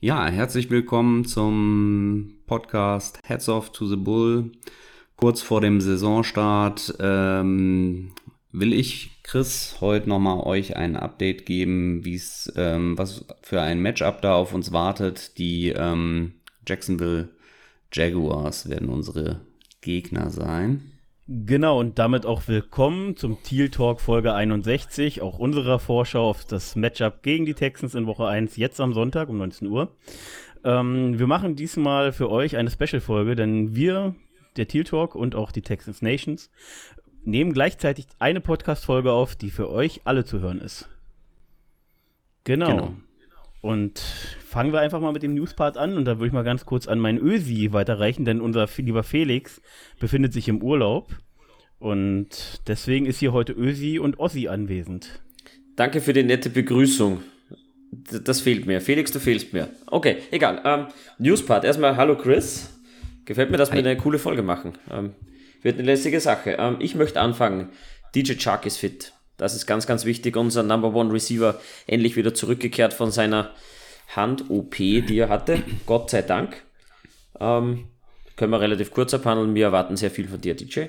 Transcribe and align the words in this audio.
Ja, 0.00 0.28
herzlich 0.28 0.70
willkommen 0.70 1.24
zum 1.24 2.38
Podcast 2.46 3.18
Heads 3.24 3.48
Off 3.48 3.72
to 3.72 3.84
the 3.84 3.96
Bull. 3.96 4.52
Kurz 5.16 5.42
vor 5.42 5.60
dem 5.60 5.80
Saisonstart 5.80 6.94
ähm, 7.00 8.12
will 8.52 8.74
ich, 8.74 9.20
Chris, 9.24 9.78
heute 9.80 10.08
nochmal 10.08 10.38
euch 10.46 10.76
ein 10.76 10.94
Update 10.94 11.46
geben, 11.46 12.04
wie 12.04 12.14
es, 12.14 12.52
ähm, 12.54 12.96
was 12.96 13.24
für 13.42 13.60
ein 13.60 13.82
Matchup 13.82 14.22
da 14.22 14.36
auf 14.36 14.54
uns 14.54 14.70
wartet. 14.70 15.36
Die 15.36 15.70
ähm, 15.70 16.34
Jacksonville 16.64 17.30
Jaguars 17.92 18.68
werden 18.68 18.90
unsere 18.90 19.40
Gegner 19.80 20.30
sein. 20.30 20.92
Genau, 21.30 21.78
und 21.78 21.98
damit 21.98 22.24
auch 22.24 22.48
willkommen 22.48 23.14
zum 23.14 23.42
Teal 23.42 23.68
Talk 23.68 24.00
Folge 24.00 24.32
61, 24.32 25.20
auch 25.20 25.38
unserer 25.38 25.78
Vorschau 25.78 26.26
auf 26.26 26.46
das 26.46 26.74
Matchup 26.74 27.22
gegen 27.22 27.44
die 27.44 27.52
Texans 27.52 27.94
in 27.94 28.06
Woche 28.06 28.26
1, 28.26 28.56
jetzt 28.56 28.80
am 28.80 28.94
Sonntag 28.94 29.28
um 29.28 29.36
19 29.36 29.68
Uhr. 29.68 29.94
Ähm, 30.64 31.18
wir 31.18 31.26
machen 31.26 31.54
diesmal 31.54 32.12
für 32.12 32.30
euch 32.30 32.56
eine 32.56 32.70
Special-Folge, 32.70 33.36
denn 33.36 33.74
wir, 33.74 34.14
der 34.56 34.68
Teal 34.68 34.84
Talk 34.84 35.14
und 35.14 35.34
auch 35.34 35.52
die 35.52 35.60
Texans 35.60 36.00
Nations, 36.00 36.50
nehmen 37.24 37.52
gleichzeitig 37.52 38.06
eine 38.18 38.40
Podcast-Folge 38.40 39.12
auf, 39.12 39.36
die 39.36 39.50
für 39.50 39.68
euch 39.68 40.00
alle 40.04 40.24
zu 40.24 40.40
hören 40.40 40.62
ist. 40.62 40.88
Genau. 42.44 42.68
genau. 42.68 42.94
Und 43.60 43.98
fangen 43.98 44.72
wir 44.72 44.80
einfach 44.80 45.00
mal 45.00 45.12
mit 45.12 45.22
dem 45.22 45.34
Newspart 45.34 45.76
an 45.76 45.96
und 45.96 46.04
da 46.04 46.18
würde 46.18 46.28
ich 46.28 46.32
mal 46.32 46.44
ganz 46.44 46.64
kurz 46.64 46.86
an 46.86 47.00
meinen 47.00 47.18
Ösi 47.18 47.72
weiterreichen, 47.72 48.24
denn 48.24 48.40
unser 48.40 48.68
lieber 48.76 49.02
Felix 49.02 49.60
befindet 49.98 50.32
sich 50.32 50.48
im 50.48 50.62
Urlaub 50.62 51.16
und 51.78 52.60
deswegen 52.66 53.06
ist 53.06 53.18
hier 53.18 53.32
heute 53.32 53.52
Ösi 53.52 53.98
und 53.98 54.18
Ossi 54.18 54.48
anwesend. 54.48 55.20
Danke 55.76 56.00
für 56.00 56.12
die 56.12 56.24
nette 56.24 56.50
Begrüßung. 56.50 57.22
Das 57.90 58.40
fehlt 58.40 58.66
mir. 58.66 58.80
Felix, 58.80 59.12
du 59.12 59.20
fehlst 59.20 59.52
mir. 59.52 59.70
Okay, 59.86 60.18
egal. 60.30 60.60
Ähm, 60.64 60.86
Newspart. 61.18 61.64
Erstmal 61.64 61.96
hallo 61.96 62.16
Chris. 62.16 62.78
Gefällt 63.24 63.50
mir, 63.50 63.56
dass 63.56 63.70
Hi. 63.70 63.76
wir 63.76 63.88
eine 63.88 63.98
coole 63.98 64.18
Folge 64.18 64.42
machen. 64.42 64.72
Ähm, 64.90 65.14
wird 65.62 65.76
eine 65.76 65.86
lässige 65.86 66.20
Sache. 66.20 66.56
Ähm, 66.58 66.76
ich 66.80 66.94
möchte 66.94 67.20
anfangen. 67.20 67.70
DJ 68.14 68.32
Chuck 68.34 68.66
ist 68.66 68.78
fit. 68.78 69.12
Das 69.38 69.54
ist 69.54 69.66
ganz, 69.66 69.86
ganz 69.86 70.04
wichtig. 70.04 70.36
Unser 70.36 70.62
Number 70.62 70.92
One 70.94 71.12
Receiver 71.12 71.58
endlich 71.86 72.16
wieder 72.16 72.34
zurückgekehrt 72.34 72.92
von 72.92 73.10
seiner 73.10 73.54
Hand-OP, 74.14 74.76
die 74.76 75.18
er 75.18 75.30
hatte. 75.30 75.62
Gott 75.86 76.10
sei 76.10 76.22
Dank. 76.22 76.62
Ähm, 77.40 77.86
können 78.36 78.52
wir 78.52 78.60
relativ 78.60 78.90
kurz 78.90 79.14
abhandeln. 79.14 79.54
Wir 79.54 79.66
erwarten 79.66 79.96
sehr 79.96 80.10
viel 80.10 80.28
von 80.28 80.40
dir, 80.40 80.54
DJ. 80.54 80.86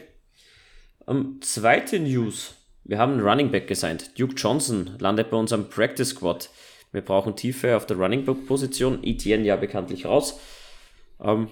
Ähm, 1.08 1.40
zweite 1.42 2.00
News. 2.00 2.56
Wir 2.84 2.98
haben 2.98 3.14
einen 3.14 3.22
Running 3.22 3.52
Back 3.52 3.68
gesigned. 3.68 4.20
Duke 4.20 4.34
Johnson 4.36 4.96
landet 5.00 5.30
bei 5.30 5.38
unserem 5.38 5.70
Practice 5.70 6.10
Squad. 6.10 6.50
Wir 6.92 7.02
brauchen 7.02 7.36
Tiefe 7.36 7.78
auf 7.78 7.86
der 7.86 7.98
Running 7.98 8.26
Back 8.26 8.48
Position. 8.48 9.04
Etienne 9.04 9.46
ja 9.46 9.58
bekanntlich 9.58 10.06
raus. 10.06 10.40
Ähm, 11.22 11.50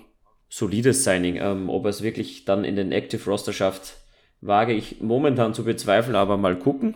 solides 0.49 1.03
Signing. 1.03 1.35
Ähm, 1.35 1.69
ob 1.69 1.85
er 1.85 1.89
es 1.89 2.01
wirklich 2.01 2.45
dann 2.45 2.63
in 2.63 2.75
den 2.75 2.91
Active 2.91 3.29
Roster 3.29 3.53
schafft, 3.53 3.97
wage 4.41 4.73
ich 4.73 5.01
momentan 5.01 5.53
zu 5.53 5.63
bezweifeln, 5.63 6.15
aber 6.15 6.37
mal 6.37 6.57
gucken. 6.57 6.95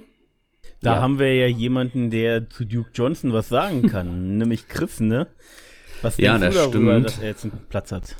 Da 0.82 0.96
ja. 0.96 1.02
haben 1.02 1.20
wir 1.20 1.36
ja 1.36 1.48
jemanden, 1.48 2.10
der 2.10 2.50
zu 2.50 2.66
Duke 2.66 2.90
Johnson 2.94 3.34
was 3.34 3.50
sagen 3.50 3.82
kann, 3.90 4.38
nämlich 4.38 4.68
Chris, 4.68 5.00
ne? 5.00 5.28
Was 6.02 6.18
ja, 6.18 6.38
denkst 6.38 6.56
das 6.56 6.66
du 6.66 6.72
darüber, 6.72 6.94
stimmt. 6.94 7.06
dass 7.06 7.20
er 7.20 7.28
jetzt 7.28 7.44
einen 7.44 7.60
Platz 7.70 7.92
hat? 7.92 8.16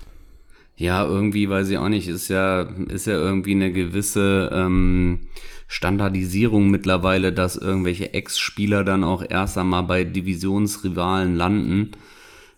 Ja, 0.76 1.06
irgendwie 1.06 1.50
weiß 1.50 1.70
ich 1.70 1.78
auch 1.78 1.90
nicht, 1.90 2.08
ist 2.08 2.28
ja, 2.28 2.62
ist 2.62 3.08
ja 3.08 3.14
irgendwie 3.14 3.52
eine 3.52 3.72
gewisse 3.72 4.50
ähm, 4.54 5.28
Standardisierung 5.68 6.70
mittlerweile, 6.70 7.34
dass 7.34 7.56
irgendwelche 7.56 8.14
Ex-Spieler 8.14 8.84
dann 8.84 9.04
auch 9.04 9.24
erst 9.28 9.58
einmal 9.58 9.84
bei 9.84 10.04
Divisionsrivalen 10.04 11.36
landen. 11.36 11.92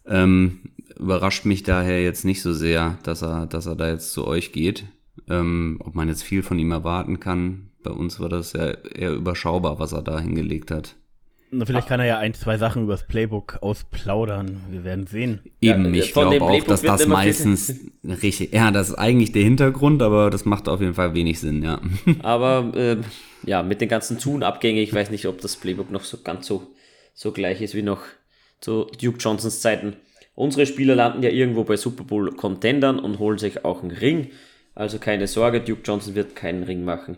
Ähm, 0.06 0.59
überrascht 0.97 1.46
mich 1.46 1.63
daher 1.63 2.02
jetzt 2.02 2.25
nicht 2.25 2.41
so 2.41 2.53
sehr, 2.53 2.97
dass 3.03 3.22
er, 3.22 3.46
dass 3.46 3.66
er 3.66 3.75
da 3.75 3.90
jetzt 3.90 4.13
zu 4.13 4.25
euch 4.25 4.52
geht. 4.52 4.85
Ähm, 5.29 5.79
ob 5.84 5.96
man 5.96 6.07
jetzt 6.07 6.24
viel 6.24 6.44
von 6.44 6.59
ihm 6.59 6.72
erwarten 6.72 7.19
kann. 7.19 7.69
Bei 7.84 7.91
uns 7.91 8.19
war 8.19 8.29
das 8.29 8.53
ja 8.53 8.72
eher 8.72 9.13
überschaubar, 9.13 9.79
was 9.79 9.91
er 9.91 10.01
da 10.01 10.19
hingelegt 10.19 10.72
hat. 10.72 10.96
Na, 11.56 11.66
vielleicht 11.66 11.88
kann 11.88 12.00
er 12.00 12.07
ja 12.07 12.18
ein, 12.18 12.34
zwei 12.34 12.57
Sachen 12.57 12.84
übers 12.84 13.06
Playbook 13.06 13.59
ausplaudern. 13.62 14.62
Wir 14.72 14.84
werden 14.84 15.06
sehen. 15.06 15.40
Eben, 15.62 15.94
ja, 15.94 16.03
ich 16.03 16.12
glaube 16.12 16.41
auch, 16.41 16.63
dass 16.63 16.81
das 16.81 17.06
meistens 17.06 17.75
richtig, 18.03 18.53
ja, 18.53 18.72
das 18.72 18.90
ist 18.90 18.96
eigentlich 18.96 19.34
der 19.34 19.44
Hintergrund, 19.44 20.02
aber 20.02 20.31
das 20.31 20.46
macht 20.46 20.68
auf 20.68 20.81
jeden 20.81 20.96
Fall 20.96 21.13
wenig 21.13 21.40
Sinn, 21.40 21.62
ja. 21.62 21.79
Aber 22.23 22.75
äh, 22.75 22.97
ja, 23.46 23.62
mit 23.62 23.81
den 23.81 23.90
ganzen 23.90 24.18
Tun-Abgängen, 24.18 24.81
ich 24.81 24.94
weiß 24.94 25.12
nicht, 25.12 25.28
ob 25.28 25.41
das 25.41 25.56
Playbook 25.56 25.91
noch 25.91 26.03
so 26.03 26.18
ganz 26.23 26.47
so, 26.47 26.73
so 27.13 27.31
gleich 27.31 27.62
ist 27.62 27.75
wie 27.75 27.84
noch 27.84 28.02
zu 28.59 28.88
Duke 29.00 29.19
Johnsons 29.19 29.62
Zeiten. 29.62 29.97
Unsere 30.34 30.66
Spieler 30.66 30.96
landen 30.96 31.22
ja 31.22 31.29
irgendwo 31.29 31.63
bei 31.66 31.78
Super 31.78 32.03
Bowl 32.03 32.35
Contendern 32.35 32.97
und 32.97 33.19
holen 33.19 33.38
sich 33.38 33.63
auch 33.63 33.84
einen 33.84 33.91
Ring. 33.91 34.31
Also 34.75 35.00
keine 35.00 35.28
Sorge, 35.28 35.61
Duke 35.61 35.81
Johnson 35.84 36.16
wird 36.16 36.35
keinen 36.35 36.63
Ring 36.63 36.84
machen. 36.84 37.17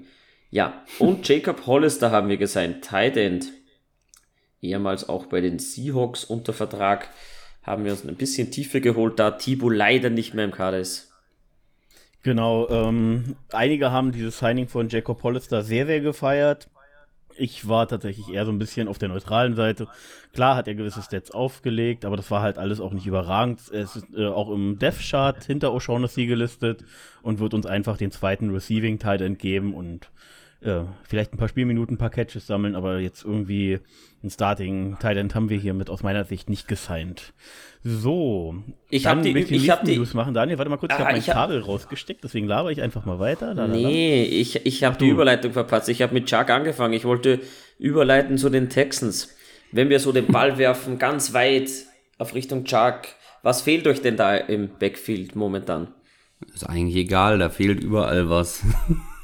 Ja, 0.50 0.84
und 1.00 1.28
Jacob 1.28 1.66
Hollister 1.66 2.12
haben 2.12 2.30
wir 2.30 2.38
gesigned, 2.38 2.84
Tight 2.84 3.18
End. 3.18 3.48
Ehemals 4.62 5.08
auch 5.08 5.28
bei 5.28 5.42
den 5.42 5.60
Seahawks 5.60 6.24
unter 6.24 6.54
Vertrag. 6.54 7.10
Haben 7.64 7.86
wir 7.86 7.92
uns 7.92 8.06
ein 8.06 8.16
bisschen 8.16 8.52
tiefer 8.52 8.80
geholt, 8.80 9.20
da 9.20 9.32
Thibaut 9.32 9.74
leider 9.74 10.10
nicht 10.10 10.34
mehr 10.34 10.46
im 10.46 10.52
Kader 10.52 10.80
ist. 10.80 11.12
Genau, 12.22 12.68
ähm, 12.70 13.36
einige 13.52 13.92
haben 13.92 14.12
dieses 14.12 14.40
Signing 14.40 14.68
von 14.68 14.90
Jacob 14.90 15.22
Hollister 15.22 15.62
sehr, 15.62 15.86
sehr 15.86 16.02
gefeiert. 16.02 16.70
Ich 17.38 17.68
war 17.68 17.88
tatsächlich 17.88 18.30
eher 18.30 18.46
so 18.46 18.52
ein 18.52 18.60
bisschen 18.60 18.88
auf 18.88 18.98
der 18.98 19.10
neutralen 19.10 19.56
Seite. 19.56 19.88
Klar 20.34 20.56
hat 20.56 20.68
er 20.68 20.76
gewisse 20.76 21.02
Stats 21.02 21.32
aufgelegt, 21.32 22.06
aber 22.06 22.18
das 22.18 22.32
war 22.32 22.42
halt 22.42 22.58
alles 22.58 22.80
auch 22.80 22.94
nicht 22.94 23.08
überragend. 23.08 23.62
Es 23.72 23.96
ist 23.96 24.08
äh, 24.16 24.28
auch 24.28 24.50
im 24.52 24.80
Dev-Chart 24.80 25.44
hinter 25.44 25.70
O'Shaughnessy 25.70 26.28
gelistet 26.28 26.84
und 27.22 27.40
wird 27.40 27.54
uns 27.54 27.66
einfach 27.66 27.98
den 27.98 28.12
zweiten 28.12 28.50
Receiving-Teil 28.52 29.22
entgeben 29.22 29.74
und 29.74 30.10
äh, 30.66 30.84
vielleicht 31.04 31.34
ein 31.34 31.38
paar 31.38 31.48
Spielminuten, 31.48 31.96
ein 31.96 31.98
paar 31.98 32.10
Catches 32.10 32.48
sammeln, 32.48 32.76
aber 32.76 33.00
jetzt 33.00 33.24
irgendwie 33.24 33.80
ein 34.24 34.30
Starting 34.30 34.98
Tight 35.00 35.36
haben 35.36 35.50
wir 35.50 35.58
hier 35.58 35.74
mit 35.74 35.90
aus 35.90 36.04
meiner 36.04 36.26
Sicht 36.26 36.50
nicht 36.50 36.68
gesigned. 36.68 37.34
So, 37.84 38.56
ich 38.90 39.06
habe 39.06 39.22
die, 39.22 39.38
ich 39.38 39.70
habe 39.70 39.86
die 39.86 39.98
News 39.98 40.16
machen. 40.16 40.34
Daniel, 40.34 40.58
warte 40.58 40.72
mal 40.72 40.78
kurz, 40.78 40.94
ich 40.94 40.96
ah, 40.96 41.00
habe 41.02 41.12
mein 41.12 41.20
ich 41.20 41.28
Kabel 41.28 41.62
hab, 41.62 41.68
rausgesteckt, 41.68 42.24
deswegen 42.24 42.48
laber 42.48 42.72
ich 42.72 42.82
einfach 42.82 43.06
mal 43.06 43.20
weiter. 43.20 43.54
Da, 43.54 43.68
nee, 43.68 44.24
ich, 44.24 44.66
ich 44.66 44.84
habe 44.84 44.98
die 44.98 45.08
Überleitung 45.08 45.54
verpasst. 45.54 45.88
Ich 45.90 46.02
habe 46.02 46.14
mit 46.14 46.26
Chuck 46.26 46.50
angefangen. 46.50 46.94
Ich 46.94 47.06
wollte 47.06 47.40
überleiten 47.78 48.40
zu 48.40 48.50
den 48.50 48.70
Texans. 48.70 49.36
Wenn 49.72 49.90
wir 49.90 50.00
so 50.00 50.12
den 50.12 50.28
Ball 50.28 50.58
werfen, 50.58 50.98
ganz 50.98 51.34
weit 51.34 51.70
auf 52.18 52.34
Richtung 52.34 52.66
Chuck, 52.66 53.02
was 53.44 53.62
fehlt 53.62 53.86
euch 53.86 54.02
denn 54.02 54.18
da 54.18 54.36
im 54.36 54.70
Backfield 54.80 55.36
momentan? 55.36 55.90
Ist 56.54 56.68
eigentlich 56.68 56.96
egal, 56.96 57.38
da 57.38 57.50
fehlt 57.50 57.84
überall 57.84 58.30
was. 58.30 58.64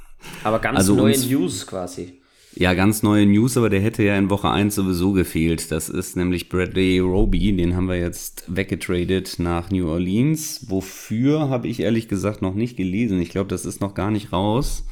Aber 0.44 0.60
ganz 0.60 0.80
also 0.80 0.96
neue 0.96 1.18
News 1.18 1.68
quasi. 1.68 2.22
Ja, 2.54 2.74
ganz 2.74 3.02
neue 3.02 3.26
News, 3.26 3.56
aber 3.56 3.70
der 3.70 3.80
hätte 3.80 4.04
ja 4.04 4.18
in 4.18 4.30
Woche 4.30 4.50
1 4.50 4.76
sowieso 4.76 5.14
gefehlt. 5.14 5.72
Das 5.72 5.88
ist 5.88 6.18
nämlich 6.18 6.50
Bradley 6.50 7.00
Roby, 7.00 7.56
den 7.56 7.76
haben 7.76 7.88
wir 7.88 7.98
jetzt 7.98 8.44
weggetradet 8.48 9.36
nach 9.40 9.72
New 9.72 9.88
Orleans. 9.88 10.66
Wofür, 10.70 11.50
habe 11.50 11.70
ich 11.70 11.80
ehrlich 11.80 12.10
gesagt 12.10 12.42
noch 12.42 12.54
nicht 12.54 12.76
gelesen. 12.76 13.22
Ich 13.22 13.30
glaube, 13.30 13.48
das 13.48 13.66
ist 13.66 13.80
noch 13.80 13.94
gar 13.94 14.12
nicht 14.12 14.34
raus. 14.34 14.86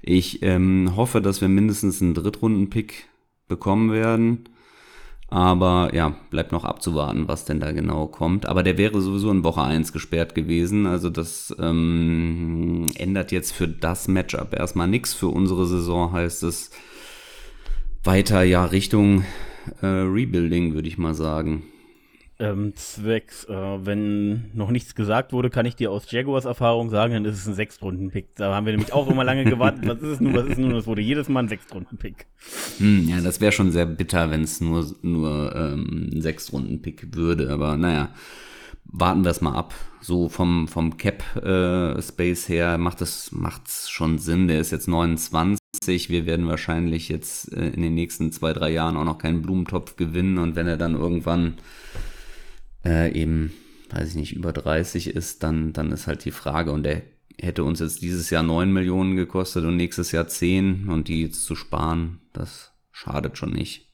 Ich 0.00 0.42
ähm, 0.42 0.92
hoffe, 0.96 1.20
dass 1.20 1.42
wir 1.42 1.48
mindestens 1.48 2.00
einen 2.00 2.14
Drittrunden-Pick 2.14 3.08
bekommen 3.48 3.92
werden. 3.92 4.48
Aber 5.34 5.92
ja, 5.92 6.14
bleibt 6.30 6.52
noch 6.52 6.64
abzuwarten, 6.64 7.26
was 7.26 7.44
denn 7.44 7.58
da 7.58 7.72
genau 7.72 8.06
kommt. 8.06 8.46
Aber 8.46 8.62
der 8.62 8.78
wäre 8.78 9.00
sowieso 9.00 9.32
in 9.32 9.42
Woche 9.42 9.62
1 9.62 9.92
gesperrt 9.92 10.36
gewesen. 10.36 10.86
Also 10.86 11.10
das 11.10 11.52
ähm, 11.58 12.86
ändert 12.94 13.32
jetzt 13.32 13.50
für 13.50 13.66
das 13.66 14.06
Matchup 14.06 14.54
erstmal 14.54 14.86
nichts. 14.86 15.12
Für 15.12 15.26
unsere 15.26 15.66
Saison 15.66 16.12
heißt 16.12 16.44
es 16.44 16.70
weiter 18.04 18.44
ja 18.44 18.64
Richtung 18.64 19.24
äh, 19.82 19.86
Rebuilding, 19.86 20.74
würde 20.74 20.86
ich 20.86 20.98
mal 20.98 21.14
sagen. 21.14 21.64
Ähm, 22.44 22.74
zwecks, 22.76 23.44
äh, 23.44 23.52
wenn 23.52 24.50
noch 24.52 24.70
nichts 24.70 24.94
gesagt 24.94 25.32
wurde, 25.32 25.48
kann 25.48 25.64
ich 25.64 25.76
dir 25.76 25.90
aus 25.90 26.10
Jaguars 26.10 26.44
Erfahrung 26.44 26.90
sagen, 26.90 27.14
dann 27.14 27.24
ist 27.24 27.38
es 27.38 27.46
ein 27.46 27.54
Sechstrunden-Pick. 27.54 28.34
Da 28.36 28.54
haben 28.54 28.66
wir 28.66 28.72
nämlich 28.74 28.92
auch 28.92 29.08
immer 29.10 29.24
lange 29.24 29.44
gewartet. 29.44 29.86
Was 29.86 30.02
ist 30.02 30.08
es 30.08 30.20
nun? 30.20 30.34
Was 30.34 30.44
ist 30.44 30.52
es 30.52 30.58
nun? 30.58 30.74
Es 30.74 30.86
wurde 30.86 31.00
jedes 31.00 31.30
Mal 31.30 31.44
ein 31.44 31.48
Sechstrunden-Pick. 31.48 32.26
Hm, 32.78 33.08
ja, 33.08 33.20
das 33.22 33.40
wäre 33.40 33.52
schon 33.52 33.70
sehr 33.70 33.86
bitter, 33.86 34.30
wenn 34.30 34.42
es 34.42 34.60
nur, 34.60 34.84
nur 35.00 35.56
ähm, 35.56 36.10
ein 36.12 36.20
Sechstrunden-Pick 36.20 37.16
würde. 37.16 37.50
Aber 37.50 37.78
naja, 37.78 38.10
warten 38.84 39.24
wir 39.24 39.30
es 39.30 39.40
mal 39.40 39.54
ab. 39.54 39.74
So 40.02 40.28
vom, 40.28 40.68
vom 40.68 40.98
Cap-Space 40.98 42.50
äh, 42.50 42.52
her 42.52 42.76
macht 42.76 43.00
es 43.00 43.88
schon 43.88 44.18
Sinn. 44.18 44.48
Der 44.48 44.60
ist 44.60 44.70
jetzt 44.70 44.86
29. 44.86 46.10
Wir 46.10 46.26
werden 46.26 46.46
wahrscheinlich 46.46 47.08
jetzt 47.08 47.54
äh, 47.54 47.68
in 47.70 47.80
den 47.80 47.94
nächsten 47.94 48.32
zwei, 48.32 48.52
drei 48.52 48.70
Jahren 48.70 48.98
auch 48.98 49.04
noch 49.04 49.16
keinen 49.16 49.40
Blumentopf 49.40 49.96
gewinnen. 49.96 50.36
Und 50.36 50.56
wenn 50.56 50.66
er 50.66 50.76
dann 50.76 50.94
irgendwann 50.94 51.54
äh, 52.84 53.12
eben, 53.12 53.52
weiß 53.90 54.10
ich 54.10 54.14
nicht, 54.14 54.32
über 54.34 54.52
30 54.52 55.08
ist, 55.08 55.42
dann, 55.42 55.72
dann 55.72 55.92
ist 55.92 56.06
halt 56.06 56.24
die 56.24 56.30
Frage. 56.30 56.72
Und 56.72 56.84
der 56.84 57.02
hätte 57.40 57.64
uns 57.64 57.80
jetzt 57.80 58.02
dieses 58.02 58.30
Jahr 58.30 58.42
9 58.42 58.72
Millionen 58.72 59.16
gekostet 59.16 59.64
und 59.64 59.76
nächstes 59.76 60.12
Jahr 60.12 60.26
10 60.26 60.88
und 60.88 61.08
die 61.08 61.22
jetzt 61.22 61.44
zu 61.44 61.54
sparen, 61.54 62.20
das 62.32 62.72
schadet 62.92 63.38
schon 63.38 63.52
nicht. 63.52 63.90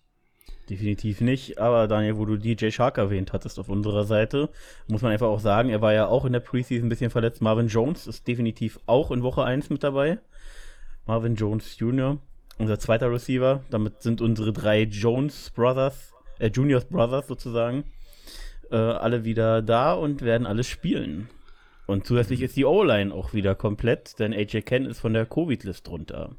Definitiv 0.68 1.20
nicht, 1.20 1.58
aber 1.58 1.88
Daniel, 1.88 2.16
wo 2.16 2.24
du 2.26 2.36
DJ 2.36 2.70
Shark 2.70 2.96
erwähnt 2.96 3.32
hattest 3.32 3.58
auf 3.58 3.68
unserer 3.68 4.04
Seite, 4.04 4.50
muss 4.86 5.02
man 5.02 5.10
einfach 5.10 5.26
auch 5.26 5.40
sagen, 5.40 5.68
er 5.68 5.80
war 5.80 5.92
ja 5.92 6.06
auch 6.06 6.24
in 6.24 6.32
der 6.32 6.38
Preseason 6.38 6.86
ein 6.86 6.88
bisschen 6.88 7.10
verletzt. 7.10 7.42
Marvin 7.42 7.66
Jones 7.66 8.06
ist 8.06 8.28
definitiv 8.28 8.78
auch 8.86 9.10
in 9.10 9.24
Woche 9.24 9.42
1 9.42 9.70
mit 9.70 9.82
dabei. 9.82 10.18
Marvin 11.06 11.34
Jones 11.34 11.76
Jr., 11.76 12.18
unser 12.58 12.78
zweiter 12.78 13.10
Receiver. 13.10 13.64
Damit 13.70 14.02
sind 14.02 14.20
unsere 14.20 14.52
drei 14.52 14.82
Jones 14.82 15.50
Brothers, 15.50 16.12
äh, 16.38 16.50
Juniors 16.50 16.84
Brothers 16.84 17.26
sozusagen, 17.26 17.82
äh, 18.70 18.76
alle 18.76 19.24
wieder 19.24 19.62
da 19.62 19.92
und 19.92 20.22
werden 20.22 20.46
alles 20.46 20.66
spielen. 20.66 21.28
Und 21.86 22.06
zusätzlich 22.06 22.42
ist 22.42 22.56
die 22.56 22.64
O-Line 22.64 23.12
auch 23.12 23.34
wieder 23.34 23.54
komplett, 23.54 24.18
denn 24.18 24.32
AJ 24.32 24.62
Ken 24.62 24.86
ist 24.86 25.00
von 25.00 25.12
der 25.12 25.26
Covid-List 25.26 25.88
runter. 25.88 26.36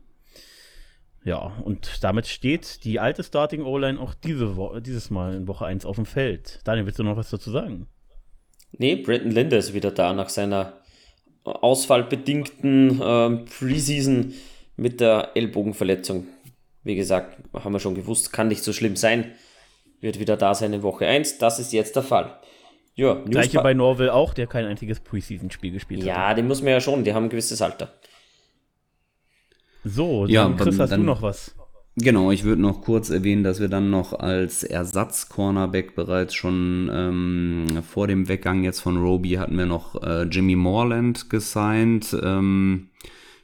Ja, 1.24 1.38
und 1.63 2.04
damit 2.04 2.25
steht 2.25 2.83
die 2.83 3.00
alte 3.00 3.24
Starting 3.24 3.63
O-Line 3.63 4.00
auch 4.00 4.13
diese 4.13 4.56
dieses 4.80 5.10
Mal 5.10 5.36
in 5.36 5.48
Woche 5.48 5.66
1 5.66 5.86
auf 5.86 5.98
dem 5.98 6.06
Feld. 6.06 6.62
Daniel, 6.63 6.86
willst 6.86 7.00
du 7.00 7.04
noch 7.04 7.18
was 7.18 7.30
dazu 7.30 7.51
sagen? 7.51 7.88
Nee, 8.72 8.95
Bretton 8.95 9.31
Linde 9.31 9.57
ist 9.57 9.74
wieder 9.74 9.92
da 9.92 10.13
nach 10.13 10.30
seiner 10.30 10.81
ausfallbedingten 11.44 13.01
ähm, 13.04 13.45
Preseason 13.45 14.34
mit 14.77 15.01
der 15.01 15.31
Ellbogenverletzung. 15.36 16.27
Wie 16.84 16.95
gesagt, 16.95 17.38
haben 17.54 17.74
wir 17.74 17.80
schon 17.80 17.95
gewusst, 17.95 18.31
kann 18.31 18.48
nicht 18.48 18.63
so 18.63 18.74
schlimm 18.74 18.95
sein 18.95 19.34
wird 20.01 20.19
wieder 20.19 20.38
da 20.38 20.53
sein 20.53 20.74
in 20.74 20.83
Woche 20.83 21.06
1. 21.06 21.38
Das 21.38 21.59
ist 21.59 21.71
jetzt 21.71 21.95
der 21.95 22.03
Fall. 22.03 22.39
Ja, 22.95 23.13
Gleiche 23.13 23.62
bei 23.62 23.74
Norville 23.74 24.13
auch, 24.13 24.33
der 24.33 24.48
kein 24.48 24.65
einziges 24.65 25.00
Preseason-Spiel 25.00 25.71
gespielt 25.71 26.03
ja, 26.03 26.15
hat. 26.15 26.30
Ja, 26.30 26.33
den 26.36 26.48
muss 26.48 26.62
man 26.62 26.74
ja 26.74 26.81
schon, 26.81 27.03
die 27.03 27.13
haben 27.13 27.25
ein 27.25 27.30
gewisses 27.30 27.62
Alter. 27.62 27.94
So, 29.83 30.25
ja, 30.27 30.44
dann, 30.44 30.57
Chris, 30.57 30.77
hast 30.77 30.92
dann, 30.92 31.01
du 31.01 31.06
noch 31.06 31.21
was? 31.21 31.56
Genau, 31.95 32.31
ich 32.31 32.44
würde 32.44 32.62
noch 32.62 32.81
kurz 32.81 33.09
erwähnen, 33.09 33.44
dass 33.44 33.59
wir 33.59 33.68
dann 33.68 33.89
noch 33.89 34.13
als 34.13 34.63
Ersatz-Cornerback 34.63 35.95
bereits 35.95 36.33
schon 36.33 36.89
ähm, 36.94 37.83
vor 37.89 38.07
dem 38.07 38.30
Weggang 38.30 38.63
jetzt 38.63 38.80
von 38.80 38.98
Roby 38.98 39.31
hatten 39.31 39.57
wir 39.57 39.65
noch 39.65 40.01
äh, 40.01 40.24
Jimmy 40.24 40.56
Morland 40.56 41.30
gesigned. 41.30 42.15
Ähm, 42.24 42.89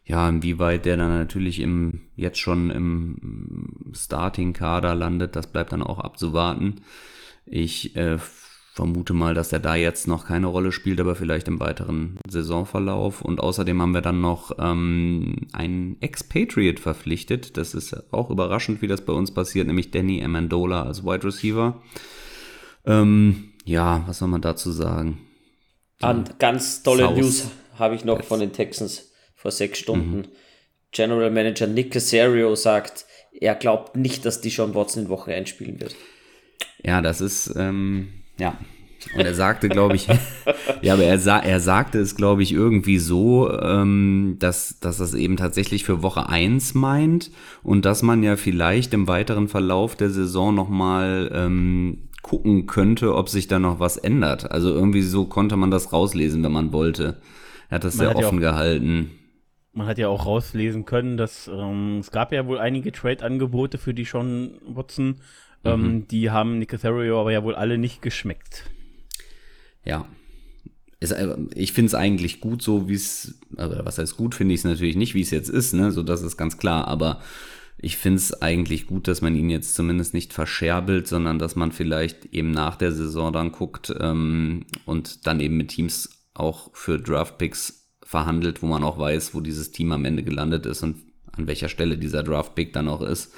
ja, 0.07 0.29
inwieweit 0.29 0.85
der 0.85 0.95
dann 0.95 1.09
natürlich 1.09 1.59
im, 1.59 1.99
jetzt 2.15 2.39
schon 2.39 2.71
im 2.71 3.91
Starting-Kader 3.93 4.95
landet, 4.95 5.35
das 5.35 5.47
bleibt 5.47 5.73
dann 5.73 5.83
auch 5.83 5.99
abzuwarten. 5.99 6.81
Ich 7.45 7.95
äh, 7.97 8.17
vermute 8.73 9.13
mal, 9.13 9.33
dass 9.33 9.51
er 9.51 9.59
da 9.59 9.75
jetzt 9.75 10.07
noch 10.07 10.25
keine 10.25 10.47
Rolle 10.47 10.71
spielt, 10.71 11.01
aber 11.01 11.15
vielleicht 11.15 11.49
im 11.49 11.59
weiteren 11.59 12.19
Saisonverlauf. 12.25 13.21
Und 13.21 13.41
außerdem 13.41 13.81
haben 13.81 13.93
wir 13.93 14.01
dann 14.01 14.21
noch 14.21 14.51
ähm, 14.59 15.47
einen 15.51 16.01
Expatriate 16.01 16.81
verpflichtet. 16.81 17.57
Das 17.57 17.73
ist 17.73 18.13
auch 18.13 18.29
überraschend, 18.29 18.81
wie 18.81 18.87
das 18.87 19.03
bei 19.03 19.11
uns 19.11 19.33
passiert, 19.33 19.67
nämlich 19.67 19.91
Danny 19.91 20.23
Amendola 20.23 20.83
als 20.83 21.03
Wide 21.03 21.25
Receiver. 21.25 21.81
Ähm, 22.85 23.49
ja, 23.65 24.03
was 24.07 24.19
soll 24.19 24.29
man 24.29 24.41
dazu 24.41 24.71
sagen? 24.71 25.17
Und 26.01 26.39
ganz 26.39 26.81
tolle 26.81 27.03
South 27.03 27.17
News 27.17 27.51
habe 27.77 27.95
ich 27.95 28.05
noch 28.05 28.23
von 28.23 28.39
den 28.39 28.53
Texans 28.53 29.11
vor 29.47 29.51
sechs 29.53 29.79
Stunden. 29.79 30.17
Mhm. 30.17 30.25
General 30.91 31.31
Manager 31.31 31.67
Nick 31.67 31.91
Casario 31.91 32.53
sagt, 32.55 33.05
er 33.31 33.55
glaubt 33.55 33.95
nicht, 33.95 34.25
dass 34.25 34.41
die 34.41 34.49
Sean 34.49 34.75
Watson 34.75 35.03
in 35.03 35.09
Woche 35.09 35.33
einspielen 35.33 35.79
wird. 35.79 35.95
Ja, 36.83 37.01
das 37.01 37.21
ist, 37.21 37.53
ähm, 37.55 38.09
ja. 38.37 38.57
Und 39.15 39.21
er 39.21 39.33
sagte, 39.33 39.69
glaube 39.69 39.95
ich, 39.95 40.07
ja, 40.81 40.95
aber 40.95 41.03
er, 41.03 41.17
sa 41.17 41.39
er 41.39 41.61
sagte 41.61 41.99
es, 41.99 42.17
glaube 42.17 42.43
ich, 42.43 42.51
irgendwie 42.51 42.97
so, 42.97 43.49
ähm, 43.57 44.35
dass, 44.39 44.81
dass 44.81 44.97
das 44.97 45.13
eben 45.13 45.37
tatsächlich 45.37 45.85
für 45.85 46.03
Woche 46.03 46.27
1 46.27 46.73
meint 46.73 47.31
und 47.63 47.85
dass 47.85 48.01
man 48.03 48.23
ja 48.23 48.35
vielleicht 48.35 48.93
im 48.93 49.07
weiteren 49.07 49.47
Verlauf 49.47 49.95
der 49.95 50.09
Saison 50.09 50.53
nochmal 50.53 51.31
ähm, 51.33 52.09
gucken 52.21 52.65
könnte, 52.67 53.15
ob 53.15 53.29
sich 53.29 53.47
da 53.47 53.59
noch 53.59 53.79
was 53.79 53.95
ändert. 53.95 54.51
Also 54.51 54.73
irgendwie 54.73 55.03
so 55.03 55.23
konnte 55.23 55.55
man 55.55 55.71
das 55.71 55.93
rauslesen, 55.93 56.43
wenn 56.43 56.51
man 56.51 56.73
wollte. 56.73 57.21
Er 57.69 57.75
hat 57.75 57.85
das 57.85 57.95
man 57.95 58.07
sehr 58.07 58.09
hat 58.09 58.25
offen 58.25 58.41
ja 58.41 58.51
gehalten 58.51 59.11
man 59.77 59.87
hat 59.87 59.99
ja 59.99 60.07
auch 60.07 60.25
rauslesen 60.25 60.85
können, 60.85 61.17
dass 61.17 61.47
ähm, 61.47 61.99
es 61.99 62.11
gab 62.11 62.33
ja 62.33 62.47
wohl 62.47 62.57
einige 62.57 62.91
Trade-Angebote 62.91 63.77
für 63.77 63.93
die 63.93 64.05
Sean 64.05 64.57
Watson. 64.67 65.17
Ähm, 65.63 65.81
mhm. 65.81 66.07
Die 66.07 66.31
haben 66.31 66.57
Nick 66.57 66.69
Casario 66.69 67.21
aber 67.21 67.31
ja 67.31 67.43
wohl 67.43 67.55
alle 67.55 67.77
nicht 67.77 68.01
geschmeckt. 68.01 68.63
Ja. 69.85 70.07
Es, 70.99 71.11
äh, 71.11 71.37
ich 71.53 71.73
finde 71.73 71.87
es 71.87 71.93
eigentlich 71.93 72.41
gut 72.41 72.63
so, 72.63 72.89
wie 72.89 72.95
es, 72.95 73.39
also 73.55 73.77
was 73.83 73.99
heißt 73.99 74.17
gut, 74.17 74.33
finde 74.33 74.55
ich 74.55 74.61
es 74.61 74.65
natürlich 74.65 74.95
nicht, 74.95 75.13
wie 75.13 75.21
es 75.21 75.29
jetzt 75.29 75.49
ist, 75.49 75.73
ne? 75.73 75.91
So, 75.91 76.01
das 76.01 76.23
ist 76.23 76.37
ganz 76.37 76.57
klar, 76.57 76.87
aber 76.87 77.21
ich 77.77 77.97
finde 77.97 78.17
es 78.17 78.41
eigentlich 78.41 78.87
gut, 78.87 79.07
dass 79.07 79.21
man 79.21 79.35
ihn 79.35 79.51
jetzt 79.51 79.75
zumindest 79.75 80.15
nicht 80.15 80.33
verscherbelt, 80.33 81.07
sondern 81.07 81.37
dass 81.37 81.55
man 81.55 81.71
vielleicht 81.71 82.25
eben 82.33 82.49
nach 82.49 82.77
der 82.77 82.91
Saison 82.91 83.31
dann 83.31 83.51
guckt 83.51 83.93
ähm, 83.99 84.65
und 84.85 85.27
dann 85.27 85.39
eben 85.39 85.57
mit 85.57 85.67
Teams 85.67 86.09
auch 86.33 86.71
für 86.73 86.97
Draftpicks 86.99 87.76
verhandelt, 88.07 88.61
wo 88.61 88.67
man 88.67 88.85
auch 88.85 88.97
weiß, 88.97 89.35
wo 89.35 89.41
dieses 89.41 89.71
Team 89.71 89.91
am 89.91 90.05
Ende 90.05 90.23
gelandet 90.23 90.65
ist 90.65 90.81
und 90.81 90.95
an 91.33 91.45
welcher 91.45 91.67
Stelle 91.67 91.97
dieser 91.97 92.23
Draft-Pick 92.23 92.71
dann 92.71 92.87
auch 92.87 93.01
ist. 93.01 93.33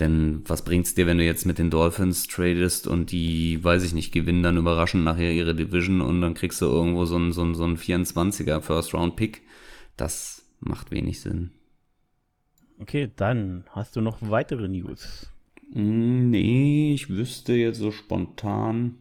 Denn 0.00 0.42
was 0.46 0.64
bringt's 0.64 0.94
dir, 0.94 1.06
wenn 1.06 1.18
du 1.18 1.24
jetzt 1.24 1.46
mit 1.46 1.58
den 1.58 1.70
Dolphins 1.70 2.26
tradest 2.26 2.88
und 2.88 3.12
die, 3.12 3.62
weiß 3.62 3.84
ich 3.84 3.94
nicht, 3.94 4.12
gewinnen 4.12 4.42
dann 4.42 4.56
überraschend 4.56 5.04
nachher 5.04 5.32
ihre 5.32 5.54
Division 5.54 6.00
und 6.00 6.20
dann 6.22 6.34
kriegst 6.34 6.60
du 6.60 6.66
irgendwo 6.66 7.04
so 7.04 7.14
einen, 7.16 7.32
so 7.32 7.42
einen, 7.42 7.54
so 7.54 7.62
einen 7.62 7.76
24er 7.76 8.60
First-Round-Pick? 8.60 9.42
Das 9.96 10.42
macht 10.58 10.90
wenig 10.90 11.20
Sinn. 11.20 11.52
Okay, 12.80 13.10
dann 13.14 13.64
hast 13.70 13.94
du 13.94 14.00
noch 14.00 14.18
weitere 14.22 14.66
News. 14.66 15.30
Nee, 15.72 16.94
ich 16.94 17.10
wüsste 17.10 17.52
jetzt 17.52 17.78
so 17.78 17.92
spontan 17.92 18.96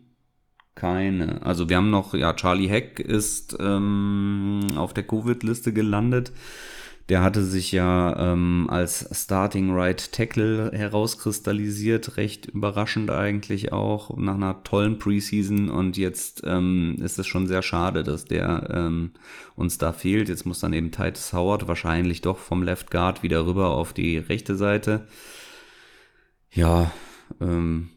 keine. 0.80 1.46
Also 1.46 1.70
wir 1.70 1.78
haben 1.78 1.90
noch, 1.90 2.14
ja, 2.14 2.34
Charlie 2.34 2.70
Heck 2.70 3.00
ist 3.00 3.58
ähm, 3.60 4.62
auf 4.76 4.94
der 4.94 5.04
Covid-Liste 5.04 5.74
gelandet. 5.74 6.32
Der 7.10 7.24
hatte 7.24 7.44
sich 7.44 7.72
ja 7.72 8.34
ähm, 8.34 8.68
als 8.70 9.10
Starting 9.12 9.74
Right 9.76 10.12
Tackle 10.12 10.72
herauskristallisiert, 10.72 12.18
recht 12.18 12.46
überraschend 12.46 13.10
eigentlich 13.10 13.74
auch, 13.74 14.16
nach 14.16 14.36
einer 14.36 14.64
tollen 14.64 15.00
Preseason. 15.00 15.70
Und 15.70 15.98
jetzt 15.98 16.44
ähm, 16.46 16.98
ist 17.02 17.18
es 17.18 17.26
schon 17.26 17.48
sehr 17.48 17.64
schade, 17.64 18.04
dass 18.04 18.26
der 18.26 18.70
ähm, 18.72 19.12
uns 19.56 19.80
da 19.80 19.92
fehlt. 19.92 20.30
Jetzt 20.30 20.46
muss 20.46 20.60
dann 20.60 20.72
eben 20.72 20.92
Titus 20.92 21.34
Howard 21.34 21.68
wahrscheinlich 21.68 22.22
doch 22.22 22.38
vom 22.38 22.62
Left 22.62 22.92
Guard 22.92 23.24
wieder 23.24 23.46
rüber 23.46 23.70
auf 23.72 23.92
die 23.92 24.20
rechte 24.20 24.56
Seite. 24.56 25.08
Ja, 26.52 26.92
ähm, 27.42 27.90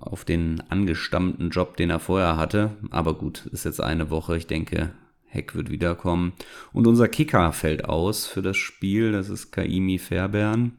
auf 0.00 0.24
den 0.24 0.60
angestammten 0.68 1.50
Job, 1.50 1.76
den 1.76 1.90
er 1.90 2.00
vorher 2.00 2.36
hatte. 2.36 2.76
Aber 2.90 3.14
gut, 3.14 3.46
ist 3.46 3.64
jetzt 3.64 3.80
eine 3.80 4.10
Woche. 4.10 4.36
Ich 4.36 4.46
denke, 4.46 4.92
Heck 5.32 5.54
wird 5.54 5.70
wiederkommen. 5.70 6.34
Und 6.72 6.86
unser 6.86 7.08
Kicker 7.08 7.52
fällt 7.52 7.86
aus 7.86 8.26
für 8.26 8.42
das 8.42 8.58
Spiel. 8.58 9.12
Das 9.12 9.30
ist 9.30 9.50
Kaimi 9.50 9.98
Fairbairn. 9.98 10.72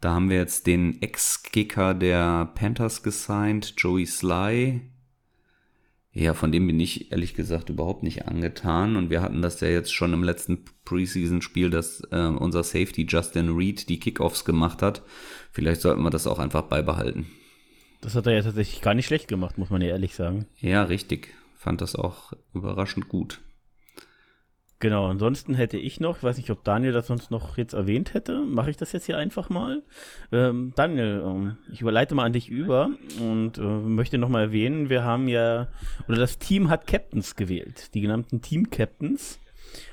Da 0.00 0.12
haben 0.14 0.30
wir 0.30 0.36
jetzt 0.36 0.66
den 0.66 1.00
Ex-Kicker 1.00 1.94
der 1.94 2.50
Panthers 2.54 3.02
gesigned, 3.02 3.74
Joey 3.78 4.04
Sly. 4.04 4.82
Ja, 6.12 6.34
von 6.34 6.52
dem 6.52 6.66
bin 6.66 6.78
ich 6.78 7.10
ehrlich 7.12 7.34
gesagt 7.34 7.70
überhaupt 7.70 8.02
nicht 8.02 8.26
angetan. 8.26 8.96
Und 8.96 9.10
wir 9.10 9.22
hatten 9.22 9.42
das 9.42 9.60
ja 9.60 9.68
jetzt 9.68 9.94
schon 9.94 10.12
im 10.12 10.24
letzten 10.24 10.64
Preseason-Spiel, 10.84 11.70
dass 11.70 12.02
äh, 12.10 12.26
unser 12.26 12.64
Safety 12.64 13.06
Justin 13.08 13.56
Reed 13.56 13.88
die 13.88 14.00
Kickoffs 14.00 14.44
gemacht 14.44 14.82
hat. 14.82 15.02
Vielleicht 15.52 15.80
sollten 15.80 16.02
wir 16.02 16.10
das 16.10 16.26
auch 16.26 16.38
einfach 16.38 16.62
beibehalten. 16.62 17.26
Das 18.04 18.14
hat 18.14 18.26
er 18.26 18.34
ja 18.34 18.42
tatsächlich 18.42 18.82
gar 18.82 18.92
nicht 18.92 19.06
schlecht 19.06 19.28
gemacht, 19.28 19.56
muss 19.56 19.70
man 19.70 19.80
ja 19.80 19.88
ehrlich 19.88 20.14
sagen. 20.14 20.46
Ja, 20.60 20.82
richtig. 20.82 21.34
Fand 21.56 21.80
das 21.80 21.96
auch 21.96 22.34
überraschend 22.52 23.08
gut. 23.08 23.40
Genau, 24.78 25.06
ansonsten 25.06 25.54
hätte 25.54 25.78
ich 25.78 26.00
noch, 26.00 26.22
weiß 26.22 26.36
nicht, 26.36 26.50
ob 26.50 26.62
Daniel 26.64 26.92
das 26.92 27.06
sonst 27.06 27.30
noch 27.30 27.56
jetzt 27.56 27.72
erwähnt 27.72 28.12
hätte, 28.12 28.40
mache 28.40 28.68
ich 28.68 28.76
das 28.76 28.92
jetzt 28.92 29.06
hier 29.06 29.16
einfach 29.16 29.48
mal. 29.48 29.82
Ähm, 30.32 30.74
Daniel, 30.76 31.22
ähm, 31.24 31.56
ich 31.72 31.80
überleite 31.80 32.14
mal 32.14 32.26
an 32.26 32.34
dich 32.34 32.50
über 32.50 32.90
und 33.18 33.56
äh, 33.56 33.62
möchte 33.62 34.18
nochmal 34.18 34.42
erwähnen, 34.42 34.90
wir 34.90 35.02
haben 35.02 35.26
ja, 35.26 35.68
oder 36.06 36.18
das 36.18 36.38
Team 36.38 36.68
hat 36.68 36.86
Captains 36.86 37.36
gewählt, 37.36 37.94
die 37.94 38.02
genannten 38.02 38.42
Team-Captains. 38.42 39.38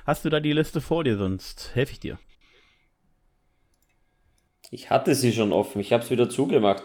Hast 0.05 0.25
du 0.25 0.29
da 0.29 0.41
die 0.41 0.51
Liste 0.51 0.81
vor 0.81 1.05
dir, 1.05 1.15
sonst 1.15 1.71
helfe 1.75 1.93
ich 1.93 2.01
dir. 2.01 2.19
Ich 4.69 4.89
hatte 4.89 5.15
sie 5.15 5.31
schon 5.31 5.53
offen, 5.53 5.79
ich 5.79 5.93
habe 5.93 6.03
es 6.03 6.11
wieder 6.11 6.29
zugemacht. 6.29 6.83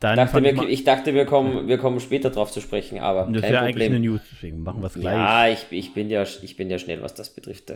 Dann 0.00 0.16
dachte, 0.16 0.42
wir, 0.42 0.68
ich, 0.68 0.84
dachte, 0.84 1.14
wir 1.14 1.24
kommen, 1.24 1.68
wir 1.68 1.78
kommen 1.78 2.00
später 2.00 2.30
drauf 2.30 2.50
zu 2.50 2.60
sprechen, 2.60 2.98
aber 2.98 3.30
das 3.32 3.42
kein 3.42 3.52
wäre 3.52 3.64
Problem. 3.64 3.64
eigentlich 3.64 3.86
eine 3.86 4.00
News, 4.00 4.20
deswegen 4.30 4.62
machen 4.62 4.82
wir 4.82 4.88
es 4.88 4.94
gleich. 4.94 5.14
Ja, 5.14 5.48
ich, 5.48 5.66
ich, 5.70 5.94
bin 5.94 6.10
ja, 6.10 6.22
ich 6.22 6.56
bin 6.56 6.68
ja 6.68 6.78
schnell, 6.78 7.00
was 7.02 7.14
das 7.14 7.34
betrifft. 7.34 7.72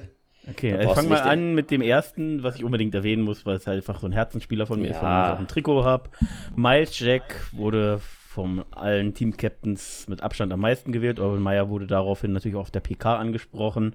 Okay, 0.48 0.72
Da 0.72 0.78
also 0.78 0.90
ich 0.90 0.94
fange 0.96 1.08
mal 1.08 1.20
an 1.22 1.54
mit 1.54 1.70
dem 1.70 1.80
ersten, 1.80 2.42
was 2.42 2.56
ich 2.56 2.64
unbedingt 2.64 2.94
erwähnen 2.94 3.22
muss, 3.22 3.46
weil 3.46 3.56
es 3.56 3.66
halt 3.66 3.78
einfach 3.78 4.00
so 4.00 4.06
ein 4.06 4.12
Herzensspieler 4.12 4.66
von 4.66 4.80
mir 4.80 4.90
ist, 4.90 4.96
Ja. 4.96 5.02
weil 5.02 5.28
ich 5.28 5.34
auch 5.34 5.38
ein 5.40 5.48
Trikot 5.48 5.84
habe. 5.84 6.10
Miles 6.56 6.98
Jack 6.98 7.48
wurde 7.52 8.00
von 8.00 8.64
allen 8.70 9.12
Team-Captains 9.12 10.06
mit 10.08 10.22
Abstand 10.22 10.52
am 10.52 10.60
meisten 10.60 10.92
gewählt. 10.92 11.18
Urban 11.18 11.42
Meyer 11.42 11.68
wurde 11.68 11.86
daraufhin 11.86 12.32
natürlich 12.32 12.56
auch 12.56 12.60
auf 12.62 12.70
der 12.70 12.80
PK 12.80 13.16
angesprochen 13.16 13.94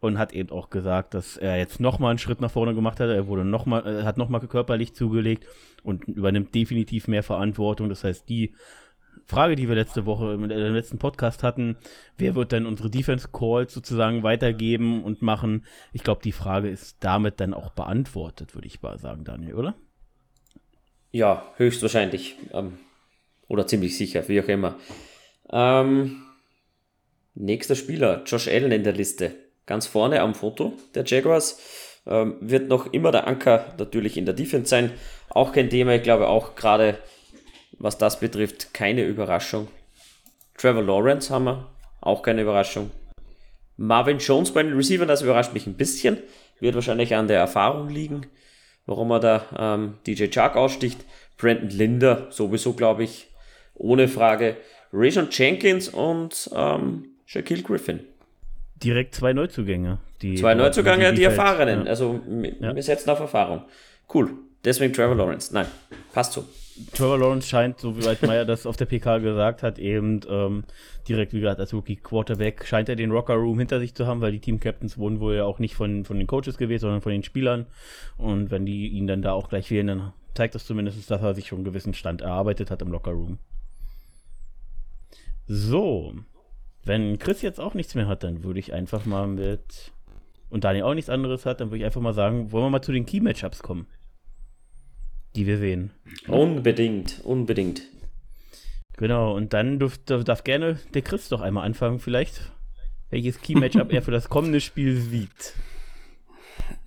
und 0.00 0.18
hat 0.18 0.32
eben 0.32 0.50
auch 0.50 0.70
gesagt, 0.70 1.14
dass 1.14 1.36
er 1.36 1.58
jetzt 1.58 1.80
nochmal 1.80 2.10
einen 2.10 2.18
Schritt 2.18 2.40
nach 2.40 2.50
vorne 2.50 2.74
gemacht 2.74 3.00
hat. 3.00 3.08
Er 3.08 3.26
wurde 3.26 3.44
noch 3.44 3.66
mal, 3.66 4.04
hat 4.04 4.16
nochmal 4.16 4.40
körperlich 4.40 4.94
zugelegt 4.94 5.46
und 5.82 6.04
übernimmt 6.04 6.54
definitiv 6.54 7.08
mehr 7.08 7.22
Verantwortung. 7.22 7.88
Das 7.88 8.04
heißt, 8.04 8.28
die 8.28 8.54
Frage, 9.24 9.56
die 9.56 9.68
wir 9.68 9.74
letzte 9.74 10.06
Woche 10.06 10.32
im 10.32 10.44
letzten 10.44 10.98
Podcast 10.98 11.42
hatten, 11.42 11.76
wer 12.16 12.34
wird 12.34 12.52
denn 12.52 12.64
unsere 12.64 12.88
Defense 12.88 13.28
Calls 13.30 13.74
sozusagen 13.74 14.22
weitergeben 14.22 15.04
und 15.04 15.20
machen? 15.20 15.66
Ich 15.92 16.02
glaube, 16.02 16.22
die 16.22 16.32
Frage 16.32 16.70
ist 16.70 16.96
damit 17.00 17.40
dann 17.40 17.52
auch 17.52 17.70
beantwortet, 17.70 18.54
würde 18.54 18.66
ich 18.66 18.80
mal 18.80 18.98
sagen, 18.98 19.24
Daniel, 19.24 19.54
oder? 19.54 19.74
Ja, 21.10 21.52
höchstwahrscheinlich. 21.56 22.36
Ähm, 22.52 22.78
oder 23.48 23.66
ziemlich 23.66 23.96
sicher, 23.96 24.26
wie 24.28 24.40
auch 24.40 24.48
immer. 24.48 24.76
Ähm, 25.50 26.22
nächster 27.34 27.74
Spieler, 27.74 28.22
Josh 28.24 28.48
Allen 28.48 28.72
in 28.72 28.84
der 28.84 28.92
Liste. 28.92 29.34
Ganz 29.68 29.86
vorne 29.86 30.22
am 30.22 30.34
Foto 30.34 30.72
der 30.94 31.04
Jaguars. 31.04 31.60
Ähm, 32.06 32.36
wird 32.40 32.70
noch 32.70 32.90
immer 32.94 33.12
der 33.12 33.26
Anker 33.26 33.74
natürlich 33.76 34.16
in 34.16 34.24
der 34.24 34.34
Defense 34.34 34.70
sein. 34.70 34.92
Auch 35.28 35.52
kein 35.52 35.68
Thema, 35.68 35.94
ich 35.94 36.02
glaube 36.02 36.28
auch 36.28 36.54
gerade, 36.54 36.96
was 37.72 37.98
das 37.98 38.18
betrifft, 38.18 38.72
keine 38.72 39.04
Überraschung. 39.04 39.68
Trevor 40.56 40.82
Lawrence 40.82 41.28
haben 41.28 41.44
wir, 41.44 41.68
auch 42.00 42.22
keine 42.22 42.40
Überraschung. 42.40 42.90
Marvin 43.76 44.18
Jones 44.18 44.52
bei 44.52 44.62
den 44.62 44.74
Receivern, 44.74 45.06
das 45.06 45.20
überrascht 45.20 45.52
mich 45.52 45.66
ein 45.66 45.76
bisschen. 45.76 46.16
Wird 46.60 46.74
wahrscheinlich 46.74 47.14
an 47.14 47.28
der 47.28 47.38
Erfahrung 47.38 47.90
liegen, 47.90 48.22
warum 48.86 49.10
er 49.10 49.20
da 49.20 49.44
ähm, 49.58 49.98
DJ 50.06 50.28
Chark 50.28 50.56
aussticht. 50.56 51.04
Brandon 51.36 51.68
Linder, 51.68 52.26
sowieso 52.30 52.72
glaube 52.72 53.04
ich, 53.04 53.28
ohne 53.74 54.08
Frage. 54.08 54.56
Rajon 54.94 55.28
Jenkins 55.30 55.90
und 55.90 56.48
ähm, 56.54 57.16
Shaquille 57.26 57.62
Griffin. 57.62 58.00
Direkt 58.82 59.14
zwei 59.14 59.32
Neuzugänge. 59.32 59.98
Die 60.22 60.36
Zwei 60.36 60.54
Neuzugänge, 60.54 61.12
die 61.12 61.20
Defense- 61.22 61.40
Erfahrenen. 61.40 61.84
Ja. 61.84 61.90
Also 61.90 62.20
wir 62.26 62.54
Ja. 62.60 62.74
wir 62.74 62.82
setzen 62.82 63.10
auf 63.10 63.20
Erfahrung. 63.20 63.62
Cool. 64.12 64.30
Deswegen 64.64 64.92
Trevor 64.92 65.14
Lawrence. 65.16 65.52
Nein, 65.54 65.66
passt 66.12 66.32
so. 66.32 66.44
Trevor 66.94 67.18
Lawrence 67.18 67.48
scheint, 67.48 67.80
so 67.80 67.96
wie 67.96 68.04
weit 68.04 68.22
Meyer 68.22 68.44
das 68.44 68.64
auf 68.66 68.76
der 68.76 68.86
PK 68.86 69.18
gesagt 69.18 69.62
hat, 69.64 69.78
eben 69.80 70.20
ähm, 70.28 70.62
direkt, 71.08 71.32
wie 71.32 71.40
gesagt, 71.40 71.58
als 71.58 71.74
Rookie 71.74 71.96
Quarterback 71.96 72.64
scheint 72.66 72.88
er 72.88 72.94
den 72.94 73.10
Rocker 73.10 73.34
Room 73.34 73.58
hinter 73.58 73.80
sich 73.80 73.94
zu 73.94 74.06
haben, 74.06 74.20
weil 74.20 74.30
die 74.32 74.38
Team 74.40 74.60
Captains 74.60 74.96
wurden 74.96 75.18
wohl 75.18 75.34
ja 75.36 75.44
auch 75.44 75.58
nicht 75.58 75.74
von, 75.74 76.04
von 76.04 76.18
den 76.18 76.28
Coaches 76.28 76.56
gewählt, 76.56 76.80
sondern 76.80 77.00
von 77.00 77.10
den 77.10 77.24
Spielern. 77.24 77.66
Und 78.16 78.50
wenn 78.52 78.64
die 78.64 78.88
ihn 78.88 79.08
dann 79.08 79.22
da 79.22 79.32
auch 79.32 79.48
gleich 79.48 79.70
wählen, 79.72 79.88
dann 79.88 80.12
zeigt 80.34 80.54
das 80.54 80.66
zumindest, 80.66 81.10
dass 81.10 81.20
er 81.22 81.34
sich 81.34 81.48
schon 81.48 81.58
einen 81.58 81.64
gewissen 81.64 81.94
Stand 81.94 82.20
erarbeitet 82.20 82.70
hat 82.70 82.80
im 82.82 82.92
Locker 82.92 83.10
Room. 83.10 83.38
So, 85.46 86.14
wenn 86.84 87.18
Chris 87.18 87.42
jetzt 87.42 87.60
auch 87.60 87.74
nichts 87.74 87.94
mehr 87.94 88.06
hat, 88.06 88.24
dann 88.24 88.44
würde 88.44 88.60
ich 88.60 88.72
einfach 88.72 89.04
mal 89.04 89.26
mit 89.26 89.92
und 90.50 90.64
Daniel 90.64 90.84
auch 90.84 90.94
nichts 90.94 91.10
anderes 91.10 91.44
hat, 91.44 91.60
dann 91.60 91.68
würde 91.68 91.78
ich 91.78 91.84
einfach 91.84 92.00
mal 92.00 92.14
sagen, 92.14 92.52
wollen 92.52 92.64
wir 92.64 92.70
mal 92.70 92.82
zu 92.82 92.92
den 92.92 93.04
Key 93.04 93.20
Matchups 93.20 93.62
kommen, 93.62 93.86
die 95.36 95.46
wir 95.46 95.58
sehen. 95.58 95.90
Unbedingt, 96.26 97.20
unbedingt. 97.24 97.82
Genau, 98.98 99.36
und 99.36 99.52
dann 99.52 99.78
darf, 99.78 100.24
darf 100.24 100.42
gerne 100.42 100.80
der 100.92 101.02
Chris 101.02 101.28
doch 101.28 101.40
einmal 101.40 101.64
anfangen, 101.64 102.00
vielleicht, 102.00 102.52
welches 103.10 103.40
Key-Matchup 103.40 103.92
er 103.92 104.02
für 104.02 104.10
das 104.10 104.28
kommende 104.28 104.60
Spiel 104.60 105.00
sieht. 105.00 105.54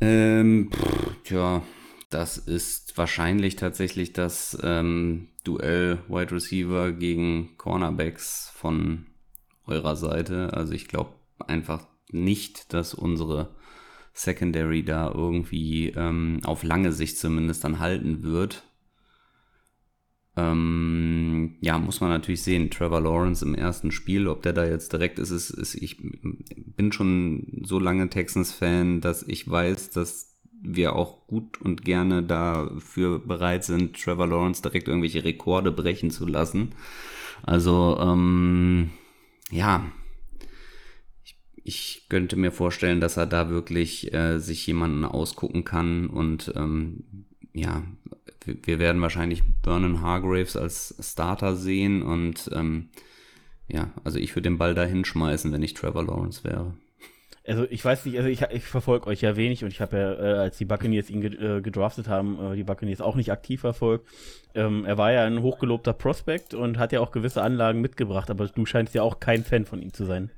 Ähm, 0.01 0.69
pff, 0.73 1.23
tja, 1.23 1.63
das 2.09 2.37
ist 2.37 2.97
wahrscheinlich 2.97 3.55
tatsächlich 3.55 4.11
das 4.11 4.57
ähm, 4.61 5.29
Duell 5.45 5.99
Wide 6.09 6.33
Receiver 6.33 6.91
gegen 6.91 7.55
Cornerbacks 7.57 8.51
von 8.55 9.05
eurer 9.65 9.95
Seite. 9.95 10.53
Also 10.53 10.73
ich 10.73 10.87
glaube 10.87 11.11
einfach 11.39 11.87
nicht, 12.11 12.73
dass 12.73 12.93
unsere 12.93 13.55
Secondary 14.13 14.83
da 14.83 15.11
irgendwie 15.13 15.89
ähm, 15.89 16.41
auf 16.43 16.63
lange 16.63 16.91
Sicht 16.91 17.17
zumindest 17.17 17.63
dann 17.63 17.79
halten 17.79 18.23
wird. 18.23 18.63
Ähm, 20.37 21.57
ja, 21.61 21.77
muss 21.77 22.01
man 22.01 22.09
natürlich 22.09 22.41
sehen. 22.41 22.69
Trevor 22.69 23.01
Lawrence 23.01 23.43
im 23.43 23.55
ersten 23.55 23.91
Spiel, 23.91 24.27
ob 24.27 24.41
der 24.43 24.53
da 24.53 24.65
jetzt 24.65 24.93
direkt 24.93 25.19
ist, 25.19 25.31
ist, 25.31 25.49
ist 25.49 25.75
ich 25.75 25.97
bin 26.01 26.91
schon 26.91 27.61
so 27.63 27.79
lange 27.79 28.09
Texans-Fan, 28.09 29.01
dass 29.01 29.23
ich 29.23 29.49
weiß, 29.49 29.91
dass 29.91 30.37
wir 30.63 30.95
auch 30.95 31.27
gut 31.27 31.59
und 31.59 31.83
gerne 31.83 32.23
dafür 32.23 33.19
bereit 33.19 33.63
sind, 33.63 33.99
Trevor 33.99 34.27
Lawrence 34.27 34.61
direkt 34.61 34.87
irgendwelche 34.87 35.23
Rekorde 35.23 35.71
brechen 35.71 36.11
zu 36.11 36.27
lassen. 36.27 36.75
Also, 37.43 37.97
ähm, 37.99 38.91
ja, 39.51 39.91
ich, 41.23 41.37
ich 41.63 42.05
könnte 42.09 42.35
mir 42.35 42.51
vorstellen, 42.51 43.01
dass 43.01 43.17
er 43.17 43.27
da 43.27 43.49
wirklich 43.49 44.13
äh, 44.13 44.39
sich 44.39 44.65
jemanden 44.65 45.05
ausgucken 45.05 45.63
kann 45.63 46.07
und 46.07 46.51
ähm, 46.55 47.03
ja, 47.53 47.83
wir, 48.45 48.57
wir 48.63 48.79
werden 48.79 49.01
wahrscheinlich 49.01 49.43
Vernon 49.63 50.01
Hargraves 50.01 50.55
als 50.55 50.95
Starter 50.99 51.55
sehen 51.55 52.01
und 52.01 52.49
ähm, 52.53 52.89
ja, 53.67 53.91
also 54.03 54.19
ich 54.19 54.35
würde 54.35 54.49
den 54.49 54.57
Ball 54.57 54.75
da 54.75 54.83
hinschmeißen, 54.83 55.51
wenn 55.51 55.63
ich 55.63 55.73
Trevor 55.73 56.03
Lawrence 56.03 56.43
wäre. 56.43 56.73
Also 57.45 57.65
ich 57.69 57.83
weiß 57.83 58.05
nicht, 58.05 58.17
also 58.17 58.29
ich, 58.29 58.41
ich 58.41 58.63
verfolge 58.63 59.07
euch 59.07 59.21
ja 59.21 59.35
wenig 59.35 59.63
und 59.63 59.71
ich 59.71 59.81
habe 59.81 59.97
ja, 59.97 60.13
äh, 60.13 60.39
als 60.39 60.57
die 60.57 60.65
Buccaneers 60.65 61.09
ihn 61.09 61.21
ge 61.21 61.57
äh, 61.57 61.61
gedraftet 61.61 62.07
haben, 62.07 62.39
äh, 62.39 62.55
die 62.55 62.63
Buccaneers 62.63 63.01
auch 63.01 63.15
nicht 63.15 63.31
aktiv 63.31 63.61
verfolgt. 63.61 64.07
Ähm, 64.53 64.85
er 64.85 64.97
war 64.97 65.11
ja 65.11 65.25
ein 65.25 65.41
hochgelobter 65.41 65.93
Prospect 65.93 66.53
und 66.53 66.77
hat 66.77 66.91
ja 66.91 66.99
auch 66.99 67.11
gewisse 67.11 67.41
Anlagen 67.41 67.81
mitgebracht, 67.81 68.29
aber 68.29 68.47
du 68.47 68.65
scheinst 68.65 68.93
ja 68.93 69.01
auch 69.01 69.19
kein 69.19 69.43
Fan 69.43 69.65
von 69.65 69.81
ihm 69.81 69.91
zu 69.91 70.05
sein. 70.05 70.29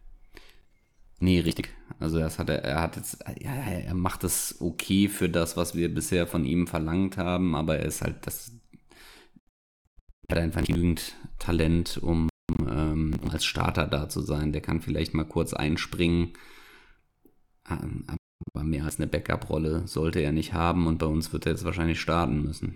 Nee, 1.20 1.40
richtig. 1.40 1.70
Also 2.00 2.20
das 2.20 2.40
hat 2.40 2.50
er, 2.50 2.64
er 2.64 2.82
hat 2.82 2.96
jetzt, 2.96 3.24
ja, 3.40 3.54
er 3.54 3.94
macht 3.94 4.24
es 4.24 4.58
okay 4.60 5.08
für 5.08 5.30
das, 5.30 5.58
was 5.58 5.76
wir 5.76 5.94
bisher 5.94 6.28
von 6.28 6.46
ihm 6.46 6.68
verlangt 6.68 7.18
haben, 7.18 7.56
aber 7.56 7.78
er 7.78 7.86
ist 7.86 8.02
halt 8.02 8.28
das, 8.28 8.52
er 10.28 10.38
hat 10.38 10.44
einfach 10.44 10.64
genügend 10.64 11.16
Talent, 11.40 11.98
um 12.02 12.30
ähm, 12.60 13.14
als 13.32 13.46
Starter 13.46 13.88
da 13.88 14.10
zu 14.10 14.22
sein. 14.22 14.52
Der 14.52 14.62
kann 14.62 14.82
vielleicht 14.82 15.14
mal 15.14 15.26
kurz 15.26 15.54
einspringen, 15.54 16.34
aber 17.66 18.64
mehr 18.64 18.84
als 18.86 19.00
eine 19.00 19.08
Backup-Rolle 19.08 19.88
sollte 19.88 20.20
er 20.20 20.32
nicht 20.32 20.54
haben 20.54 20.88
und 20.88 20.98
bei 21.00 21.06
uns 21.06 21.32
wird 21.34 21.46
er 21.46 21.54
jetzt 21.54 21.66
wahrscheinlich 21.66 22.00
starten 22.02 22.44
müssen. 22.44 22.76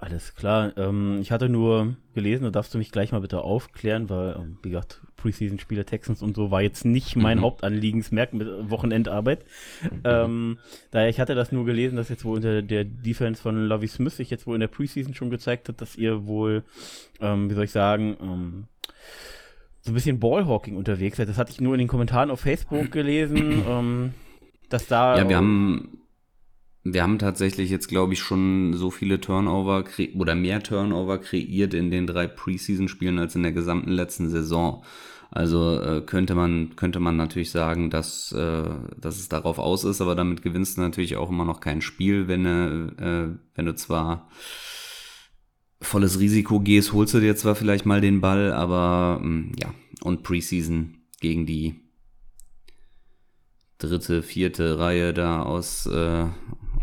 Alles 0.00 0.36
klar. 0.36 0.72
Ähm, 0.76 1.18
ich 1.20 1.32
hatte 1.32 1.48
nur 1.48 1.96
gelesen, 2.14 2.44
da 2.44 2.50
darfst 2.50 2.72
du 2.72 2.78
mich 2.78 2.92
gleich 2.92 3.10
mal 3.10 3.20
bitte 3.20 3.40
aufklären, 3.40 4.08
weil, 4.08 4.36
ähm, 4.38 4.58
wie 4.62 4.70
gesagt, 4.70 5.00
Preseason-Spiele 5.16 5.84
Texans 5.84 6.22
und 6.22 6.36
so 6.36 6.52
war 6.52 6.62
jetzt 6.62 6.84
nicht 6.84 7.16
mein 7.16 7.38
Mhm. 7.38 7.42
Hauptanliegen, 7.42 8.00
es 8.00 8.12
merkt 8.12 8.32
mit 8.32 8.46
Wochenendarbeit. 8.70 9.44
Ähm, 10.04 10.58
daher, 10.92 11.08
ich 11.08 11.18
hatte 11.18 11.34
das 11.34 11.50
nur 11.50 11.64
gelesen, 11.64 11.96
dass 11.96 12.10
jetzt 12.10 12.24
wohl 12.24 12.36
unter 12.36 12.62
der 12.62 12.84
Defense 12.84 13.42
von 13.42 13.66
Lovie 13.66 13.88
Smith 13.88 14.16
sich 14.16 14.30
jetzt 14.30 14.46
wohl 14.46 14.54
in 14.54 14.60
der 14.60 14.68
Preseason 14.68 15.14
schon 15.14 15.30
gezeigt 15.30 15.68
hat, 15.68 15.80
dass 15.80 15.96
ihr 15.96 16.26
wohl, 16.26 16.62
ähm, 17.20 17.50
wie 17.50 17.54
soll 17.54 17.64
ich 17.64 17.72
sagen, 17.72 18.16
ähm, 18.20 18.64
so 19.80 19.90
ein 19.90 19.94
bisschen 19.94 20.20
Ballhawking 20.20 20.76
unterwegs 20.76 21.16
seid. 21.16 21.28
Das 21.28 21.38
hatte 21.38 21.52
ich 21.52 21.60
nur 21.60 21.74
in 21.74 21.78
den 21.78 21.88
Kommentaren 21.88 22.30
auf 22.30 22.40
Facebook 22.40 22.90
gelesen, 22.90 23.62
ähm, 23.68 24.14
dass 24.68 24.86
da. 24.86 25.16
Ja, 25.16 25.28
wir 25.28 25.36
haben, 25.36 26.00
wir 26.84 27.02
haben 27.02 27.18
tatsächlich 27.18 27.70
jetzt, 27.70 27.88
glaube 27.88 28.12
ich, 28.12 28.20
schon 28.20 28.74
so 28.74 28.90
viele 28.90 29.20
Turnover 29.20 29.84
oder 30.16 30.34
mehr 30.34 30.62
Turnover 30.62 31.18
kreiert 31.18 31.74
in 31.74 31.90
den 31.90 32.06
drei 32.06 32.26
Preseason-Spielen 32.26 33.18
als 33.18 33.34
in 33.34 33.42
der 33.42 33.52
gesamten 33.52 33.90
letzten 33.90 34.28
Saison. 34.28 34.84
Also 35.30 35.78
äh, 35.80 36.00
könnte 36.00 36.34
man 36.34 36.74
könnte 36.76 37.00
man 37.00 37.18
natürlich 37.18 37.50
sagen, 37.50 37.90
dass 37.90 38.32
äh, 38.32 38.64
dass 38.96 39.18
es 39.18 39.28
darauf 39.28 39.58
aus 39.58 39.84
ist, 39.84 40.00
aber 40.00 40.14
damit 40.14 40.40
gewinnst 40.40 40.78
du 40.78 40.80
natürlich 40.80 41.16
auch 41.16 41.28
immer 41.28 41.44
noch 41.44 41.60
kein 41.60 41.82
Spiel, 41.82 42.28
wenn 42.28 42.46
äh, 42.46 43.28
wenn 43.54 43.66
du 43.66 43.74
zwar 43.74 44.30
volles 45.80 46.18
Risiko 46.18 46.60
gehst, 46.60 46.92
holst 46.92 47.14
du 47.14 47.20
dir 47.20 47.36
zwar 47.36 47.54
vielleicht 47.54 47.86
mal 47.86 48.00
den 48.00 48.20
Ball, 48.20 48.52
aber 48.52 49.20
ähm, 49.22 49.52
ja, 49.58 49.72
und 50.02 50.22
Preseason 50.22 50.98
gegen 51.20 51.46
die 51.46 51.80
dritte, 53.78 54.22
vierte 54.22 54.78
Reihe 54.78 55.14
da 55.14 55.42
aus, 55.42 55.86
äh, 55.86 56.26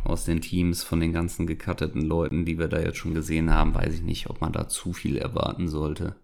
aus 0.04 0.26
den 0.26 0.42
Teams 0.42 0.84
von 0.84 1.00
den 1.00 1.12
ganzen 1.12 1.46
gecutteten 1.46 2.02
Leuten, 2.02 2.46
die 2.46 2.58
wir 2.58 2.68
da 2.68 2.80
jetzt 2.80 2.98
schon 2.98 3.14
gesehen 3.14 3.52
haben, 3.52 3.74
weiß 3.74 3.94
ich 3.96 4.02
nicht, 4.02 4.30
ob 4.30 4.42
man 4.42 4.54
da 4.54 4.68
zu 4.68 4.94
viel 4.94 5.18
erwarten 5.18 5.68
sollte. 5.68 6.16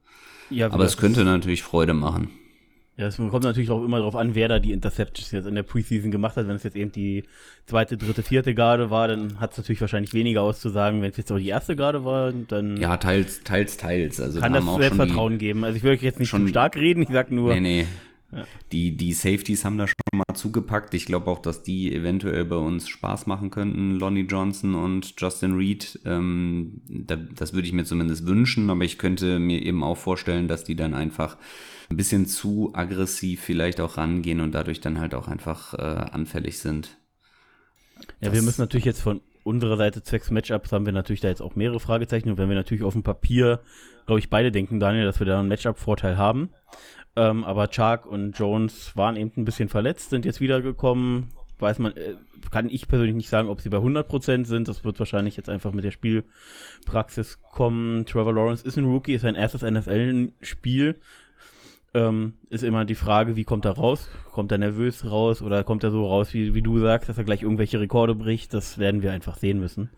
Ja, 0.50 0.72
Aber 0.72 0.86
es 0.86 0.98
könnte 0.98 1.24
natürlich 1.24 1.64
Freude 1.64 1.94
machen. 1.94 2.30
Ja, 2.98 3.08
es 3.08 3.18
kommt 3.18 3.44
natürlich 3.44 3.70
auch 3.72 3.84
immer 3.84 3.98
darauf 3.98 4.16
an, 4.16 4.36
wer 4.36 4.48
da 4.48 4.60
die 4.60 4.74
Interceptions 4.74 5.32
jetzt 5.32 5.48
in 5.48 5.56
der 5.56 5.64
Preseason 5.64 6.12
gemacht 6.12 6.36
hat. 6.36 6.48
Wenn 6.48 6.58
es 6.58 6.64
jetzt 6.64 6.76
eben 6.76 6.92
die 6.92 7.24
zweite, 7.66 7.98
dritte, 7.98 8.22
vierte 8.22 8.54
Garde 8.54 8.90
war, 8.90 9.08
dann 9.08 9.40
hat 9.40 9.54
es 9.54 9.58
natürlich 9.58 9.80
wahrscheinlich 9.82 10.14
weniger 10.14 10.42
auszusagen. 10.42 11.02
Wenn 11.02 11.10
es 11.10 11.18
jetzt 11.18 11.32
aber 11.32 11.40
die 11.40 11.48
erste 11.48 11.76
Garde 11.76 12.04
war, 12.04 12.34
dann. 12.34 12.78
Ja, 12.78 12.98
teils, 12.98 13.44
teils, 13.44 13.78
teils. 13.78 14.20
Also 14.20 14.42
kann 14.42 14.54
das 14.54 14.66
Selbstvertrauen 14.66 15.38
geben. 15.38 15.64
Also 15.64 15.78
ich 15.78 15.84
will 15.84 15.92
euch 15.92 16.04
jetzt 16.04 16.20
nicht 16.20 16.30
schon, 16.30 16.44
zu 16.44 16.50
stark 16.50 16.76
reden, 16.76 17.04
ich 17.04 17.10
sag 17.10 17.32
nur. 17.32 17.54
Nee, 17.54 17.62
nee. 17.62 17.88
Die, 18.72 18.96
die 18.96 19.12
Safeties 19.12 19.66
haben 19.66 19.78
da 19.78 19.88
schon 19.88 19.96
mal 20.14 20.36
zugepackt. 20.36 20.94
Ich 20.94 21.06
glaube 21.06 21.30
auch, 21.30 21.40
dass 21.40 21.64
die 21.64 21.94
eventuell 21.94 22.46
bei 22.46 22.56
uns 22.56 22.88
Spaß 22.88 23.26
machen 23.26 23.50
könnten, 23.50 24.00
Lonnie 24.00 24.22
Johnson 24.22 24.76
und 24.76 25.14
Justin 25.18 25.56
Reed. 25.56 26.00
Ähm, 26.06 26.82
da, 26.88 27.18
das 27.18 27.54
würde 27.54 27.68
ich 27.68 27.74
mir 27.74 27.84
zumindest 27.84 28.26
wünschen, 28.26 28.70
aber 28.70 28.86
ich 28.86 28.98
könnte 28.98 29.40
mir 29.40 29.62
eben 29.62 29.84
auch 29.84 29.98
vorstellen, 29.98 30.48
dass 30.48 30.64
die 30.64 30.76
dann 30.76 30.94
einfach 30.94 31.38
ein 31.92 31.98
bisschen 31.98 32.26
zu 32.26 32.72
aggressiv 32.74 33.42
vielleicht 33.42 33.82
auch 33.82 33.98
rangehen 33.98 34.40
und 34.40 34.54
dadurch 34.54 34.80
dann 34.80 35.00
halt 35.00 35.14
auch 35.14 35.28
einfach 35.28 35.74
äh, 35.74 35.82
anfällig 35.82 36.60
sind. 36.60 36.98
Ja, 38.20 38.30
das 38.30 38.34
wir 38.34 38.42
müssen 38.42 38.62
natürlich 38.62 38.86
jetzt 38.86 39.02
von 39.02 39.22
unserer 39.44 39.78
Seite 39.78 40.02
zwecks 40.02 40.32
Matchups 40.32 40.72
haben 40.72 40.86
wir 40.86 40.94
natürlich 40.94 41.22
da 41.22 41.28
jetzt 41.28 41.42
auch 41.42 41.56
mehrere 41.56 41.80
Fragezeichen 41.80 42.30
und 42.30 42.38
wenn 42.38 42.50
wir 42.50 42.56
natürlich 42.56 42.84
auf 42.84 42.94
dem 42.94 43.04
Papier, 43.04 43.60
glaube 44.06 44.20
ich, 44.20 44.30
beide 44.30 44.52
denken, 44.52 44.80
Daniel, 44.80 45.06
dass 45.06 45.20
wir 45.20 45.28
da 45.28 45.40
einen 45.40 45.50
Matchup-Vorteil 45.50 46.18
haben. 46.18 46.50
Ähm, 47.16 47.44
aber 47.44 47.68
Chark 47.68 48.06
und 48.06 48.38
Jones 48.38 48.96
waren 48.96 49.18
eben 49.18 49.32
ein 49.36 49.46
bisschen 49.46 49.68
verletzt, 49.68 50.12
sind 50.12 50.24
jetzt 50.24 50.40
wiedergekommen. 50.40 51.34
Weiß 51.60 51.78
man, 51.80 51.96
äh, 51.98 52.16
kann 52.52 52.70
ich 52.70 52.88
persönlich 52.88 53.16
nicht 53.16 53.30
sagen, 53.30 53.50
ob 53.50 53.60
sie 53.60 53.70
bei 53.70 53.78
100% 53.78 54.46
sind. 54.46 54.68
Das 54.68 54.86
wird 54.86 54.98
wahrscheinlich 54.98 55.36
jetzt 55.36 55.50
einfach 55.50 55.74
mit 55.74 55.84
der 55.84 55.92
Spielpraxis 55.92 57.42
kommen. 57.42 58.06
Trevor 58.06 58.34
Lawrence 58.34 58.66
ist 58.66 58.78
ein 58.78 58.86
Rookie, 58.86 59.14
ist 59.14 59.22
sein 59.24 59.36
erstes 59.36 59.62
NFL-Spiel. 59.62 60.96
Ähm, 61.94 62.36
ist 62.50 62.64
immer 62.64 62.86
die 62.86 62.96
Frage, 62.96 63.36
wie 63.36 63.44
kommt 63.44 63.66
er 63.66 63.72
raus? 63.72 64.08
Kommt 64.32 64.52
er 64.52 64.58
nervös 64.58 65.06
raus 65.06 65.42
oder 65.42 65.64
kommt 65.66 65.84
er 65.84 65.92
so 65.92 66.08
raus, 66.08 66.34
wie, 66.34 66.54
wie 66.54 66.62
du 66.62 66.80
sagst, 66.80 67.10
dass 67.10 67.18
er 67.18 67.26
gleich 67.26 67.44
irgendwelche 67.44 67.80
Rekorde 67.80 68.16
bricht? 68.16 68.54
Das 68.54 68.78
werden 68.78 69.02
wir 69.02 69.12
einfach 69.12 69.38
sehen 69.38 69.60
müssen 69.60 69.90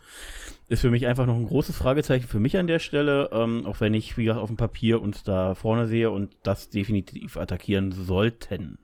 ist 0.69 0.81
für 0.81 0.89
mich 0.89 1.07
einfach 1.07 1.25
noch 1.25 1.35
ein 1.35 1.47
großes 1.47 1.77
Fragezeichen 1.77 2.27
für 2.27 2.39
mich 2.39 2.57
an 2.57 2.67
der 2.67 2.79
Stelle, 2.79 3.29
ähm, 3.31 3.65
auch 3.65 3.79
wenn 3.79 3.93
ich, 3.93 4.17
wie 4.17 4.25
gesagt, 4.25 4.41
auf 4.41 4.50
dem 4.50 4.57
Papier 4.57 5.01
uns 5.01 5.23
da 5.23 5.55
vorne 5.55 5.88
sehe 5.88 6.09
und 6.09 6.35
das 6.43 6.69
definitiv 6.69 7.38
attackieren 7.38 7.91
sollten. 7.91 8.79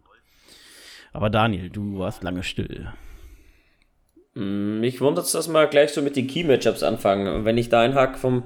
Aber 1.13 1.29
Daniel, 1.29 1.69
du 1.69 1.97
warst 1.97 2.21
lange 2.21 2.43
still. 2.43 2.93
Mm, 4.35 4.79
mich 4.79 5.01
wundert 5.01 5.25
es, 5.25 5.31
dass 5.31 5.47
wir 5.47 5.67
gleich 5.67 5.91
so 5.91 6.01
mit 6.01 6.15
den 6.15 6.27
Key-Matchups 6.27 6.83
anfangen. 6.83 7.45
wenn 7.45 7.57
ich 7.57 7.69
da 7.69 7.81
einhake 7.81 8.17
vom, 8.17 8.43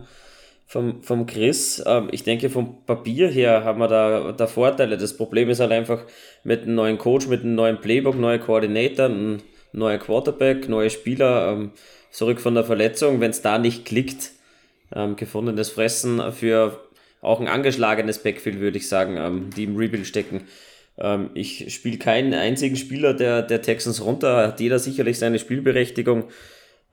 vom, 0.65 1.03
vom 1.03 1.25
Chris, 1.25 1.79
äh, 1.79 2.01
ich 2.11 2.23
denke, 2.23 2.49
vom 2.49 2.83
Papier 2.85 3.27
her 3.27 3.63
haben 3.63 3.79
wir 3.79 3.87
da, 3.87 4.31
da 4.31 4.47
Vorteile. 4.47 4.97
Das 4.97 5.15
Problem 5.15 5.49
ist 5.49 5.59
halt 5.59 5.71
einfach 5.71 6.03
mit 6.43 6.63
einem 6.63 6.75
neuen 6.75 6.97
Coach, 6.97 7.27
mit 7.27 7.41
einem 7.41 7.55
neuen 7.55 7.79
Playbook, 7.79 8.15
neue 8.15 8.39
Koordinator, 8.39 9.05
ein 9.05 9.41
neuer 9.71 9.97
Quarterback, 9.97 10.69
neue 10.69 10.89
Spieler. 10.89 11.51
Ähm, 11.51 11.71
zurück 12.11 12.39
von 12.39 12.53
der 12.55 12.63
Verletzung, 12.63 13.19
wenn 13.19 13.31
es 13.31 13.41
da 13.41 13.57
nicht 13.57 13.85
klickt, 13.85 14.31
ähm, 14.95 15.15
gefundenes 15.15 15.69
Fressen 15.69 16.31
für 16.31 16.79
auch 17.21 17.39
ein 17.39 17.47
angeschlagenes 17.47 18.19
Backfield, 18.19 18.59
würde 18.59 18.77
ich 18.77 18.87
sagen, 18.87 19.17
ähm, 19.17 19.49
die 19.55 19.63
im 19.63 19.75
Rebuild 19.75 20.05
stecken. 20.05 20.41
Ähm, 20.97 21.31
ich 21.33 21.73
spiele 21.73 21.97
keinen 21.97 22.33
einzigen 22.33 22.75
Spieler 22.75 23.13
der, 23.13 23.41
der 23.41 23.61
Texans 23.61 24.03
runter, 24.03 24.47
hat 24.47 24.59
jeder 24.59 24.79
sicherlich 24.79 25.17
seine 25.17 25.39
Spielberechtigung. 25.39 26.25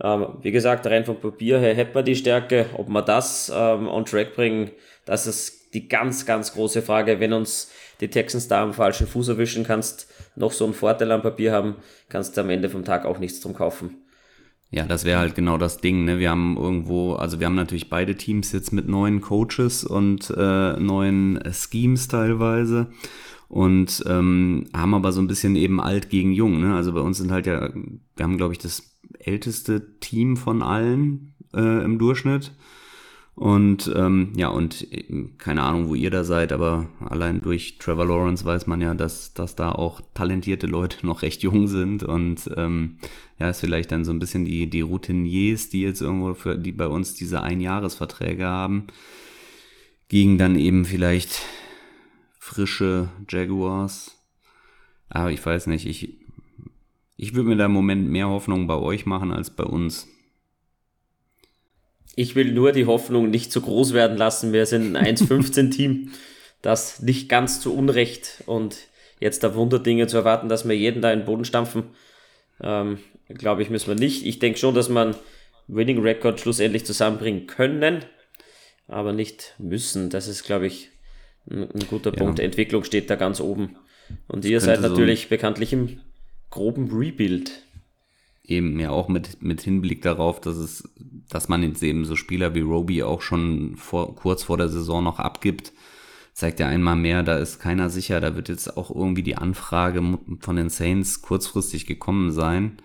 Ähm, 0.03 0.29
wie 0.43 0.51
gesagt, 0.51 0.87
rein 0.87 1.05
vom 1.05 1.21
Papier 1.21 1.59
her 1.59 1.75
hätte 1.75 1.95
man 1.95 2.05
die 2.05 2.17
Stärke, 2.17 2.67
ob 2.75 2.89
man 2.89 3.05
das 3.05 3.53
ähm, 3.55 3.87
on 3.89 4.05
track 4.05 4.35
bringen, 4.35 4.71
das 5.05 5.27
ist 5.27 5.75
die 5.75 5.89
ganz, 5.89 6.27
ganz 6.27 6.53
große 6.53 6.83
Frage. 6.83 7.21
Wenn 7.21 7.33
uns 7.33 7.71
die 8.01 8.09
Texans 8.09 8.49
da 8.49 8.63
am 8.63 8.73
falschen 8.73 9.07
Fuß 9.07 9.29
erwischen, 9.29 9.65
kannst 9.65 10.09
noch 10.37 10.53
so 10.53 10.65
einen 10.65 10.75
Vorteil 10.75 11.13
am 11.13 11.23
Papier 11.23 11.53
haben, 11.53 11.77
kannst 12.09 12.37
du 12.37 12.41
am 12.41 12.51
Ende 12.51 12.69
vom 12.69 12.85
Tag 12.85 13.05
auch 13.05 13.19
nichts 13.19 13.41
drum 13.41 13.55
kaufen. 13.55 13.97
Ja, 14.73 14.85
das 14.85 15.05
wäre 15.05 15.19
halt 15.19 15.35
genau 15.35 15.59
das 15.59 15.79
Ding. 15.79 16.05
Ne? 16.05 16.19
Wir 16.19 16.31
haben 16.31 16.57
irgendwo, 16.57 17.15
also 17.15 17.41
wir 17.41 17.47
haben 17.47 17.57
natürlich 17.57 17.91
beide 17.91 18.15
Teams 18.15 18.53
jetzt 18.53 18.73
mit 18.73 18.89
neuen 18.89 19.21
Coaches 19.21 19.85
und 19.85 20.33
äh, 20.37 20.73
neuen 20.75 21.43
Schemes 21.53 22.07
teilweise 22.07 22.89
und 23.49 24.05
ähm, 24.07 24.69
haben 24.73 24.95
aber 24.95 25.11
so 25.11 25.21
ein 25.21 25.27
bisschen 25.27 25.57
eben 25.57 25.81
alt 25.81 26.09
gegen 26.09 26.33
jung. 26.33 26.61
Ne? 26.61 26.77
Also 26.77 26.93
bei 26.93 27.01
uns 27.01 27.19
sind 27.19 27.33
halt 27.33 27.47
ja, 27.47 27.69
wir 28.17 28.23
haben 28.23 28.37
glaube 28.37 28.53
ich 28.53 28.61
das 28.61 28.90
älteste 29.19 29.99
Team 30.01 30.37
von 30.37 30.63
allen 30.63 31.35
äh, 31.55 31.85
im 31.85 31.99
Durchschnitt. 31.99 32.53
Und 33.41 33.91
ähm, 33.97 34.33
ja, 34.37 34.49
und 34.49 34.87
keine 35.39 35.63
Ahnung, 35.63 35.89
wo 35.89 35.95
ihr 35.95 36.11
da 36.11 36.25
seid, 36.25 36.53
aber 36.53 36.91
allein 37.01 37.41
durch 37.41 37.79
Trevor 37.79 38.05
Lawrence 38.05 38.45
weiß 38.45 38.67
man 38.67 38.83
ja, 38.83 38.93
dass, 38.93 39.33
dass 39.33 39.57
da 39.57 39.73
auch 39.73 40.03
talentierte 40.13 40.67
Leute 40.67 40.99
noch 41.07 41.23
recht 41.23 41.43
jung 41.43 41.67
sind. 41.67 42.03
Und 42.03 42.51
ähm, 42.57 42.99
ja, 43.39 43.49
ist 43.49 43.61
vielleicht 43.61 43.93
dann 43.93 44.05
so 44.05 44.13
ein 44.13 44.19
bisschen 44.19 44.45
die, 44.45 44.69
die 44.69 44.83
Routiniers, 44.83 45.71
die 45.71 45.81
jetzt 45.81 46.03
irgendwo 46.03 46.35
für 46.35 46.59
die 46.59 46.73
bei 46.73 46.87
uns 46.87 47.15
diese 47.15 47.43
Einjahresverträge 47.43 48.45
haben, 48.45 48.89
gegen 50.09 50.37
dann 50.37 50.57
eben 50.57 50.85
vielleicht 50.85 51.41
frische 52.39 53.09
Jaguars. 53.27 54.19
Aber 55.09 55.31
ich 55.31 55.45
weiß 55.45 55.67
nicht, 55.69 55.87
ich, 55.87 56.19
ich 57.23 57.35
würde 57.35 57.51
mir 57.51 57.57
da 57.57 57.67
im 57.67 57.73
Moment 57.73 58.09
mehr 58.09 58.31
Hoffnung 58.31 58.67
bei 58.67 58.77
euch 58.77 59.05
machen 59.05 59.31
als 59.31 59.51
bei 59.51 59.65
uns. 59.65 60.09
Ich 62.17 62.35
will 62.35 62.53
nur 62.53 62.73
die 62.73 62.87
Hoffnung 62.87 63.29
nicht 63.29 63.53
zu 63.53 63.61
groß 63.61 63.93
werden 63.93 64.17
lassen. 64.17 64.55
Wir 64.55 64.65
sind 64.65 64.97
ein 64.97 65.17
1-15-Team, 65.17 66.13
das 66.63 67.03
nicht 67.03 67.29
ganz 67.29 67.61
zu 67.61 67.77
Unrecht 67.77 68.43
und 68.47 68.79
jetzt 69.21 69.45
da 69.45 69.55
Wunderdinge 69.55 70.07
zu 70.07 70.17
erwarten, 70.17 70.49
dass 70.49 70.67
wir 70.67 70.75
jeden 70.75 71.03
da 71.03 71.13
in 71.13 71.21
den 71.21 71.27
Boden 71.27 71.45
stampfen, 71.45 71.91
ähm, 72.63 73.01
glaube 73.29 73.63
ich, 73.63 73.69
müssen 73.69 73.89
wir 73.89 73.97
nicht. 73.97 74.25
Ich 74.25 74.39
denke 74.39 74.59
schon, 74.59 74.75
dass 74.75 74.89
man 74.89 75.15
Winning 75.69 76.01
Record 76.01 76.41
schlussendlich 76.41 76.87
zusammenbringen 76.87 77.47
können, 77.47 78.03
aber 78.89 79.13
nicht 79.13 79.55
müssen. 79.59 80.09
Das 80.09 80.27
ist, 80.27 80.45
glaube 80.45 80.67
ich, 80.67 80.89
ein, 81.51 81.71
ein 81.71 81.87
guter 81.87 82.15
ja. 82.15 82.17
Punkt. 82.17 82.41
Entwicklung 82.41 82.83
steht 82.83 83.11
da 83.11 83.17
ganz 83.17 83.41
oben. 83.41 83.77
Und 84.27 84.47
ihr 84.47 84.61
seid 84.61 84.81
natürlich 84.81 85.25
so 85.25 85.29
bekanntlich 85.29 85.75
im 85.75 86.01
groben 86.51 86.91
Rebuild 86.91 87.63
eben 88.51 88.79
ja 88.81 88.91
auch 88.91 89.09
mit, 89.09 89.43
mit 89.43 89.61
Hinblick 89.63 90.03
darauf, 90.03 90.41
dass 90.41 90.57
es, 90.57 90.89
dass 91.29 91.49
man 91.49 91.63
jetzt 91.63 91.83
eben 91.83 92.05
so 92.05 92.17
Spieler 92.17 92.55
wie 92.55 92.61
Roby 92.61 93.03
auch 93.03 93.23
schon 93.23 93.77
vor, 93.77 94.17
kurz 94.17 94.43
vor 94.43 94.57
der 94.57 94.69
Saison 94.69 95.05
noch 95.05 95.19
abgibt, 95.19 95.73
zeigt 96.33 96.59
ja 96.61 96.67
einmal 96.67 96.97
mehr, 96.97 97.23
da 97.23 97.37
ist 97.37 97.61
keiner 97.61 97.91
sicher, 97.91 98.21
da 98.21 98.35
wird 98.35 98.49
jetzt 98.49 98.77
auch 98.77 98.95
irgendwie 98.95 99.23
die 99.23 99.37
Anfrage 99.37 100.19
von 100.41 100.57
den 100.57 100.69
Saints 100.69 101.23
kurzfristig 101.23 101.87
gekommen 101.87 102.33
sein. 102.33 102.83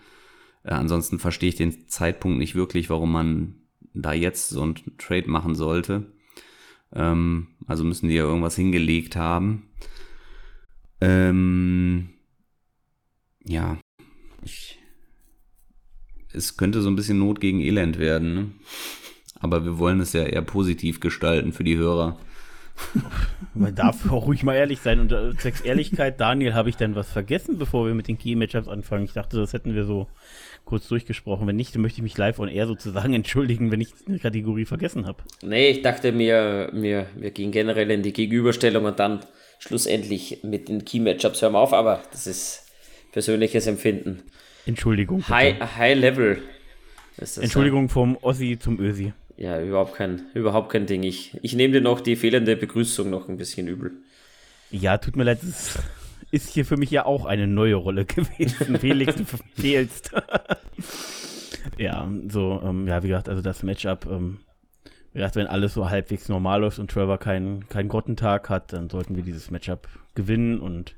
Äh, 0.64 0.74
ansonsten 0.74 1.20
verstehe 1.20 1.50
ich 1.50 1.56
den 1.56 1.88
Zeitpunkt 1.88 2.38
nicht 2.38 2.56
wirklich, 2.56 2.90
warum 2.90 3.12
man 3.12 3.56
da 3.94 4.14
jetzt 4.14 4.50
so 4.50 4.62
ein 4.62 4.76
Trade 4.98 5.30
machen 5.30 5.56
sollte. 5.56 6.12
Ähm, 6.94 7.48
also 7.66 7.84
müssen 7.84 8.10
die 8.10 8.16
ja 8.16 8.24
irgendwas 8.24 8.56
hingelegt 8.56 9.16
haben. 9.16 9.70
Ähm, 11.02 12.10
ja, 13.48 13.78
ich, 14.44 14.80
es 16.34 16.58
könnte 16.58 16.82
so 16.82 16.90
ein 16.90 16.96
bisschen 16.96 17.20
Not 17.20 17.40
gegen 17.40 17.62
Elend 17.62 18.00
werden. 18.00 18.34
Ne? 18.34 18.52
Aber 19.40 19.64
wir 19.64 19.80
wollen 19.80 20.00
es 20.00 20.14
ja 20.14 20.24
eher 20.24 20.42
positiv 20.42 21.00
gestalten 21.00 21.54
für 21.54 21.64
die 21.64 21.78
Hörer. 21.78 22.18
Man 23.54 23.74
darf 23.74 24.12
auch 24.12 24.28
ruhig 24.28 24.44
mal 24.44 24.56
ehrlich 24.56 24.80
sein. 24.82 25.00
Und 25.00 25.12
äh, 25.12 25.36
zwecks 25.38 25.62
Ehrlichkeit, 25.62 26.20
Daniel, 26.20 26.54
habe 26.54 26.70
ich 26.70 26.76
denn 26.76 26.96
was 26.96 27.10
vergessen, 27.10 27.58
bevor 27.58 27.86
wir 27.86 27.94
mit 27.94 28.08
den 28.08 28.18
Key-Matchups 28.18 28.68
anfangen? 28.68 29.06
Ich 29.06 29.14
dachte, 29.14 29.38
das 29.38 29.54
hätten 29.54 29.76
wir 29.76 29.86
so 29.86 30.08
kurz 30.66 30.88
durchgesprochen. 30.88 31.48
Wenn 31.48 31.56
nicht, 31.56 31.74
dann 31.74 31.82
möchte 31.82 32.00
ich 32.00 32.04
mich 32.04 32.18
live 32.18 32.40
und 32.40 32.50
eher 32.50 32.68
sozusagen 32.68 33.14
entschuldigen, 33.14 33.72
wenn 33.72 33.82
ich 33.82 33.94
eine 34.08 34.20
Kategorie 34.20 34.66
vergessen 34.66 35.06
habe. 35.06 35.24
Nee, 35.42 35.70
ich 35.70 35.82
dachte 35.84 36.12
mir, 36.12 36.70
wir, 36.74 37.08
wir 37.16 37.32
gehen 37.32 37.52
generell 37.52 37.90
in 37.92 38.04
die 38.04 38.14
Gegenüberstellung 38.14 38.86
und 38.86 39.00
dann 39.00 39.22
schlussendlich 39.60 40.40
mit 40.44 40.68
den 40.68 40.84
Key-Matchups 40.84 41.42
hören 41.42 41.54
wir 41.54 41.60
auf, 41.60 41.74
aber 41.74 42.02
das 42.12 42.28
ist 42.28 42.65
persönliches 43.16 43.66
Empfinden. 43.66 44.24
Entschuldigung. 44.66 45.20
Bitte. 45.20 45.30
High, 45.30 45.78
high 45.78 45.98
Level. 45.98 46.38
Entschuldigung 47.18 47.88
vom 47.88 48.18
Ossi 48.22 48.60
zum 48.60 48.78
Ösi. 48.78 49.14
Ja, 49.38 49.62
überhaupt 49.62 49.96
kein, 49.96 50.24
überhaupt 50.34 50.70
kein 50.70 50.86
Ding. 50.86 51.02
Ich, 51.04 51.32
ich 51.42 51.56
nehme 51.56 51.76
dir 51.76 51.82
noch 51.82 52.02
die 52.02 52.18
fehlende 52.18 52.58
Begrüßung 52.58 53.10
noch 53.10 53.30
ein 53.30 53.38
bisschen 53.38 53.70
übel. 53.70 53.94
Ja, 54.70 54.98
tut 54.98 55.16
mir 55.16 55.24
leid, 55.24 55.40
das 55.42 55.80
ist 56.32 56.50
hier 56.50 56.66
für 56.66 56.76
mich 56.76 56.92
ja 56.92 57.06
auch 57.06 57.24
eine 57.24 57.48
neue 57.48 57.76
Rolle 57.76 58.04
gewesen. 58.16 58.78
Felix, 58.80 59.16
du 59.16 59.24
fehlst. 59.56 60.12
ja, 61.78 62.12
so, 62.28 62.62
ähm, 62.66 62.86
ja, 62.86 63.02
wie 63.02 63.08
gesagt, 63.08 63.30
also 63.30 63.42
das 63.42 63.64
Matchup 63.64 64.06
ähm, 64.12 64.40
gesagt, 65.14 65.38
wenn 65.38 65.48
alles 65.48 65.74
so 65.74 65.90
halbwegs 65.90 66.28
normal 66.28 66.60
läuft 66.60 66.80
und 66.80 66.92
Trevor 66.92 67.18
keinen 67.18 67.70
keinen 67.70 67.88
Grottentag 67.88 68.50
hat, 68.50 68.74
dann 68.74 68.90
sollten 68.90 69.16
wir 69.16 69.24
dieses 69.24 69.52
Matchup 69.52 69.88
gewinnen 70.16 70.60
und 70.60 70.96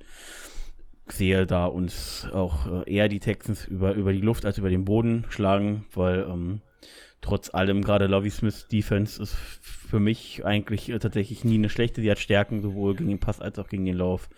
sehe 1.12 1.46
da 1.46 1.66
uns 1.66 2.28
auch 2.32 2.86
äh, 2.86 2.92
eher 2.94 3.10
die 3.10 3.20
Texans 3.20 3.66
über, 3.66 3.94
über 3.94 4.14
die 4.14 4.22
Luft 4.22 4.46
als 4.46 4.58
über 4.58 4.70
den 4.70 4.86
Boden 4.86 5.26
schlagen, 5.30 5.86
weil 5.94 6.28
ähm, 6.30 6.62
trotz 7.22 7.54
allem 7.54 7.82
gerade 7.82 8.08
Lovie 8.08 8.30
Smiths 8.30 8.68
Defense 8.68 9.22
ist 9.22 9.34
für 9.34 10.00
mich 10.00 10.46
eigentlich 10.46 10.90
äh, 10.90 11.00
tatsächlich 11.00 11.44
nie 11.44 11.56
eine 11.56 11.70
schlechte. 11.70 12.02
Sie 12.02 12.12
hat 12.12 12.20
Stärken 12.20 12.62
sowohl 12.62 12.96
gegen 12.96 13.10
den 13.10 13.20
Pass 13.20 13.42
als 13.42 13.60
auch 13.60 13.70
gegen 13.70 13.86
den 13.86 13.98
Lauf. 13.98 14.30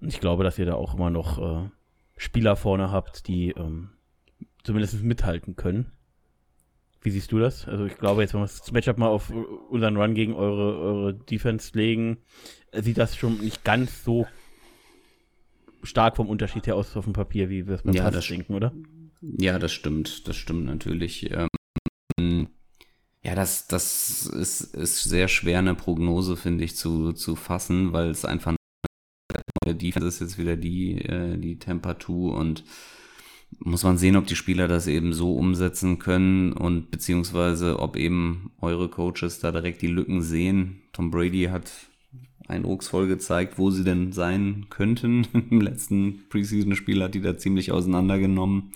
Und 0.00 0.08
ich 0.08 0.20
glaube, 0.20 0.44
dass 0.44 0.58
ihr 0.58 0.66
da 0.66 0.74
auch 0.74 0.94
immer 0.94 1.10
noch 1.10 1.38
äh, 1.38 1.68
Spieler 2.16 2.56
vorne 2.56 2.90
habt, 2.90 3.28
die 3.28 3.50
ähm, 3.50 3.90
zumindest 4.62 5.02
mithalten 5.02 5.56
können. 5.56 5.92
Wie 7.02 7.10
siehst 7.10 7.32
du 7.32 7.38
das? 7.38 7.66
Also 7.66 7.86
ich 7.86 7.96
glaube, 7.96 8.20
jetzt 8.20 8.34
wenn 8.34 8.40
wir 8.40 8.46
das 8.46 8.72
Matchup 8.72 8.98
mal 8.98 9.08
auf 9.08 9.30
unseren 9.70 9.96
Run 9.96 10.14
gegen 10.14 10.34
eure, 10.34 10.78
eure 10.78 11.14
Defense 11.14 11.72
legen, 11.74 12.18
äh, 12.72 12.82
sieht 12.82 12.98
das 12.98 13.16
schon 13.16 13.38
nicht 13.38 13.64
ganz 13.64 14.04
so 14.04 14.26
stark 15.82 16.16
vom 16.16 16.28
Unterschied 16.28 16.66
her 16.66 16.76
aus 16.76 16.96
auf 16.96 17.04
dem 17.04 17.12
Papier, 17.12 17.48
wie 17.50 17.66
wir 17.66 17.74
es 17.76 17.82
beim 17.82 17.94
Ja, 17.94 18.04
Pass 18.04 18.14
das- 18.14 18.28
denken, 18.28 18.54
oder? 18.54 18.72
Ja, 19.22 19.58
das 19.58 19.72
stimmt, 19.72 20.26
das 20.28 20.36
stimmt 20.36 20.64
natürlich. 20.64 21.30
Ähm, 22.18 22.48
ja, 23.22 23.34
das, 23.34 23.66
das 23.68 24.24
ist, 24.26 24.74
ist 24.74 25.04
sehr 25.04 25.28
schwer, 25.28 25.58
eine 25.58 25.74
Prognose, 25.74 26.36
finde 26.36 26.64
ich, 26.64 26.74
zu, 26.74 27.12
zu 27.12 27.36
fassen, 27.36 27.92
weil 27.92 28.08
es 28.08 28.24
einfach 28.24 28.54
neue 29.66 29.74
Defense 29.74 30.08
ist 30.08 30.20
jetzt 30.20 30.38
wieder 30.38 30.56
die, 30.56 30.96
äh, 31.02 31.36
die 31.36 31.58
Temperatur 31.58 32.34
und 32.34 32.64
muss 33.58 33.82
man 33.82 33.98
sehen, 33.98 34.16
ob 34.16 34.26
die 34.26 34.36
Spieler 34.36 34.68
das 34.68 34.86
eben 34.86 35.12
so 35.12 35.34
umsetzen 35.34 35.98
können 35.98 36.52
und 36.54 36.90
beziehungsweise 36.90 37.78
ob 37.78 37.96
eben 37.96 38.52
eure 38.60 38.88
Coaches 38.88 39.40
da 39.40 39.52
direkt 39.52 39.82
die 39.82 39.88
Lücken 39.88 40.22
sehen. 40.22 40.82
Tom 40.92 41.10
Brady 41.10 41.44
hat 41.44 41.70
eindrucksvoll 42.50 43.06
gezeigt, 43.06 43.58
wo 43.58 43.70
sie 43.70 43.84
denn 43.84 44.12
sein 44.12 44.66
könnten. 44.68 45.26
Im 45.50 45.60
letzten 45.60 46.28
Preseason-Spiel 46.28 47.02
hat 47.02 47.14
die 47.14 47.22
da 47.22 47.38
ziemlich 47.38 47.72
auseinandergenommen. 47.72 48.72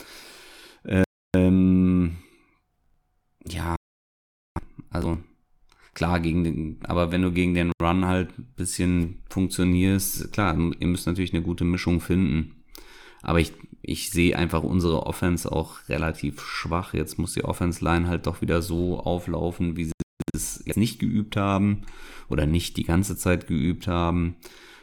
Ähm, 1.35 2.17
ja, 3.47 3.77
also 4.91 5.19
klar, 5.95 6.21
gegen 6.21 6.45
den, 6.45 6.79
aber 6.85 7.13
wenn 7.13 7.23
du 7.23 7.33
gegen 7.33 7.55
den 7.55 7.73
Run 7.83 8.05
halt 8.05 8.39
ein 8.39 8.53
bisschen 8.57 9.23
funktionierst, 9.29 10.33
klar, 10.33 10.57
ihr 10.57 10.87
müsst 10.87 11.07
natürlich 11.07 11.35
eine 11.35 11.43
gute 11.43 11.65
Mischung 11.65 12.01
finden. 12.01 12.65
Aber 13.23 13.41
ich, 13.41 13.53
ich 13.83 14.11
sehe 14.11 14.37
einfach 14.37 14.63
unsere 14.63 15.07
Offense 15.07 15.51
auch 15.51 15.89
relativ 15.89 16.41
schwach. 16.43 16.95
Jetzt 16.95 17.19
muss 17.19 17.35
die 17.35 17.45
Offense-Line 17.45 18.07
halt 18.07 18.27
doch 18.27 18.41
wieder 18.41 18.63
so 18.63 19.01
auflaufen, 19.01 19.77
wie 19.77 19.85
sie 19.85 19.93
es 20.33 20.63
jetzt 20.65 20.77
nicht 20.77 20.99
geübt 20.99 21.37
haben 21.37 21.83
oder 22.29 22.47
nicht 22.47 22.77
die 22.77 22.85
ganze 22.85 23.17
Zeit 23.17 23.47
geübt 23.47 23.87
haben. 23.87 24.37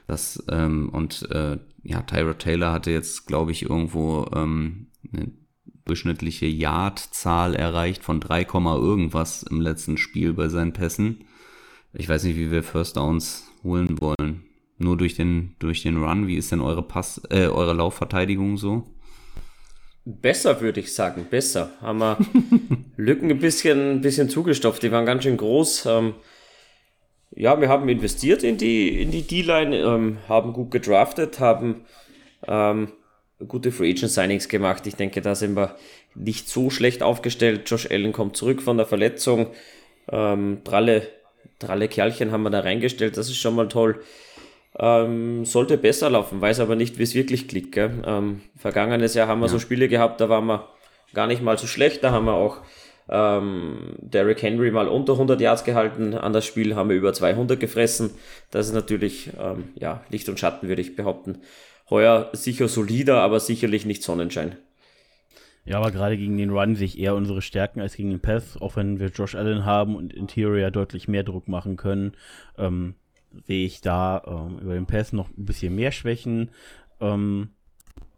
Das, 0.08 0.44
ähm, 0.50 0.90
und 0.90 1.30
äh, 1.32 1.58
ja, 1.84 2.02
Tyra 2.02 2.34
Taylor 2.34 2.72
hatte 2.72 2.92
jetzt, 2.92 3.28
glaube 3.28 3.52
ich, 3.52 3.64
irgendwo 3.64 4.30
ähm, 4.36 4.88
eine 5.12 5.32
durchschnittliche 5.86 6.46
Yard-Zahl 6.46 7.56
erreicht 7.56 8.04
von 8.04 8.20
3, 8.20 8.46
Komma 8.46 8.76
irgendwas 8.76 9.44
im 9.44 9.62
letzten 9.62 9.98
Spiel 9.98 10.34
bei 10.34 10.48
seinen 10.48 10.74
Pässen. 10.74 11.26
Ich 11.94 12.08
weiß 12.08 12.24
nicht, 12.24 12.38
wie 12.38 12.52
wir 12.52 12.64
First 12.64 12.98
Downs 12.98 13.48
holen 13.64 14.00
wollen. 14.00 14.44
Nur 14.78 14.98
durch 14.98 15.16
den, 15.16 15.56
durch 15.60 15.82
den 15.82 16.02
Run. 16.04 16.28
Wie 16.28 16.38
ist 16.38 16.52
denn 16.52 16.62
eure 16.62 16.82
Pass, 16.82 17.22
äh, 17.30 17.48
eure 17.48 17.74
Laufverteidigung 17.74 18.58
so? 18.58 18.88
Besser, 20.04 20.62
würde 20.62 20.80
ich 20.80 20.94
sagen, 20.94 21.28
besser. 21.30 21.70
Haben 21.80 22.00
wir 22.00 22.18
Lücken 22.98 23.30
ein 23.30 23.40
bisschen, 23.40 23.98
ein 23.98 24.02
bisschen 24.02 24.30
zugestopft, 24.30 24.82
die 24.82 24.92
waren 24.92 25.06
ganz 25.06 25.24
schön 25.24 25.38
groß. 25.38 25.86
Ähm, 25.86 26.16
ja, 27.36 27.60
wir 27.62 27.70
haben 27.70 27.88
investiert 27.88 28.44
in 28.44 28.58
die, 28.58 29.02
in 29.02 29.12
die 29.12 29.22
D-Line, 29.22 29.78
ähm, 29.78 30.18
haben 30.28 30.54
gut 30.54 30.72
gedraftet, 30.72 31.40
haben 31.40 31.86
ähm, 32.48 32.92
gute 33.48 33.72
Free 33.72 33.92
Agent 33.92 34.12
Signings 34.12 34.50
gemacht. 34.50 34.88
Ich 34.88 34.96
denke, 34.96 35.22
da 35.22 35.36
sind 35.36 35.56
wir 35.56 35.76
nicht 36.16 36.50
so 36.50 36.70
schlecht 36.70 37.04
aufgestellt. 37.04 37.70
Josh 37.70 37.90
Allen 37.90 38.12
kommt 38.12 38.36
zurück 38.36 38.62
von 38.62 38.78
der 38.78 38.86
Verletzung. 38.86 39.48
Ähm, 40.12 40.62
dralle, 40.64 41.08
dralle 41.60 41.88
Kerlchen 41.88 42.32
haben 42.32 42.44
wir 42.44 42.50
da 42.50 42.62
reingestellt, 42.62 43.18
das 43.18 43.30
ist 43.30 43.38
schon 43.38 43.56
mal 43.56 43.68
toll. 43.68 44.02
Ähm, 44.80 45.46
sollte 45.46 45.78
besser 45.78 46.10
laufen, 46.10 46.40
weiß 46.40 46.62
aber 46.62 46.76
nicht, 46.76 46.98
wie 46.98 47.04
es 47.04 47.14
wirklich 47.14 47.48
klickt. 47.48 47.74
Gell? 47.74 47.92
Ähm, 48.06 48.42
vergangenes 48.56 49.14
Jahr 49.14 49.28
haben 49.28 49.42
wir 49.42 49.50
so 49.50 49.60
Spiele 49.60 49.90
gehabt, 49.90 50.22
da 50.22 50.30
waren 50.30 50.46
wir 50.46 50.70
gar 51.14 51.28
nicht 51.28 51.42
mal 51.42 51.58
so 51.58 51.68
schlecht. 51.68 52.04
Da 52.04 52.12
haben 52.12 52.26
wir 52.26 52.34
auch 52.34 52.62
ähm, 53.10 53.96
Derrick 54.00 54.42
Henry 54.42 54.72
mal 54.72 54.88
unter 54.88 55.14
100 55.14 55.40
Yards 55.42 55.64
gehalten. 55.64 56.14
An 56.14 56.34
das 56.34 56.46
Spiel 56.46 56.76
haben 56.76 56.90
wir 56.90 56.96
über 56.96 57.14
200 57.14 57.60
gefressen. 57.60 58.12
Das 58.50 58.68
ist 58.68 58.74
natürlich 58.74 59.32
ähm, 59.40 59.66
ja, 59.76 60.04
Licht 60.10 60.30
und 60.30 60.40
Schatten, 60.40 60.68
würde 60.68 60.82
ich 60.82 60.96
behaupten. 60.96 61.40
Heuer 61.90 62.30
sicher 62.32 62.70
solider, 62.70 63.22
aber 63.22 63.40
sicherlich 63.40 63.86
nicht 63.86 64.04
Sonnenschein. 64.04 64.56
Ja, 65.66 65.78
aber 65.78 65.92
gerade 65.92 66.18
gegen 66.18 66.38
den 66.38 66.50
Run 66.50 66.76
sehe 66.76 66.88
ich 66.88 66.98
eher 66.98 67.14
unsere 67.14 67.42
Stärken 67.42 67.82
als 67.82 67.96
gegen 67.96 68.10
den 68.10 68.20
Pass, 68.20 68.58
auch 68.60 68.76
wenn 68.78 69.00
wir 69.00 69.10
Josh 69.10 69.36
Allen 69.36 69.66
haben 69.66 69.96
und 69.96 70.14
Interior 70.14 70.72
deutlich 70.72 71.08
mehr 71.08 71.24
Druck 71.24 71.48
machen 71.48 71.78
können, 71.78 72.14
ähm, 72.58 72.96
sehe 73.46 73.66
ich 73.66 73.82
da 73.82 74.24
ähm, 74.26 74.60
über 74.60 74.74
den 74.74 74.86
Pass 74.86 75.14
noch 75.14 75.30
ein 75.30 75.46
bisschen 75.46 75.76
mehr 75.76 75.92
Schwächen. 75.92 76.50
Ähm, 77.00 77.50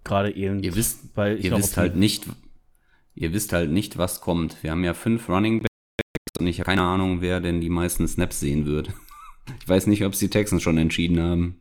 gerade 0.04 0.36
eben, 0.36 0.62
Ihr 0.63 0.76
wisst, 0.76 1.15
weil 1.15 1.43
ihr 1.43 1.56
wisst 1.56 1.78
halt 1.78 1.95
nicht, 1.95 2.28
ihr 3.15 3.34
wisst 3.34 3.54
halt 3.54 3.71
nicht, 3.71 3.97
was 3.97 4.21
kommt. 4.21 4.62
Wir 4.63 4.71
haben 4.71 4.84
ja 4.84 4.93
fünf 4.93 5.30
Running 5.30 5.60
Backs 5.60 6.39
und 6.39 6.47
ich 6.47 6.60
habe 6.60 6.65
keine 6.65 6.82
Ahnung, 6.82 7.21
wer 7.21 7.39
denn 7.39 7.62
die 7.62 7.69
meisten 7.69 8.08
Snaps 8.08 8.39
sehen 8.39 8.65
wird. 8.65 8.89
Ich 9.60 9.67
weiß 9.67 9.88
nicht, 9.88 10.06
ob 10.06 10.13
es 10.13 10.19
die 10.19 10.30
Texans 10.30 10.63
schon 10.63 10.78
entschieden 10.78 11.19
haben. 11.19 11.60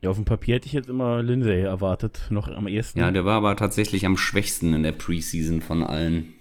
Ja, 0.00 0.10
auf 0.10 0.16
dem 0.16 0.24
Papier 0.24 0.56
hätte 0.56 0.66
ich 0.66 0.72
jetzt 0.72 0.88
immer 0.88 1.22
Lindsay 1.22 1.60
erwartet, 1.60 2.26
noch 2.30 2.48
am 2.48 2.66
ehesten. 2.66 2.98
Ja, 2.98 3.12
der 3.12 3.24
war 3.24 3.36
aber 3.36 3.54
tatsächlich 3.54 4.04
am 4.06 4.16
schwächsten 4.16 4.74
in 4.74 4.82
der 4.82 4.90
Preseason 4.90 5.60
von 5.60 5.84
allen. 5.84 6.34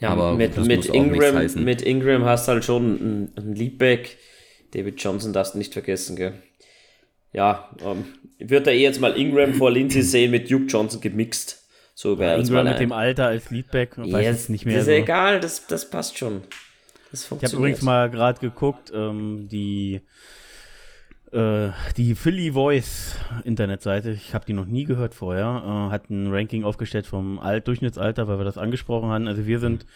Ja, 0.00 0.10
Aber 0.10 0.34
mit, 0.34 0.56
mit, 0.56 0.86
Ingram, 0.86 1.46
mit 1.62 1.82
Ingram 1.82 2.24
hast 2.24 2.48
du 2.48 2.52
halt 2.52 2.64
schon 2.64 2.82
einen, 3.00 3.32
einen 3.36 3.54
Leadback. 3.54 4.16
David 4.72 5.02
Johnson 5.02 5.32
darfst 5.32 5.54
du 5.54 5.58
nicht 5.58 5.72
vergessen, 5.72 6.16
gell? 6.16 6.34
Ja, 7.32 7.70
ähm, 7.84 8.04
ich 8.38 8.48
würde 8.50 8.66
da 8.66 8.70
eh 8.70 8.80
jetzt 8.82 9.00
mal 9.00 9.16
Ingram 9.16 9.54
vor 9.54 9.70
Lindsay 9.70 10.02
sehen 10.02 10.30
mit 10.30 10.50
Duke 10.50 10.66
Johnson 10.66 11.00
gemixt. 11.00 11.62
So 11.94 12.18
wäre 12.18 12.38
jetzt 12.38 12.48
Ingram 12.48 12.64
mal 12.64 12.70
mit 12.72 12.80
dem. 12.80 12.92
Alter 12.92 13.26
als 13.26 13.50
Leadback, 13.50 13.98
weiß 13.98 14.06
Ja, 14.08 14.20
jetzt 14.20 14.48
nicht 14.48 14.64
mehr. 14.64 14.74
Das 14.76 14.82
ist 14.82 14.86
so. 14.86 14.92
ja 14.92 14.98
egal, 14.98 15.40
das, 15.40 15.66
das 15.66 15.90
passt 15.90 16.16
schon. 16.16 16.42
Das 17.10 17.20
Ich 17.24 17.26
habe 17.26 17.28
funktioniert. 17.40 17.58
übrigens 17.58 17.82
mal 17.82 18.08
gerade 18.10 18.40
geguckt, 18.40 18.90
ähm, 18.94 19.48
die 19.50 20.00
die 21.32 22.14
Philly 22.16 22.50
Voice 22.52 23.14
Internetseite, 23.44 24.10
ich 24.10 24.34
habe 24.34 24.44
die 24.46 24.52
noch 24.52 24.66
nie 24.66 24.82
gehört 24.84 25.14
vorher, 25.14 25.62
äh, 25.64 25.92
hat 25.92 26.10
ein 26.10 26.26
Ranking 26.32 26.64
aufgestellt 26.64 27.06
vom 27.06 27.38
Alt 27.38 27.68
Durchschnittsalter, 27.68 28.26
weil 28.26 28.38
wir 28.38 28.44
das 28.44 28.58
angesprochen 28.58 29.10
haben. 29.10 29.28
Also 29.28 29.46
wir 29.46 29.60
sind 29.60 29.86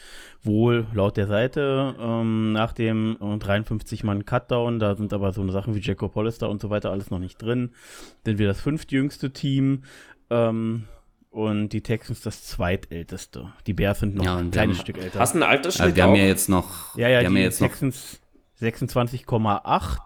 wohl 0.45 0.87
laut 0.95 1.17
der 1.17 1.27
Seite 1.27 1.97
ähm, 2.01 2.53
nach 2.53 2.73
dem 2.73 3.17
äh, 3.21 3.37
53 3.39 4.05
Mann 4.05 4.25
Cutdown, 4.25 4.79
da 4.79 4.95
sind 4.95 5.13
aber 5.13 5.33
so 5.33 5.41
eine 5.43 5.51
Sachen 5.51 5.75
wie 5.75 5.81
Jacob 5.81 6.15
Hollister 6.15 6.49
und 6.49 6.61
so 6.61 6.71
weiter 6.71 6.93
alles 6.93 7.11
noch 7.11 7.19
nicht 7.19 7.43
drin, 7.43 7.73
sind 8.25 8.39
wir 8.39 8.47
das 8.47 8.61
fünftjüngste 8.61 9.33
Team. 9.33 9.83
Ähm, 10.31 10.85
und 11.31 11.71
die 11.71 11.81
Texans 11.81 12.21
das 12.21 12.45
zweitälteste. 12.45 13.53
Die 13.67 13.73
Bears 13.73 13.99
sind 13.99 14.15
noch 14.15 14.25
Ja, 14.25 14.37
ein 14.37 14.53
kleines 14.53 14.77
haben- 14.79 14.83
Stück 14.85 14.99
älter. 14.99 15.19
Hast 15.19 15.35
du 15.35 15.39
einen 15.43 15.51
Altersschnitt 15.51 15.83
Also 15.83 15.97
wir 15.97 16.03
haben 16.05 16.13
auch? 16.13 16.17
ja 16.17 16.25
jetzt 16.27 16.49
noch, 16.49 16.97
Ja, 16.97 17.09
ja, 17.09 17.25
haben 17.25 17.35
die 17.35 17.41
ja 17.41 17.47
jetzt 17.47 17.61
noch, 17.61 17.67
Texans 17.71 18.21
26,8 18.61 19.99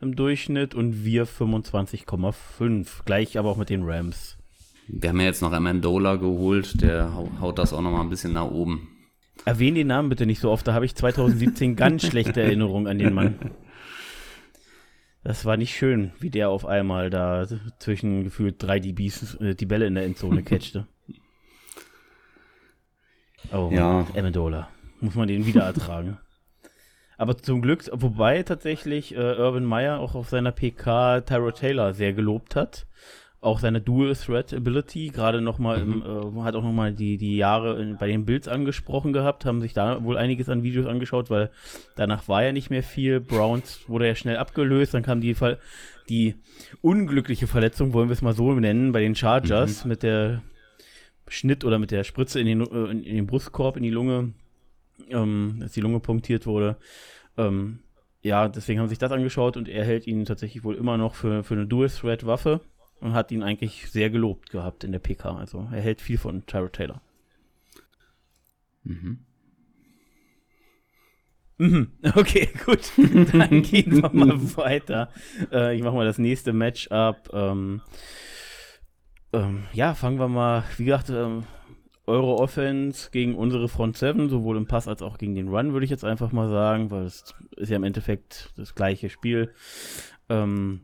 im 0.00 0.16
Durchschnitt 0.16 0.74
und 0.74 1.04
wir 1.04 1.26
25,5. 1.26 3.04
Gleich 3.04 3.38
aber 3.38 3.50
auch 3.50 3.56
mit 3.56 3.68
den 3.70 3.82
Rams. 3.84 4.36
wir 4.88 5.08
haben 5.10 5.20
ja 5.20 5.26
jetzt 5.26 5.42
noch 5.42 5.52
Amendola 5.52 6.16
geholt, 6.16 6.80
der 6.82 7.14
hau- 7.14 7.30
haut 7.40 7.58
das 7.58 7.72
auch 7.72 7.82
noch 7.82 7.90
mal 7.92 8.00
ein 8.00 8.10
bisschen 8.10 8.32
nach 8.32 8.50
oben. 8.50 8.88
Erwähne 9.44 9.78
den 9.78 9.86
Namen 9.86 10.08
bitte 10.10 10.26
nicht 10.26 10.40
so 10.40 10.50
oft, 10.50 10.66
da 10.66 10.74
habe 10.74 10.84
ich 10.84 10.94
2017 10.94 11.74
ganz 11.76 12.06
schlechte 12.06 12.42
Erinnerungen 12.42 12.86
an 12.86 12.98
den 12.98 13.14
Mann. 13.14 13.36
Das 15.22 15.44
war 15.44 15.56
nicht 15.58 15.74
schön, 15.76 16.12
wie 16.18 16.30
der 16.30 16.48
auf 16.48 16.64
einmal 16.66 17.10
da 17.10 17.46
zwischen 17.78 18.24
gefühlt 18.24 18.56
drei 18.62 18.80
DBs 18.80 19.34
äh, 19.36 19.54
die 19.54 19.66
Bälle 19.66 19.86
in 19.86 19.94
der 19.94 20.04
Endzone 20.04 20.42
catchte. 20.42 20.86
Oh, 23.52 23.70
ja. 23.72 24.06
Amendola. 24.16 24.68
Muss 25.00 25.14
man 25.14 25.28
den 25.28 25.44
wieder 25.46 25.62
ertragen. 25.64 26.18
Aber 27.20 27.36
zum 27.36 27.60
Glück, 27.60 27.84
wobei 27.92 28.42
tatsächlich 28.42 29.14
äh, 29.14 29.18
Urban 29.18 29.64
Meyer 29.66 30.00
auch 30.00 30.14
auf 30.14 30.30
seiner 30.30 30.52
PK 30.52 31.20
Tyro 31.20 31.50
Taylor 31.50 31.92
sehr 31.92 32.14
gelobt 32.14 32.56
hat. 32.56 32.86
Auch 33.42 33.58
seine 33.58 33.82
Dual 33.82 34.14
Threat 34.14 34.54
Ability, 34.54 35.08
gerade 35.08 35.42
nochmal 35.42 35.84
Mhm. 35.84 36.02
äh, 36.02 36.42
hat 36.42 36.54
auch 36.56 36.62
nochmal 36.62 36.92
die, 36.94 37.18
die 37.18 37.36
Jahre 37.36 37.78
in, 37.80 37.98
bei 37.98 38.06
den 38.06 38.24
Bills 38.24 38.48
angesprochen 38.48 39.12
gehabt, 39.12 39.44
haben 39.44 39.60
sich 39.60 39.74
da 39.74 40.02
wohl 40.02 40.16
einiges 40.16 40.48
an 40.48 40.62
Videos 40.62 40.86
angeschaut, 40.86 41.28
weil 41.28 41.50
danach 41.94 42.26
war 42.26 42.42
ja 42.42 42.52
nicht 42.52 42.70
mehr 42.70 42.82
viel. 42.82 43.20
Browns 43.20 43.80
wurde 43.86 44.06
ja 44.06 44.14
schnell 44.14 44.38
abgelöst, 44.38 44.94
dann 44.94 45.02
kam 45.02 45.20
die, 45.20 45.34
Ver 45.34 45.58
die 46.08 46.36
unglückliche 46.80 47.46
Verletzung, 47.46 47.92
wollen 47.92 48.08
wir 48.08 48.14
es 48.14 48.22
mal 48.22 48.32
so 48.34 48.50
nennen, 48.54 48.92
bei 48.92 49.00
den 49.00 49.14
Chargers 49.14 49.84
Mhm. 49.84 49.88
mit 49.90 50.02
der 50.02 50.40
Schnitt 51.28 51.64
oder 51.66 51.78
mit 51.78 51.90
der 51.90 52.04
Spritze 52.04 52.40
in 52.40 52.46
den, 52.46 52.60
äh, 52.62 52.90
in 52.90 53.14
den 53.16 53.26
Brustkorb, 53.26 53.76
in 53.76 53.82
die 53.82 53.90
Lunge. 53.90 54.32
Ähm, 55.08 55.58
dass 55.60 55.72
die 55.72 55.80
Lunge 55.80 56.00
punktiert 56.00 56.46
wurde. 56.46 56.76
Ähm, 57.36 57.80
ja, 58.22 58.48
deswegen 58.48 58.80
haben 58.80 58.86
sie 58.86 58.92
sich 58.92 58.98
das 58.98 59.12
angeschaut 59.12 59.56
und 59.56 59.68
er 59.68 59.84
hält 59.84 60.06
ihn 60.06 60.24
tatsächlich 60.24 60.62
wohl 60.62 60.74
immer 60.74 60.98
noch 60.98 61.14
für, 61.14 61.42
für 61.42 61.54
eine 61.54 61.66
Dual-Threat-Waffe 61.66 62.60
und 63.00 63.14
hat 63.14 63.32
ihn 63.32 63.42
eigentlich 63.42 63.90
sehr 63.90 64.10
gelobt 64.10 64.50
gehabt 64.50 64.84
in 64.84 64.92
der 64.92 64.98
PK. 64.98 65.36
Also 65.36 65.68
er 65.72 65.80
hält 65.80 66.00
viel 66.00 66.18
von 66.18 66.44
Tyrod 66.46 66.74
Taylor. 66.74 67.00
Mhm. 68.84 69.20
Mhm. 71.58 71.92
Okay, 72.14 72.48
gut. 72.64 72.92
Dann 73.32 73.62
gehen 73.62 74.02
wir 74.02 74.10
mal 74.12 74.56
weiter. 74.56 75.10
Äh, 75.52 75.76
ich 75.76 75.82
mache 75.82 75.94
mal 75.94 76.06
das 76.06 76.18
nächste 76.18 76.52
Matchup. 76.52 77.30
Ähm, 77.32 77.82
ähm, 79.32 79.64
ja, 79.72 79.94
fangen 79.94 80.18
wir 80.18 80.28
mal, 80.28 80.64
wie 80.76 80.86
gesagt, 80.86 81.10
ähm, 81.10 81.44
eure 82.10 82.36
Offense 82.36 83.10
gegen 83.10 83.34
unsere 83.34 83.68
Front 83.68 83.96
7, 83.96 84.28
sowohl 84.28 84.56
im 84.56 84.66
Pass 84.66 84.88
als 84.88 85.02
auch 85.02 85.18
gegen 85.18 85.34
den 85.34 85.48
Run, 85.48 85.72
würde 85.72 85.84
ich 85.84 85.90
jetzt 85.90 86.04
einfach 86.04 86.32
mal 86.32 86.48
sagen, 86.48 86.90
weil 86.90 87.04
es 87.04 87.34
ist 87.56 87.70
ja 87.70 87.76
im 87.76 87.84
Endeffekt 87.84 88.52
das 88.56 88.74
gleiche 88.74 89.08
Spiel. 89.08 89.52
Ähm, 90.28 90.82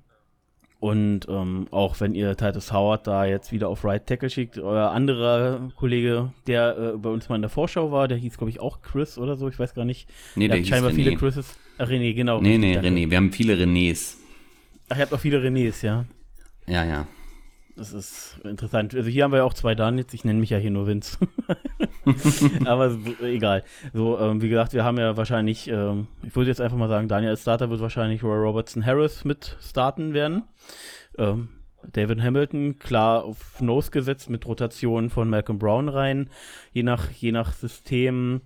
und 0.78 1.26
ähm, 1.28 1.66
auch 1.70 2.00
wenn 2.00 2.14
ihr 2.14 2.36
Titus 2.36 2.72
Howard 2.72 3.06
da 3.06 3.24
jetzt 3.24 3.50
wieder 3.50 3.68
auf 3.68 3.84
Right 3.84 4.06
Tackle 4.06 4.28
schickt, 4.28 4.58
euer 4.58 4.90
anderer 4.90 5.70
Kollege, 5.74 6.32
der 6.46 6.76
äh, 6.78 6.96
bei 6.98 7.08
uns 7.08 7.28
mal 7.28 7.36
in 7.36 7.42
der 7.42 7.48
Vorschau 7.48 7.90
war, 7.90 8.08
der 8.08 8.18
hieß, 8.18 8.36
glaube 8.36 8.50
ich, 8.50 8.60
auch 8.60 8.82
Chris 8.82 9.18
oder 9.18 9.36
so, 9.36 9.48
ich 9.48 9.58
weiß 9.58 9.74
gar 9.74 9.84
nicht. 9.84 10.08
Nee, 10.34 10.48
der 10.48 10.58
hieß 10.58 10.68
scheinbar 10.68 10.92
René. 10.92 10.96
viele 10.96 11.16
Chrises. 11.16 11.58
Ach, 11.78 11.88
René, 11.88 12.14
genau. 12.14 12.40
Nee, 12.40 12.58
nee, 12.58 12.74
danke. 12.74 12.88
René. 12.88 13.10
Wir 13.10 13.16
haben 13.16 13.32
viele 13.32 13.54
Renés. 13.54 14.16
Ach, 14.88 14.96
ihr 14.96 15.02
habt 15.02 15.14
auch 15.14 15.20
viele 15.20 15.42
Renés, 15.42 15.84
ja. 15.84 16.04
Ja, 16.66 16.84
ja. 16.84 17.06
Das 17.76 17.92
ist 17.92 18.38
interessant. 18.42 18.94
Also 18.94 19.10
hier 19.10 19.24
haben 19.24 19.32
wir 19.32 19.38
ja 19.38 19.44
auch 19.44 19.52
zwei 19.52 19.74
Daniels. 19.74 20.14
Ich 20.14 20.24
nenne 20.24 20.40
mich 20.40 20.48
ja 20.48 20.56
hier 20.56 20.70
nur 20.70 20.86
Vince. 20.86 21.18
Aber 22.64 22.90
so, 22.90 22.98
egal. 23.22 23.64
So, 23.92 24.18
ähm, 24.18 24.40
wie 24.40 24.48
gesagt, 24.48 24.72
wir 24.72 24.82
haben 24.82 24.98
ja 24.98 25.18
wahrscheinlich, 25.18 25.68
ähm, 25.68 26.06
ich 26.22 26.34
würde 26.34 26.48
jetzt 26.48 26.62
einfach 26.62 26.78
mal 26.78 26.88
sagen, 26.88 27.06
Daniel 27.06 27.32
als 27.32 27.42
Starter 27.42 27.68
wird 27.68 27.80
wahrscheinlich 27.80 28.22
Roy 28.22 28.38
Robertson 28.38 28.86
Harris 28.86 29.26
mit 29.26 29.58
starten 29.60 30.14
werden. 30.14 30.44
Ähm, 31.18 31.48
David 31.92 32.22
Hamilton, 32.22 32.78
klar 32.78 33.24
auf 33.24 33.60
Nose 33.60 33.90
gesetzt 33.90 34.30
mit 34.30 34.46
Rotation 34.46 35.10
von 35.10 35.28
Malcolm 35.28 35.58
Brown 35.58 35.88
rein, 35.88 36.30
je 36.72 36.82
nach, 36.82 37.10
je 37.10 37.30
nach 37.30 37.52
System. 37.52 38.40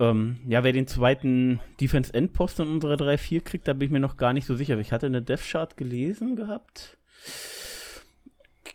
Ähm, 0.00 0.40
ja, 0.48 0.64
wer 0.64 0.72
den 0.72 0.88
zweiten 0.88 1.60
Defense-End-Posten 1.80 2.62
in 2.62 2.68
unserer 2.68 2.96
3-4 2.96 3.40
kriegt, 3.42 3.68
da 3.68 3.72
bin 3.72 3.86
ich 3.86 3.92
mir 3.92 4.00
noch 4.00 4.16
gar 4.16 4.32
nicht 4.32 4.46
so 4.46 4.56
sicher. 4.56 4.76
Ich 4.78 4.92
hatte 4.92 5.06
eine 5.06 5.22
Death-Chart 5.22 5.76
gelesen 5.76 6.34
gehabt. 6.34 6.98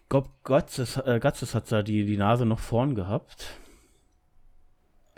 Gottes, 0.10 0.98
äh, 0.98 1.20
Gottes 1.22 1.54
hat 1.56 1.72
da 1.72 1.84
die, 1.84 2.06
die 2.06 2.18
Nase 2.18 2.46
noch 2.46 2.60
vorn 2.60 2.96
gehabt. 2.96 3.46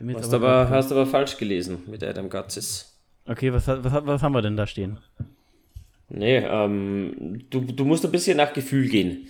Jetzt 0.01 0.17
Hast 0.23 0.33
aber 0.33 0.69
hast 0.69 0.91
aber 0.91 1.05
falsch 1.05 1.37
gelesen 1.37 1.83
mit 1.87 2.03
Adam 2.03 2.29
Gutzis. 2.29 2.99
Okay, 3.25 3.53
was, 3.53 3.67
was, 3.67 3.83
was 4.05 4.21
haben 4.23 4.33
wir 4.33 4.41
denn 4.41 4.57
da 4.57 4.65
stehen? 4.67 4.99
Nee, 6.09 6.37
ähm, 6.39 7.45
du, 7.49 7.61
du 7.61 7.85
musst 7.85 8.03
ein 8.03 8.11
bisschen 8.11 8.35
nach 8.37 8.51
Gefühl 8.51 8.89
gehen. 8.89 9.27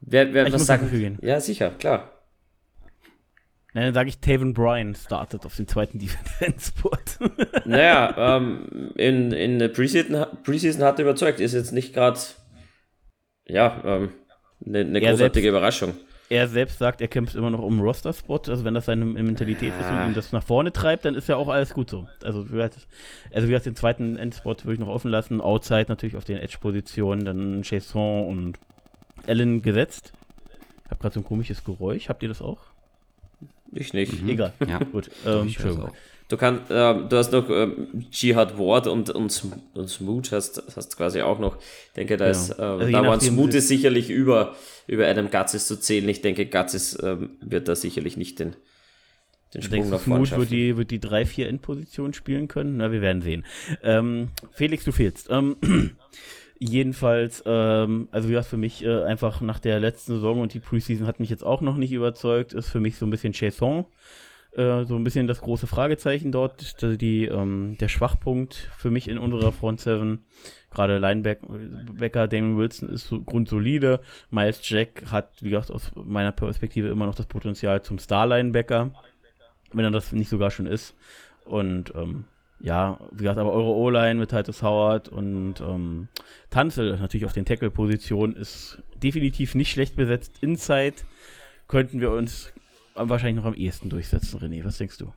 Wer, 0.00 0.32
wer, 0.34 0.46
Ich 0.46 0.52
was 0.52 0.60
muss 0.60 0.68
nach 0.68 0.74
sagt- 0.78 0.82
Gefühl 0.84 1.00
gehen. 1.00 1.18
Ja, 1.22 1.38
sicher, 1.38 1.70
klar. 1.70 2.10
Na, 3.74 3.82
dann 3.82 3.94
sage 3.94 4.08
ich, 4.08 4.18
Taven 4.20 4.54
Bryan 4.54 4.94
startet 4.94 5.44
auf 5.46 5.54
dem 5.56 5.68
zweiten 5.68 5.98
Defense-Spot. 6.00 6.90
Naja, 7.64 8.36
ähm, 8.36 8.92
in, 8.96 9.32
in 9.32 9.58
der 9.58 9.68
Preseason, 9.68 10.24
Preseason 10.42 10.82
hat 10.82 10.98
er 10.98 11.04
überzeugt. 11.04 11.40
Ist 11.40 11.52
jetzt 11.54 11.72
nicht 11.72 11.92
gerade, 11.92 12.18
ja, 13.46 13.82
ähm, 13.84 14.12
eine, 14.66 14.80
eine 14.80 15.00
großartige 15.00 15.16
selbst- 15.32 15.46
Überraschung. 15.46 15.94
er 16.30 16.48
selbst 16.48 16.78
sagt, 16.78 17.00
er 17.00 17.08
kämpft 17.08 17.34
immer 17.34 17.50
noch 17.50 17.60
um 17.60 17.80
Roster-Spot. 17.80 18.40
Also 18.48 18.64
wenn 18.64 18.74
das 18.74 18.86
seine 18.86 19.04
Mentalität 19.04 19.72
ist 19.78 19.90
und 19.90 20.06
ihm 20.08 20.14
das 20.14 20.32
nach 20.32 20.42
vorne 20.42 20.72
treibt, 20.72 21.04
dann 21.04 21.14
ist 21.14 21.28
ja 21.28 21.36
auch 21.36 21.48
alles 21.48 21.74
gut 21.74 21.90
so. 21.90 22.08
Also 22.22 22.48
wie 22.48 22.52
gesagt, 22.52 22.78
also 23.32 23.46
den 23.46 23.76
zweiten 23.76 24.16
Endspot 24.16 24.64
würde 24.64 24.74
ich 24.74 24.80
noch 24.80 24.88
offen 24.88 25.10
lassen. 25.10 25.40
Outside 25.40 25.86
natürlich 25.88 26.16
auf 26.16 26.24
den 26.24 26.38
Edge-Positionen, 26.38 27.24
dann 27.24 27.62
Chasson 27.62 28.26
und 28.26 28.58
Allen 29.26 29.62
gesetzt. 29.62 30.12
Ich 30.84 30.90
habe 30.90 31.00
gerade 31.00 31.14
so 31.14 31.20
ein 31.20 31.24
komisches 31.24 31.64
Geräusch. 31.64 32.08
Habt 32.08 32.22
ihr 32.22 32.28
das 32.28 32.40
auch? 32.42 32.58
Ich 33.72 33.92
nicht. 33.92 34.22
Egal. 34.26 34.52
Ja. 34.66 34.78
Gut. 34.78 35.10
Ähm, 35.26 35.46
Ich 35.48 35.58
auch. 35.64 35.90
Du 36.28 36.38
kannst, 36.38 36.64
ähm, 36.70 37.08
du 37.10 37.16
hast 37.18 37.32
noch 37.32 37.50
ähm, 37.50 37.88
Jihad 38.10 38.58
Ward 38.58 38.86
und, 38.86 39.10
und, 39.10 39.42
und 39.74 39.88
Smoot 39.90 40.32
hast, 40.32 40.62
hast 40.74 40.96
quasi 40.96 41.20
auch 41.20 41.38
noch. 41.38 41.56
Ich 41.58 41.92
denke, 41.96 42.16
da 42.16 42.24
Genau. 42.26 42.36
ist, 42.38 42.50
äh, 42.58 42.62
Also 42.62 42.90
da 42.90 43.06
waren 43.06 43.20
Smoot 43.20 43.52
ist 43.54 43.68
sicherlich 43.68 44.08
über, 44.10 44.56
über 44.86 45.06
Adam 45.06 45.30
Gutzis 45.30 45.66
zu 45.66 45.78
zählen. 45.78 46.08
Ich 46.08 46.22
denke, 46.22 46.46
Gutzis 46.46 46.98
ähm, 47.02 47.30
wird 47.42 47.68
da 47.68 47.74
sicherlich 47.76 48.16
nicht 48.16 48.38
den, 48.38 48.56
den 49.52 49.60
Sprung 49.62 49.80
Denkst 49.82 49.90
nach 49.90 50.00
vorne 50.00 50.24
Smooth 50.26 50.38
wird 50.38 50.48
schaffen. 50.48 50.56
die, 50.56 50.76
wird 50.78 50.90
die 50.90 51.00
3-4-Endposition 51.00 52.14
spielen 52.14 52.48
können? 52.48 52.78
Na, 52.78 52.90
wir 52.90 53.02
werden 53.02 53.20
sehen. 53.20 53.44
Ähm, 53.82 54.28
Felix, 54.52 54.84
du 54.84 54.92
fehlst. 54.92 55.28
Ähm, 55.30 55.56
jedenfalls, 56.58 57.42
ähm, 57.46 58.08
also 58.12 58.28
wie 58.28 58.32
gesagt, 58.32 58.48
für 58.48 58.56
mich 58.56 58.82
äh, 58.84 59.02
einfach 59.04 59.40
nach 59.40 59.58
der 59.58 59.78
letzten 59.80 60.14
Saison 60.14 60.40
und 60.40 60.54
die 60.54 60.60
Preseason 60.60 61.06
hat 61.06 61.20
mich 61.20 61.28
jetzt 61.30 61.44
auch 61.44 61.60
noch 61.60 61.76
nicht 61.76 61.92
überzeugt, 61.92 62.54
ist 62.54 62.68
für 62.70 62.80
mich 62.80 62.96
so 62.96 63.04
ein 63.06 63.10
bisschen 63.10 63.32
Chasson. 63.34 63.84
Äh, 64.56 64.84
so 64.84 64.96
ein 64.96 65.04
bisschen 65.04 65.26
das 65.26 65.40
große 65.40 65.66
Fragezeichen 65.66 66.32
dort, 66.32 66.80
die, 66.82 67.26
ähm, 67.26 67.76
der 67.80 67.88
Schwachpunkt 67.88 68.54
für 68.76 68.90
mich 68.90 69.08
in 69.08 69.18
unserer 69.18 69.52
Front 69.52 69.80
7. 69.80 70.24
Gerade 70.70 70.98
Linebacker 70.98 72.28
Damon 72.28 72.56
Wilson 72.58 72.88
ist 72.88 73.08
so 73.08 73.20
grundsolide. 73.20 74.00
Miles 74.30 74.68
Jack 74.68 75.04
hat, 75.10 75.42
wie 75.42 75.50
gesagt, 75.50 75.70
aus 75.70 75.92
meiner 75.94 76.32
Perspektive 76.32 76.88
immer 76.88 77.06
noch 77.06 77.14
das 77.14 77.26
Potenzial 77.26 77.82
zum 77.82 77.98
Star-Linebacker 77.98 78.92
wenn 79.74 79.84
er 79.84 79.90
das 79.90 80.12
nicht 80.12 80.28
sogar 80.28 80.50
schon 80.50 80.66
ist. 80.66 80.94
Und 81.44 81.92
ähm, 81.94 82.24
ja, 82.60 82.98
wie 83.10 83.24
gesagt, 83.24 83.38
aber 83.38 83.52
eure 83.52 83.74
O-Line 83.74 84.14
mit 84.14 84.30
Titus 84.30 84.62
Howard 84.62 85.08
und 85.08 85.60
ähm, 85.60 86.08
Tanzel 86.50 86.96
natürlich 86.98 87.26
auf 87.26 87.32
den 87.32 87.44
Tackle-Positionen 87.44 88.36
ist 88.36 88.82
definitiv 89.02 89.54
nicht 89.54 89.70
schlecht 89.70 89.96
besetzt. 89.96 90.38
Inside 90.40 90.96
könnten 91.68 92.00
wir 92.00 92.10
uns 92.10 92.52
wahrscheinlich 92.94 93.42
noch 93.42 93.50
am 93.50 93.54
ehesten 93.54 93.90
durchsetzen, 93.90 94.40
René. 94.40 94.64
Was 94.64 94.78
denkst 94.78 94.98
du? 94.98 95.12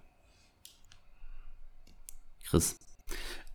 Chris. 2.46 2.80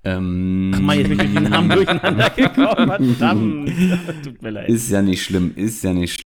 Ähm, 0.04 0.72
Ach 0.74 0.80
man, 0.80 0.98
jetzt 0.98 1.08
bin 1.08 1.20
ich 1.20 1.28
mit 1.28 1.44
den 1.44 1.50
Namen 1.50 1.70
durcheinander 1.76 2.30
gekommen. 2.30 3.14
Verdammt. 3.16 4.24
Tut 4.24 4.42
mir 4.42 4.50
leid. 4.50 4.68
Ist 4.68 4.90
ja 4.90 5.02
nicht 5.02 5.22
schlimm, 5.22 5.52
ist 5.54 5.84
ja 5.84 5.92
nicht 5.92 6.14
schlimm. 6.14 6.22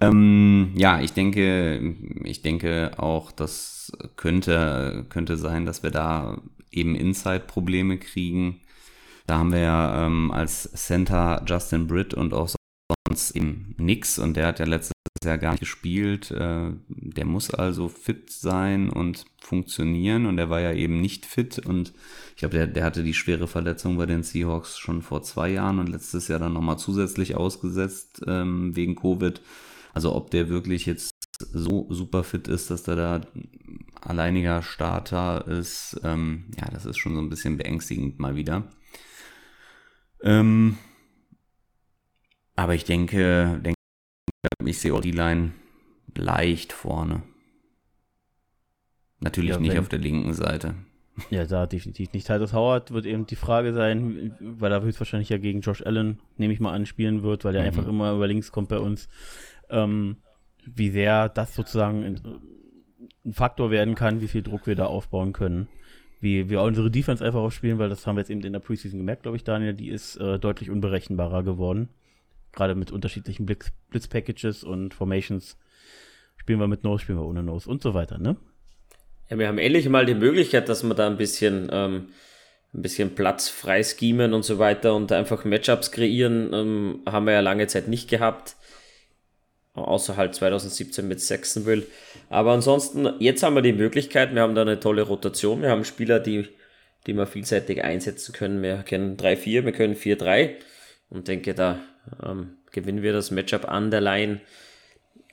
Ähm, 0.00 0.72
ja, 0.74 1.00
ich 1.00 1.12
denke, 1.12 1.94
ich 2.24 2.42
denke 2.42 2.92
auch, 2.96 3.30
das 3.30 3.92
könnte, 4.16 5.06
könnte 5.10 5.36
sein, 5.36 5.64
dass 5.64 5.84
wir 5.84 5.90
da 5.90 6.42
eben 6.72 6.96
Inside-Probleme 6.96 7.98
kriegen. 7.98 8.60
Da 9.26 9.38
haben 9.38 9.52
wir 9.52 9.60
ja 9.60 10.06
ähm, 10.06 10.32
als 10.32 10.64
Center 10.72 11.44
Justin 11.46 11.86
Britt 11.86 12.14
und 12.14 12.34
auch 12.34 12.50
sonst 13.08 13.36
eben 13.36 13.76
nix 13.78 14.18
und 14.18 14.36
der 14.36 14.48
hat 14.48 14.58
ja 14.58 14.66
letztes 14.66 14.92
Jahr 15.24 15.38
gar 15.38 15.52
nicht 15.52 15.60
gespielt. 15.60 16.30
Äh, 16.30 16.72
der 16.88 17.24
muss 17.24 17.52
also 17.52 17.88
fit 17.88 18.30
sein 18.30 18.90
und 18.90 19.24
funktionieren 19.40 20.26
und 20.26 20.36
der 20.36 20.50
war 20.50 20.60
ja 20.60 20.72
eben 20.72 21.00
nicht 21.00 21.26
fit 21.26 21.58
und 21.58 21.92
ich 22.30 22.36
glaube, 22.36 22.56
der, 22.56 22.66
der 22.66 22.84
hatte 22.84 23.02
die 23.02 23.14
schwere 23.14 23.46
Verletzung 23.46 23.96
bei 23.96 24.06
den 24.06 24.22
Seahawks 24.22 24.78
schon 24.78 25.02
vor 25.02 25.22
zwei 25.22 25.50
Jahren 25.50 25.78
und 25.78 25.88
letztes 25.88 26.28
Jahr 26.28 26.38
dann 26.38 26.52
nochmal 26.52 26.78
zusätzlich 26.78 27.36
ausgesetzt 27.36 28.22
ähm, 28.26 28.74
wegen 28.76 28.94
Covid. 28.94 29.40
Also 29.94 30.14
ob 30.14 30.30
der 30.30 30.48
wirklich 30.48 30.86
jetzt 30.86 31.12
so 31.38 31.86
super 31.90 32.24
fit 32.24 32.48
ist, 32.48 32.70
dass 32.70 32.82
der 32.82 32.96
da 32.96 33.20
alleiniger 34.00 34.62
Starter 34.62 35.46
ist, 35.46 36.00
ähm, 36.02 36.44
ja, 36.58 36.68
das 36.70 36.86
ist 36.86 36.98
schon 36.98 37.14
so 37.14 37.20
ein 37.20 37.28
bisschen 37.28 37.56
beängstigend 37.56 38.18
mal 38.18 38.36
wieder. 38.36 38.64
Ähm, 40.22 40.78
aber 42.54 42.74
ich 42.74 42.84
denke, 42.84 43.60
denke 43.62 43.81
ich 44.64 44.78
sehe 44.78 44.94
auch 44.94 45.00
die 45.00 45.12
Line 45.12 45.52
leicht 46.16 46.72
vorne. 46.72 47.22
Natürlich 49.20 49.50
Ja, 49.50 49.60
nicht 49.60 49.78
auf 49.78 49.88
der 49.88 49.98
linken 50.00 50.34
Seite. 50.34 50.74
Ja, 51.30 51.44
da 51.44 51.66
definitiv 51.66 52.12
nicht. 52.12 52.26
Titus 52.26 52.52
Howard 52.52 52.90
wird 52.90 53.06
eben 53.06 53.26
die 53.26 53.36
Frage 53.36 53.72
sein, 53.74 54.34
weil 54.40 54.72
er 54.72 54.82
höchstwahrscheinlich 54.82 55.28
ja 55.28 55.38
gegen 55.38 55.60
Josh 55.60 55.82
Allen, 55.82 56.18
nehme 56.38 56.52
ich 56.52 56.60
mal 56.60 56.72
an, 56.72 56.86
spielen 56.86 57.22
wird, 57.22 57.44
weil 57.44 57.52
der 57.52 57.62
Mhm. 57.62 57.68
einfach 57.68 57.86
immer 57.86 58.12
über 58.14 58.26
links 58.26 58.50
kommt 58.50 58.68
bei 58.68 58.78
uns. 58.78 59.08
Ähm, 59.70 60.16
wie 60.64 60.90
sehr 60.90 61.28
das 61.28 61.54
sozusagen 61.54 62.02
ein, 62.04 62.20
ein 63.24 63.32
Faktor 63.34 63.70
werden 63.70 63.94
kann, 63.94 64.20
wie 64.20 64.28
viel 64.28 64.42
Druck 64.42 64.66
wir 64.66 64.74
da 64.74 64.86
aufbauen 64.86 65.32
können. 65.32 65.68
Wie 66.20 66.48
wir 66.48 66.62
unsere 66.62 66.90
Defense 66.90 67.24
einfach 67.24 67.40
aufspielen, 67.40 67.78
weil 67.78 67.88
das 67.88 68.06
haben 68.06 68.16
wir 68.16 68.20
jetzt 68.20 68.30
eben 68.30 68.42
in 68.42 68.52
der 68.52 68.60
Preseason 68.60 68.98
gemerkt, 68.98 69.22
glaube 69.22 69.36
ich, 69.36 69.44
Daniel, 69.44 69.74
die 69.74 69.88
ist 69.90 70.16
äh, 70.16 70.38
deutlich 70.38 70.70
unberechenbarer 70.70 71.42
geworden. 71.42 71.88
Gerade 72.52 72.74
mit 72.74 72.90
unterschiedlichen 72.92 73.46
Blitz- 73.46 73.72
Blitz-Packages 73.90 74.64
und 74.64 74.94
Formations. 74.94 75.56
Spielen 76.36 76.58
wir 76.58 76.68
mit 76.68 76.84
Nose, 76.84 77.02
spielen 77.02 77.18
wir 77.18 77.24
ohne 77.26 77.42
Nose 77.42 77.68
und 77.70 77.82
so 77.82 77.94
weiter, 77.94 78.18
ne? 78.18 78.36
Ja, 79.30 79.38
wir 79.38 79.48
haben 79.48 79.58
endlich 79.58 79.88
mal 79.88 80.04
die 80.04 80.14
Möglichkeit, 80.14 80.68
dass 80.68 80.82
wir 80.82 80.94
da 80.94 81.06
ein 81.06 81.16
bisschen, 81.16 81.68
ähm, 81.72 82.08
ein 82.74 82.82
bisschen 82.82 83.14
Platz 83.14 83.48
frei 83.48 83.82
schemen 83.82 84.34
und 84.34 84.44
so 84.44 84.58
weiter 84.58 84.94
und 84.94 85.12
einfach 85.12 85.44
Matchups 85.44 85.92
kreieren, 85.92 86.52
ähm, 86.52 87.00
haben 87.06 87.26
wir 87.26 87.32
ja 87.34 87.40
lange 87.40 87.66
Zeit 87.66 87.88
nicht 87.88 88.08
gehabt. 88.10 88.56
außer 89.74 90.18
halt 90.18 90.34
2017 90.34 91.08
mit 91.08 91.18
Saxonville. 91.20 91.86
Aber 92.28 92.52
ansonsten, 92.52 93.08
jetzt 93.20 93.42
haben 93.42 93.54
wir 93.54 93.62
die 93.62 93.72
Möglichkeit, 93.72 94.34
wir 94.34 94.42
haben 94.42 94.54
da 94.54 94.60
eine 94.60 94.80
tolle 94.80 95.00
Rotation, 95.00 95.62
wir 95.62 95.70
haben 95.70 95.86
Spieler, 95.86 96.20
die, 96.20 96.46
die 97.06 97.14
wir 97.14 97.26
vielseitig 97.26 97.82
einsetzen 97.82 98.34
können. 98.34 98.62
Wir 98.62 98.82
können 98.82 99.16
3-4, 99.16 99.64
wir 99.64 99.72
können 99.72 99.96
4-3 99.96 100.56
und 101.12 101.28
denke, 101.28 101.54
da 101.54 101.78
ähm, 102.24 102.56
gewinnen 102.70 103.02
wir 103.02 103.12
das 103.12 103.30
Matchup 103.30 103.68
an 103.68 103.90
der 103.90 104.00
Line. 104.00 104.40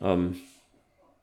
Ähm, 0.01 0.35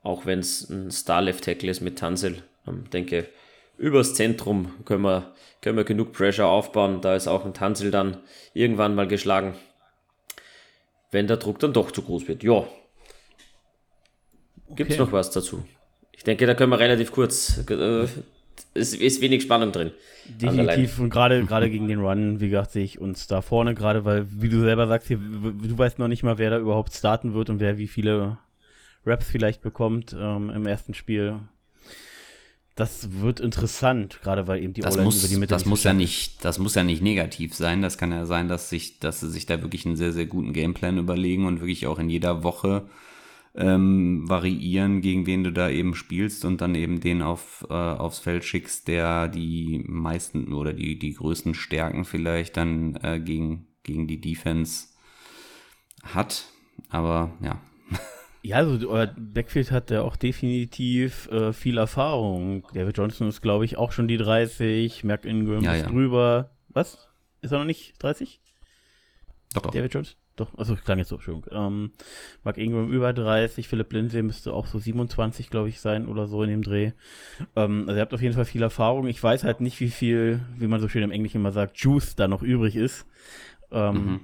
auch 0.03 0.25
wenn 0.25 0.39
es 0.39 0.69
ein 0.71 0.91
Star 0.91 1.23
Left 1.23 1.45
Tackle 1.45 1.71
ist 1.71 1.81
mit 1.81 1.99
Tansel. 1.99 2.43
Ähm, 2.67 2.89
denke, 2.91 3.29
übers 3.77 4.15
Zentrum 4.15 4.73
können 4.85 5.03
wir, 5.03 5.35
können 5.61 5.77
wir 5.77 5.85
genug 5.85 6.13
Pressure 6.13 6.47
aufbauen. 6.47 7.01
Da 7.01 7.15
ist 7.15 7.29
auch 7.29 7.45
ein 7.45 7.55
Tansel 7.55 7.91
dann 7.91 8.19
irgendwann 8.55 8.95
mal 8.95 9.07
geschlagen, 9.07 9.55
wenn 11.11 11.27
der 11.27 11.37
Druck 11.37 11.59
dann 11.59 11.73
doch 11.73 11.91
zu 11.91 12.03
groß 12.03 12.27
wird. 12.29 12.43
Ja. 12.43 12.67
Gibt 14.71 14.91
es 14.91 14.97
okay. 14.97 15.05
noch 15.05 15.13
was 15.13 15.31
dazu? 15.31 15.65
Ich 16.13 16.25
denke, 16.25 16.47
da 16.47 16.55
können 16.55 16.71
wir 16.71 16.79
relativ 16.79 17.13
kurz. 17.13 17.59
Äh, 17.69 18.07
es 18.77 18.95
ist 18.95 19.21
wenig 19.21 19.43
Spannung 19.43 19.73
drin. 19.73 19.91
Definitiv 20.29 20.99
und 20.99 21.11
gerade 21.11 21.45
gerade 21.45 21.71
gegen 21.71 21.89
den 21.89 22.01
Run, 22.01 22.41
wie 22.41 22.49
gesagt, 22.49 22.73
sehe 22.73 22.85
ich 22.85 23.01
uns 23.01 23.27
da 23.27 23.43
vorne 23.43 23.75
gerade, 23.75 24.05
weil 24.05 24.27
wie 24.31 24.49
du 24.49 24.61
selber 24.61 24.87
sagst, 24.87 25.09
hier, 25.09 25.19
du 25.19 25.79
weißt 25.79 25.99
noch 25.99 26.09
nicht 26.09 26.23
mal, 26.23 26.39
wer 26.39 26.51
da 26.51 26.59
überhaupt 26.59 26.93
starten 26.93 27.35
wird 27.35 27.51
und 27.51 27.61
wer 27.61 27.79
wie 27.79 27.89
viele 27.89 28.39
Raps 29.05 29.27
vielleicht 29.27 29.63
bekommt 29.63 30.17
ähm, 30.19 30.51
im 30.51 30.67
ersten 30.67 30.95
Spiel. 30.95 31.41
Das 32.75 33.21
wird 33.21 33.41
interessant, 33.41 34.21
gerade 34.23 34.47
weil 34.49 34.63
eben 34.63 34.75
die 34.75 34.83
das 34.83 34.99
muss, 34.99 35.21
über 35.21 35.29
die 35.29 35.41
Mitte 35.41 35.55
das 35.55 35.65
muss 35.65 35.83
ja 35.83 35.95
nicht, 35.95 36.45
das 36.45 36.59
muss 36.59 36.75
ja 36.75 36.83
nicht 36.83 37.03
negativ 37.03 37.55
sein. 37.55 37.81
Das 37.81 37.97
kann 37.97 38.13
ja 38.13 38.27
sein, 38.27 38.49
dass 38.49 38.69
sich, 38.69 38.99
dass 38.99 39.21
sie 39.21 39.31
sich 39.31 39.47
da 39.47 39.63
wirklich 39.63 39.87
einen 39.87 39.97
sehr, 39.97 40.13
sehr 40.13 40.27
guten 40.27 40.53
Gameplan 40.53 40.99
überlegen 40.99 41.47
und 41.47 41.61
wirklich 41.61 41.87
auch 41.87 41.99
in 41.99 42.11
jeder 42.11 42.43
Woche 42.43 42.87
ähm, 43.57 44.29
variieren, 44.29 45.01
gegen 45.01 45.27
wen 45.27 45.45
du 45.45 45.53
da 45.53 45.69
eben 45.71 45.95
spielst 45.95 46.45
und 46.45 46.61
dann 46.61 46.75
eben 46.75 47.01
den 47.01 47.23
auf, 47.23 47.67
äh, 47.71 47.73
aufs 47.73 48.19
Feld 48.19 48.45
schickst, 48.45 48.89
der 48.89 49.29
die 49.29 49.83
meisten 49.87 50.53
oder 50.53 50.73
die, 50.73 50.99
die 50.99 51.15
größten 51.15 51.55
Stärken 51.55 52.05
vielleicht 52.05 52.57
dann 52.57 52.97
äh, 53.03 53.21
gegen, 53.21 53.67
gegen 53.83 54.07
die 54.07 54.21
Defense 54.21 54.89
hat. 56.05 56.47
Aber 56.91 57.33
ja, 57.41 57.61
ja, 58.47 58.59
also 58.59 58.89
euer 58.89 59.09
Backfield 59.09 59.73
hat 59.73 59.91
ja 59.91 60.03
auch 60.03 60.15
definitiv 60.15 61.29
äh, 61.33 61.53
viel 61.53 61.79
Erfahrung. 61.79 62.65
David 62.75 62.97
Johnson 62.97 63.27
ist, 63.29 63.43
glaube 63.43 63.65
ich, 63.65 63.77
auch 63.77 63.91
schon 63.91 64.07
die 64.07 64.19
30. 64.19 65.03
Merk 65.03 65.25
Ingram 65.25 65.65
ja, 65.65 65.75
ist 65.75 65.83
ja. 65.83 65.89
drüber. 65.89 66.51
Was? 66.69 67.09
Ist 67.41 67.51
er 67.51 67.59
noch 67.59 67.65
nicht 67.65 68.01
30? 68.01 68.41
Doch, 69.53 69.63
doch. 69.63 69.73
David 69.73 69.93
Johnson? 69.93 70.17
Doch, 70.37 70.57
also 70.59 70.77
klang 70.77 70.99
jetzt 70.99 71.09
so, 71.09 71.19
schön. 71.19 71.43
Ähm, 71.51 71.93
Mark 72.45 72.59
Ingram 72.59 72.93
über 72.93 73.13
30, 73.13 73.69
Philipp 73.69 73.93
Lindsay 73.93 74.23
müsste 74.23 74.53
auch 74.53 74.67
so 74.67 74.79
27, 74.79 75.49
glaube 75.49 75.71
ich, 75.71 75.81
sein 75.81 76.07
oder 76.07 76.27
so 76.27 76.43
in 76.43 76.51
dem 76.51 76.63
Dreh. 76.63 76.93
Ähm, 77.57 77.85
also 77.87 77.95
ihr 77.95 78.03
habt 78.03 78.13
auf 78.13 78.23
jeden 78.23 78.35
Fall 78.35 78.45
viel 78.45 78.63
Erfahrung. 78.63 79.07
Ich 79.07 79.23
weiß 79.23 79.45
halt 79.45 79.61
nicht, 79.61 79.81
wie 79.81 79.89
viel, 79.89 80.41
wie 80.59 80.67
man 80.67 80.81
so 80.81 80.89
schön 80.89 81.03
im 81.03 81.11
Englischen 81.11 81.39
immer 81.39 81.53
sagt, 81.53 81.79
Juice 81.79 82.17
da 82.17 82.29
noch 82.29 82.43
übrig 82.43 82.77
ist. 82.77 83.07
Ähm, 83.71 83.95
mhm 83.95 84.21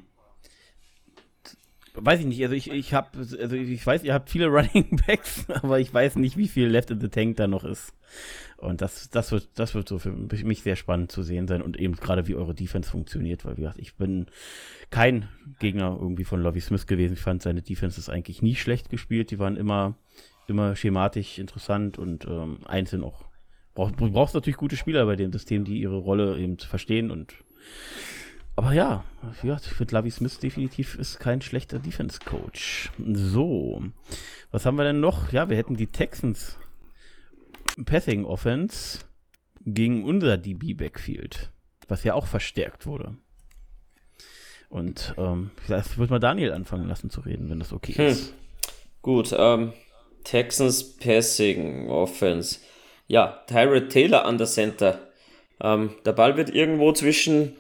weiß 1.95 2.21
ich 2.21 2.27
nicht, 2.27 2.43
also 2.43 2.55
ich, 2.55 2.71
ich 2.71 2.95
habe, 2.95 3.19
also 3.19 3.55
ich 3.55 3.87
weiß, 3.87 4.05
ihr 4.05 4.15
habt 4.15 4.31
viele 4.31 4.47
Running 4.49 5.01
Backs, 5.07 5.49
aber 5.51 5.81
ich 5.81 5.93
weiß 5.93 6.17
nicht, 6.17 6.37
wie 6.37 6.49
viel 6.49 6.69
Left 6.69 6.91
in 6.91 7.01
the 7.01 7.09
Tank 7.09 7.37
da 7.37 7.47
noch 7.47 7.65
ist. 7.65 7.95
Und 8.57 8.81
das, 8.81 9.11
das 9.11 9.33
wird, 9.33 9.49
das 9.57 9.75
wird 9.75 9.89
so 9.89 9.99
für 9.99 10.13
mich 10.13 10.63
sehr 10.63 10.77
spannend 10.77 11.11
zu 11.11 11.23
sehen 11.23 11.49
sein 11.49 11.63
und 11.63 11.77
eben 11.77 11.97
gerade 11.97 12.29
wie 12.29 12.35
eure 12.35 12.55
Defense 12.55 12.91
funktioniert, 12.91 13.45
weil 13.45 13.57
wie 13.57 13.63
gesagt, 13.63 13.79
ich 13.79 13.97
bin 13.97 14.27
kein 14.91 15.29
Gegner 15.59 15.97
irgendwie 16.01 16.25
von 16.25 16.41
Lovie 16.41 16.61
Smith 16.61 16.87
gewesen. 16.87 17.15
Ich 17.15 17.21
fand 17.21 17.43
seine 17.43 17.63
Defense 17.63 17.99
ist 17.99 18.09
eigentlich 18.09 18.43
nie 18.43 18.55
schlecht 18.55 18.89
gespielt. 18.89 19.31
Die 19.31 19.39
waren 19.39 19.57
immer, 19.57 19.97
immer 20.47 20.77
schematisch 20.77 21.39
interessant 21.39 21.99
und 21.99 22.27
ähm, 22.27 22.59
einzeln 22.65 23.03
auch. 23.03 23.25
Brauch, 23.75 23.91
du 23.91 24.11
brauchst 24.11 24.35
natürlich 24.35 24.59
gute 24.59 24.77
Spieler 24.77 25.07
bei 25.07 25.17
dem 25.17 25.33
System, 25.33 25.65
die 25.65 25.81
ihre 25.81 25.97
Rolle 25.97 26.39
eben 26.39 26.59
verstehen 26.59 27.11
und 27.11 27.35
aber 28.57 28.73
ja, 28.73 29.05
ja 29.43 29.57
ich 29.57 29.69
finde, 29.69 29.95
Lavi 29.95 30.11
Smith 30.11 30.38
definitiv 30.38 30.97
ist 30.97 31.19
kein 31.19 31.41
schlechter 31.41 31.79
Defense-Coach. 31.79 32.91
So, 32.99 33.83
was 34.51 34.67
haben 34.67 34.77
wir 34.77 34.85
denn 34.85 35.01
noch? 35.01 35.33
Ja, 35.33 35.49
wir 35.49 35.57
hätten 35.57 35.77
die 35.77 35.87
Texans 35.87 36.59
Passing 37.85 38.25
Offense 38.25 39.01
gegen 39.65 40.05
unser 40.05 40.37
DB 40.37 40.75
Backfield, 40.75 41.51
was 41.88 42.05
ja 42.05 42.15
auch 42.15 42.27
verstärkt 42.27 42.87
wurde. 42.87 43.17
Und 44.69 45.15
ähm, 45.19 45.51
vielleicht 45.62 45.99
würde 45.99 46.12
mal 46.12 46.19
Daniel 46.19 46.53
anfangen 46.53 46.88
lassen 46.88 47.11
zu 47.11 47.21
reden, 47.21 47.51
wenn 47.51 47.59
das 47.59 47.73
okay 47.73 47.95
hm. 47.95 48.07
ist. 48.07 48.35
Gut, 49.03 49.35
ähm, 49.37 49.73
Texans 50.25 50.97
Passing 50.97 51.91
Offense. 51.91 52.61
Ja, 53.07 53.43
Tyrod 53.47 53.91
Taylor 53.91 54.25
an 54.25 54.38
der 54.38 54.47
Center. 54.47 55.09
Ähm, 55.61 55.91
der 56.05 56.12
Ball 56.12 56.37
wird 56.37 56.51
irgendwo 56.51 56.93
zwischen 56.93 57.57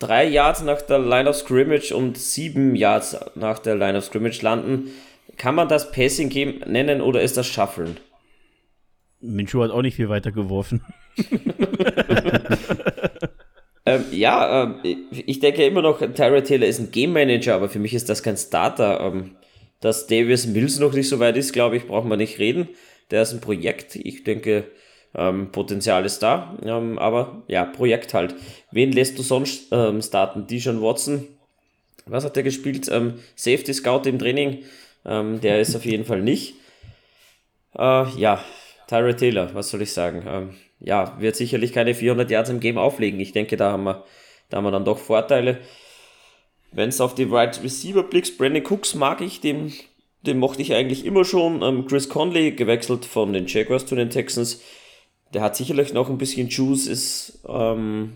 drei 0.00 0.26
Yards 0.26 0.62
nach 0.62 0.82
der 0.82 0.98
Line 0.98 1.30
of 1.30 1.36
Scrimmage 1.36 1.92
und 1.92 2.18
sieben 2.18 2.74
Yards 2.74 3.16
nach 3.36 3.60
der 3.60 3.76
Line 3.76 3.96
of 3.98 4.04
Scrimmage 4.04 4.42
landen. 4.42 4.90
Kann 5.36 5.54
man 5.54 5.68
das 5.68 5.92
Passing 5.92 6.28
Game 6.28 6.58
nennen 6.66 7.00
oder 7.00 7.22
ist 7.22 7.36
das 7.36 7.46
Shuffeln? 7.46 7.98
Minshew 9.20 9.62
hat 9.62 9.70
auch 9.70 9.82
nicht 9.82 9.94
viel 9.94 10.08
weiter 10.08 10.32
geworfen. 10.32 10.82
ähm, 13.86 14.04
ja, 14.10 14.80
äh, 14.82 14.96
ich 15.10 15.38
denke 15.40 15.64
immer 15.64 15.82
noch, 15.82 16.00
Tyrod 16.00 16.44
Taylor 16.44 16.66
ist 16.66 16.80
ein 16.80 16.90
Game 16.90 17.12
Manager, 17.12 17.54
aber 17.54 17.68
für 17.68 17.78
mich 17.78 17.94
ist 17.94 18.08
das 18.08 18.22
kein 18.22 18.36
Starter. 18.36 19.00
Ähm, 19.00 19.36
dass 19.80 20.06
Davis 20.06 20.46
Mills 20.46 20.78
noch 20.78 20.92
nicht 20.92 21.08
so 21.08 21.18
weit 21.20 21.36
ist, 21.36 21.52
glaube 21.52 21.76
ich, 21.76 21.86
brauchen 21.86 22.10
wir 22.10 22.16
nicht 22.16 22.38
reden. 22.38 22.68
Der 23.10 23.22
ist 23.22 23.32
ein 23.32 23.40
Projekt. 23.40 23.96
Ich 23.96 24.24
denke, 24.24 24.70
ähm, 25.14 25.50
Potenzial 25.50 26.04
ist 26.04 26.20
da, 26.22 26.56
ähm, 26.62 26.98
aber 26.98 27.42
ja, 27.48 27.64
Projekt 27.64 28.14
halt. 28.14 28.34
Wen 28.70 28.92
lässt 28.92 29.18
du 29.18 29.22
sonst 29.22 29.68
ähm, 29.72 30.02
starten? 30.02 30.46
Dijon 30.46 30.82
Watson, 30.82 31.26
was 32.06 32.24
hat 32.24 32.36
der 32.36 32.42
gespielt? 32.42 32.88
Ähm, 32.90 33.14
Safety 33.34 33.74
Scout 33.74 34.08
im 34.08 34.18
Training, 34.18 34.64
ähm, 35.04 35.40
der 35.40 35.60
ist 35.60 35.74
auf 35.74 35.84
jeden 35.84 36.04
Fall 36.04 36.22
nicht. 36.22 36.54
Äh, 37.76 38.08
ja, 38.16 38.44
Tyra 38.88 39.12
Taylor, 39.12 39.54
was 39.54 39.70
soll 39.70 39.82
ich 39.82 39.92
sagen? 39.92 40.24
Ähm, 40.26 40.54
ja, 40.80 41.16
wird 41.20 41.36
sicherlich 41.36 41.72
keine 41.72 41.94
400 41.94 42.30
Yards 42.30 42.50
im 42.50 42.60
Game 42.60 42.78
auflegen. 42.78 43.20
Ich 43.20 43.32
denke, 43.32 43.56
da 43.56 43.72
haben 43.72 43.84
wir, 43.84 44.04
da 44.48 44.56
haben 44.56 44.64
wir 44.64 44.70
dann 44.70 44.84
doch 44.84 44.98
Vorteile. 44.98 45.58
Wenn 46.72 46.88
es 46.88 47.00
auf 47.00 47.14
die 47.14 47.26
Wide 47.26 47.36
right 47.36 47.62
Receiver 47.62 48.02
blickst, 48.04 48.38
Brandon 48.38 48.64
Cooks 48.64 48.94
mag 48.94 49.20
ich, 49.20 49.40
den, 49.40 49.72
den 50.22 50.38
mochte 50.38 50.62
ich 50.62 50.72
eigentlich 50.72 51.04
immer 51.04 51.24
schon. 51.24 51.86
Chris 51.86 52.08
Conley 52.08 52.52
gewechselt 52.52 53.04
von 53.04 53.32
den 53.32 53.46
Jaguars 53.46 53.86
zu 53.86 53.96
den 53.96 54.08
Texans 54.08 54.62
der 55.32 55.42
hat 55.42 55.56
sicherlich 55.56 55.92
noch 55.92 56.10
ein 56.10 56.18
bisschen 56.18 56.48
Juice, 56.48 56.86
ist, 56.86 57.44
ähm, 57.48 58.14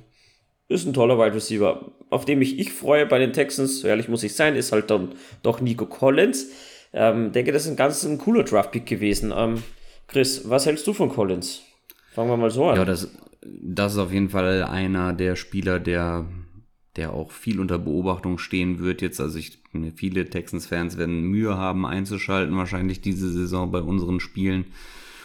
ist 0.68 0.86
ein 0.86 0.94
toller 0.94 1.18
Wide 1.18 1.34
Receiver. 1.34 1.92
Auf 2.10 2.24
dem 2.24 2.42
ich 2.42 2.58
ich 2.58 2.72
freue 2.72 3.06
bei 3.06 3.18
den 3.18 3.32
Texans, 3.32 3.80
so 3.80 3.88
ehrlich 3.88 4.08
muss 4.08 4.22
ich 4.22 4.34
sein, 4.34 4.56
ist 4.56 4.72
halt 4.72 4.90
dann 4.90 5.14
doch 5.42 5.60
Nico 5.60 5.86
Collins. 5.86 6.48
Ähm, 6.92 7.32
denke, 7.32 7.52
das 7.52 7.64
ist 7.64 7.70
ein 7.70 7.76
ganz 7.76 8.04
ein 8.04 8.18
cooler 8.18 8.44
Draft-Pick 8.44 8.86
gewesen. 8.86 9.32
Ähm, 9.36 9.62
Chris, 10.06 10.48
was 10.48 10.66
hältst 10.66 10.86
du 10.86 10.92
von 10.92 11.08
Collins? 11.08 11.62
Fangen 12.12 12.30
wir 12.30 12.36
mal 12.36 12.50
so 12.50 12.66
an. 12.66 12.76
Ja, 12.76 12.84
das, 12.84 13.10
das 13.42 13.94
ist 13.94 13.98
auf 13.98 14.12
jeden 14.12 14.30
Fall 14.30 14.62
einer 14.62 15.12
der 15.12 15.34
Spieler, 15.34 15.80
der, 15.80 16.26
der 16.96 17.12
auch 17.12 17.32
viel 17.32 17.58
unter 17.58 17.78
Beobachtung 17.78 18.38
stehen 18.38 18.78
wird 18.78 19.02
jetzt. 19.02 19.20
Also 19.20 19.38
ich, 19.38 19.58
viele 19.96 20.30
Texans-Fans 20.30 20.96
werden 20.96 21.22
Mühe 21.22 21.56
haben 21.56 21.84
einzuschalten, 21.84 22.56
wahrscheinlich 22.56 23.00
diese 23.00 23.30
Saison 23.32 23.72
bei 23.72 23.80
unseren 23.80 24.20
Spielen 24.20 24.66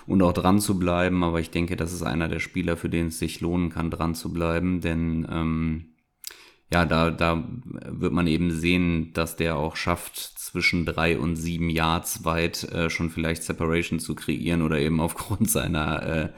und 0.10 0.22
auch 0.22 0.34
dran 0.34 0.60
zu 0.60 0.80
bleiben. 0.80 1.24
Aber 1.24 1.40
ich 1.40 1.52
denke, 1.52 1.76
das 1.76 1.94
ist 1.94 2.04
einer 2.04 2.28
der 2.28 2.40
Spieler, 2.40 2.76
für 2.78 2.90
den 2.90 3.08
es 3.08 3.20
sich 3.20 3.42
lohnen 3.42 3.70
kann, 3.70 3.92
dran 3.92 4.16
zu 4.16 4.34
bleiben, 4.34 4.82
denn 4.82 5.28
ähm, 5.30 5.86
ja, 6.72 6.86
da, 6.86 7.10
da 7.10 7.44
wird 7.64 8.14
man 8.14 8.28
eben 8.28 8.52
sehen, 8.52 9.12
dass 9.14 9.36
der 9.36 9.58
auch 9.58 9.76
schafft, 9.76 10.18
zwischen 10.18 10.86
drei 10.86 11.20
und 11.20 11.36
sieben 11.36 11.70
Yards 11.70 12.26
weit 12.26 12.64
äh, 12.72 12.90
schon 12.90 13.12
vielleicht 13.12 13.44
Separation 13.44 14.00
zu 14.00 14.16
kreieren 14.16 14.64
oder 14.64 14.80
eben 14.80 15.00
aufgrund 15.00 15.50
seiner 15.50 16.04
äh, 16.04 16.30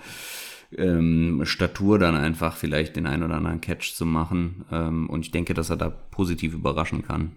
ähm, 0.78 1.42
Statur 1.46 1.98
dann 2.00 2.16
einfach 2.16 2.56
vielleicht 2.58 2.96
den 2.96 3.06
ein 3.06 3.24
oder 3.24 3.36
anderen 3.36 3.62
Catch 3.62 3.94
zu 3.94 4.06
machen. 4.06 4.66
Ähm, 4.72 5.10
und 5.10 5.26
ich 5.26 5.32
denke, 5.32 5.54
dass 5.54 5.70
er 5.70 5.78
da 5.78 5.90
positiv 5.90 6.54
überraschen 6.54 7.04
kann. 7.04 7.32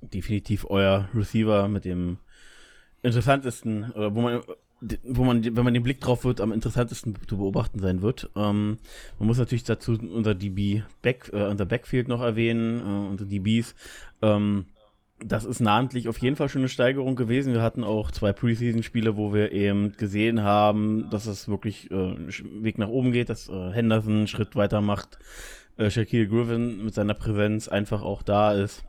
Definitiv 0.00 0.66
euer 0.68 1.08
Receiver 1.14 1.68
mit 1.68 1.84
dem 1.84 2.18
interessantesten, 3.02 3.90
oder 3.92 4.14
wo 4.14 4.22
man 4.22 4.42
wo 4.80 5.24
man, 5.24 5.44
wenn 5.44 5.64
man 5.64 5.74
den 5.74 5.82
Blick 5.82 6.00
drauf 6.00 6.24
wird, 6.24 6.40
am 6.40 6.52
interessantesten 6.52 7.16
zu 7.26 7.36
beobachten 7.36 7.80
sein 7.80 8.02
wird. 8.02 8.30
Ähm, 8.36 8.78
man 9.18 9.26
muss 9.26 9.38
natürlich 9.38 9.64
dazu 9.64 9.98
unser 10.00 10.34
DB 10.34 10.82
Back, 11.02 11.30
äh, 11.32 11.46
unser 11.46 11.66
Backfield 11.66 12.08
noch 12.08 12.20
erwähnen, 12.20 12.80
äh, 12.80 13.10
unsere 13.10 13.28
DBs. 13.28 13.74
Ähm, 14.22 14.66
das 15.20 15.44
ist 15.44 15.58
namentlich 15.60 16.08
auf 16.08 16.18
jeden 16.18 16.36
Fall 16.36 16.48
schon 16.48 16.60
eine 16.60 16.68
Steigerung 16.68 17.16
gewesen. 17.16 17.52
Wir 17.52 17.62
hatten 17.62 17.82
auch 17.82 18.12
zwei 18.12 18.32
Preseason-Spiele, 18.32 19.16
wo 19.16 19.34
wir 19.34 19.50
eben 19.50 19.92
gesehen 19.96 20.42
haben, 20.42 21.10
dass 21.10 21.26
es 21.26 21.48
wirklich 21.48 21.90
äh, 21.90 22.14
Weg 22.62 22.78
nach 22.78 22.88
oben 22.88 23.10
geht, 23.10 23.28
dass 23.28 23.48
äh, 23.48 23.72
Henderson 23.72 24.12
einen 24.12 24.26
Schritt 24.28 24.54
weiter 24.54 24.80
macht, 24.80 25.18
äh, 25.76 25.90
Shaquille 25.90 26.28
Griffin 26.28 26.84
mit 26.84 26.94
seiner 26.94 27.14
Präsenz 27.14 27.66
einfach 27.66 28.02
auch 28.02 28.22
da 28.22 28.52
ist. 28.52 28.84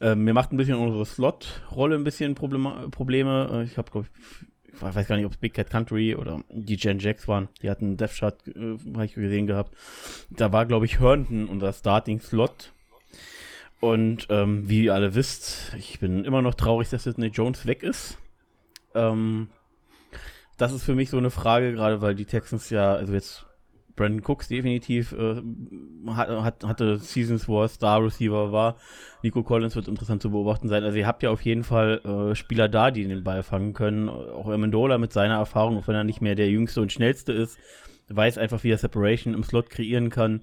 Äh, 0.00 0.14
mir 0.14 0.34
macht 0.34 0.52
ein 0.52 0.58
bisschen 0.58 0.76
unsere 0.76 1.06
Slot-Rolle 1.06 1.94
ein 1.94 2.04
bisschen 2.04 2.34
Probleme. 2.34 2.88
Probleme. 2.90 3.48
Äh, 3.50 3.64
ich 3.64 3.78
habe, 3.78 3.90
glaube 3.90 4.08
ich, 4.08 4.46
ich 4.76 4.82
weiß 4.82 5.06
gar 5.06 5.16
nicht, 5.16 5.26
ob 5.26 5.32
es 5.32 5.38
Big 5.38 5.54
Cat 5.54 5.70
Country 5.70 6.14
oder 6.14 6.42
die 6.50 6.76
Gen 6.76 6.98
Jacks 6.98 7.28
waren. 7.28 7.48
Die 7.62 7.70
hatten 7.70 7.96
Death 7.96 8.12
Shot, 8.12 8.46
äh, 8.48 8.76
habe 8.94 9.06
ich 9.06 9.14
gesehen 9.14 9.46
gehabt. 9.46 9.74
Da 10.30 10.52
war, 10.52 10.66
glaube 10.66 10.86
ich, 10.86 11.00
Herndon 11.00 11.46
unser 11.46 11.72
Starting-Slot. 11.72 12.72
Und 13.80 14.26
ähm, 14.30 14.68
wie 14.68 14.84
ihr 14.84 14.94
alle 14.94 15.14
wisst, 15.14 15.74
ich 15.78 16.00
bin 16.00 16.24
immer 16.24 16.42
noch 16.42 16.54
traurig, 16.54 16.88
dass 16.88 17.04
Sidney 17.04 17.26
Jones 17.26 17.66
weg 17.66 17.82
ist. 17.82 18.18
Ähm, 18.94 19.48
das 20.56 20.72
ist 20.72 20.84
für 20.84 20.94
mich 20.94 21.10
so 21.10 21.18
eine 21.18 21.30
Frage, 21.30 21.72
gerade 21.72 22.00
weil 22.00 22.14
die 22.14 22.24
Texans 22.24 22.70
ja, 22.70 22.94
also 22.94 23.12
jetzt 23.12 23.44
Brandon 23.96 24.22
Cooks 24.24 24.48
definitiv 24.48 25.12
äh, 25.12 25.40
hat, 26.08 26.64
hatte 26.64 26.98
Seasons, 26.98 27.48
wo 27.48 27.62
er 27.62 27.68
Star 27.68 28.02
Receiver 28.02 28.50
war. 28.52 28.76
Nico 29.22 29.42
Collins 29.42 29.76
wird 29.76 29.88
interessant 29.88 30.22
zu 30.22 30.30
beobachten 30.30 30.68
sein. 30.68 30.82
Also 30.82 30.98
ihr 30.98 31.06
habt 31.06 31.22
ja 31.22 31.30
auf 31.30 31.42
jeden 31.42 31.64
Fall 31.64 32.00
äh, 32.04 32.34
Spieler 32.34 32.68
da, 32.68 32.90
die 32.90 33.06
den 33.06 33.24
Ball 33.24 33.42
fangen 33.42 33.72
können. 33.72 34.08
Auch 34.08 34.48
Amendola 34.48 34.98
mit 34.98 35.12
seiner 35.12 35.36
Erfahrung, 35.36 35.78
auch 35.78 35.88
wenn 35.88 35.94
er 35.94 36.04
nicht 36.04 36.20
mehr 36.20 36.34
der 36.34 36.50
jüngste 36.50 36.80
und 36.80 36.92
schnellste 36.92 37.32
ist, 37.32 37.58
weiß 38.08 38.38
einfach, 38.38 38.64
wie 38.64 38.70
er 38.70 38.78
Separation 38.78 39.34
im 39.34 39.44
Slot 39.44 39.70
kreieren 39.70 40.10
kann. 40.10 40.42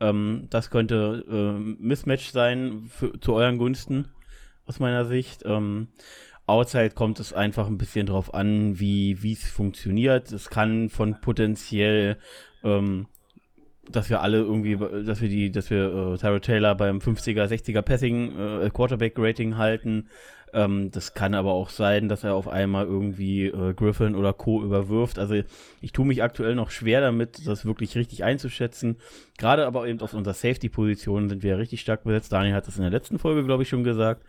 Ähm, 0.00 0.46
das 0.50 0.70
könnte 0.70 1.24
äh, 1.28 1.82
Mismatch 1.82 2.30
sein 2.30 2.84
für, 2.88 3.18
zu 3.20 3.34
euren 3.34 3.58
Gunsten, 3.58 4.08
aus 4.66 4.78
meiner 4.78 5.04
Sicht. 5.04 5.42
Ähm, 5.44 5.88
Outside 6.46 6.90
kommt 6.90 7.20
es 7.20 7.32
einfach 7.32 7.68
ein 7.68 7.78
bisschen 7.78 8.06
drauf 8.06 8.34
an, 8.34 8.80
wie 8.80 9.32
es 9.32 9.48
funktioniert. 9.48 10.32
Es 10.32 10.50
kann 10.50 10.88
von 10.88 11.20
potenziell 11.20 12.18
ähm, 12.64 13.06
dass 13.90 14.10
wir 14.10 14.20
alle 14.20 14.38
irgendwie, 14.38 14.76
dass 14.76 15.20
wir 15.20 15.28
die, 15.28 15.50
dass 15.50 15.70
wir 15.70 16.14
äh, 16.14 16.18
Tyra 16.18 16.38
Taylor 16.38 16.74
beim 16.74 16.98
50er, 16.98 17.46
60er 17.46 17.82
Passing 17.82 18.38
äh, 18.38 18.70
Quarterback 18.70 19.14
Rating 19.16 19.56
halten. 19.56 20.08
Ähm, 20.54 20.90
das 20.90 21.14
kann 21.14 21.34
aber 21.34 21.52
auch 21.52 21.70
sein, 21.70 22.08
dass 22.08 22.24
er 22.24 22.34
auf 22.34 22.46
einmal 22.46 22.86
irgendwie 22.86 23.46
äh, 23.46 23.74
Griffin 23.74 24.14
oder 24.14 24.32
Co. 24.32 24.62
überwirft. 24.62 25.18
Also 25.18 25.34
ich 25.80 25.92
tue 25.92 26.06
mich 26.06 26.22
aktuell 26.22 26.54
noch 26.54 26.70
schwer 26.70 27.00
damit, 27.00 27.46
das 27.46 27.64
wirklich 27.64 27.96
richtig 27.96 28.22
einzuschätzen. 28.22 28.96
Gerade 29.38 29.66
aber 29.66 29.86
eben 29.88 30.00
auf 30.00 30.14
unserer 30.14 30.34
Safety-Position 30.34 31.28
sind 31.28 31.42
wir 31.42 31.58
richtig 31.58 31.80
stark 31.80 32.04
besetzt. 32.04 32.32
Daniel 32.32 32.54
hat 32.54 32.66
das 32.66 32.76
in 32.76 32.82
der 32.82 32.90
letzten 32.90 33.18
Folge, 33.18 33.44
glaube 33.44 33.62
ich, 33.62 33.68
schon 33.68 33.84
gesagt. 33.84 34.24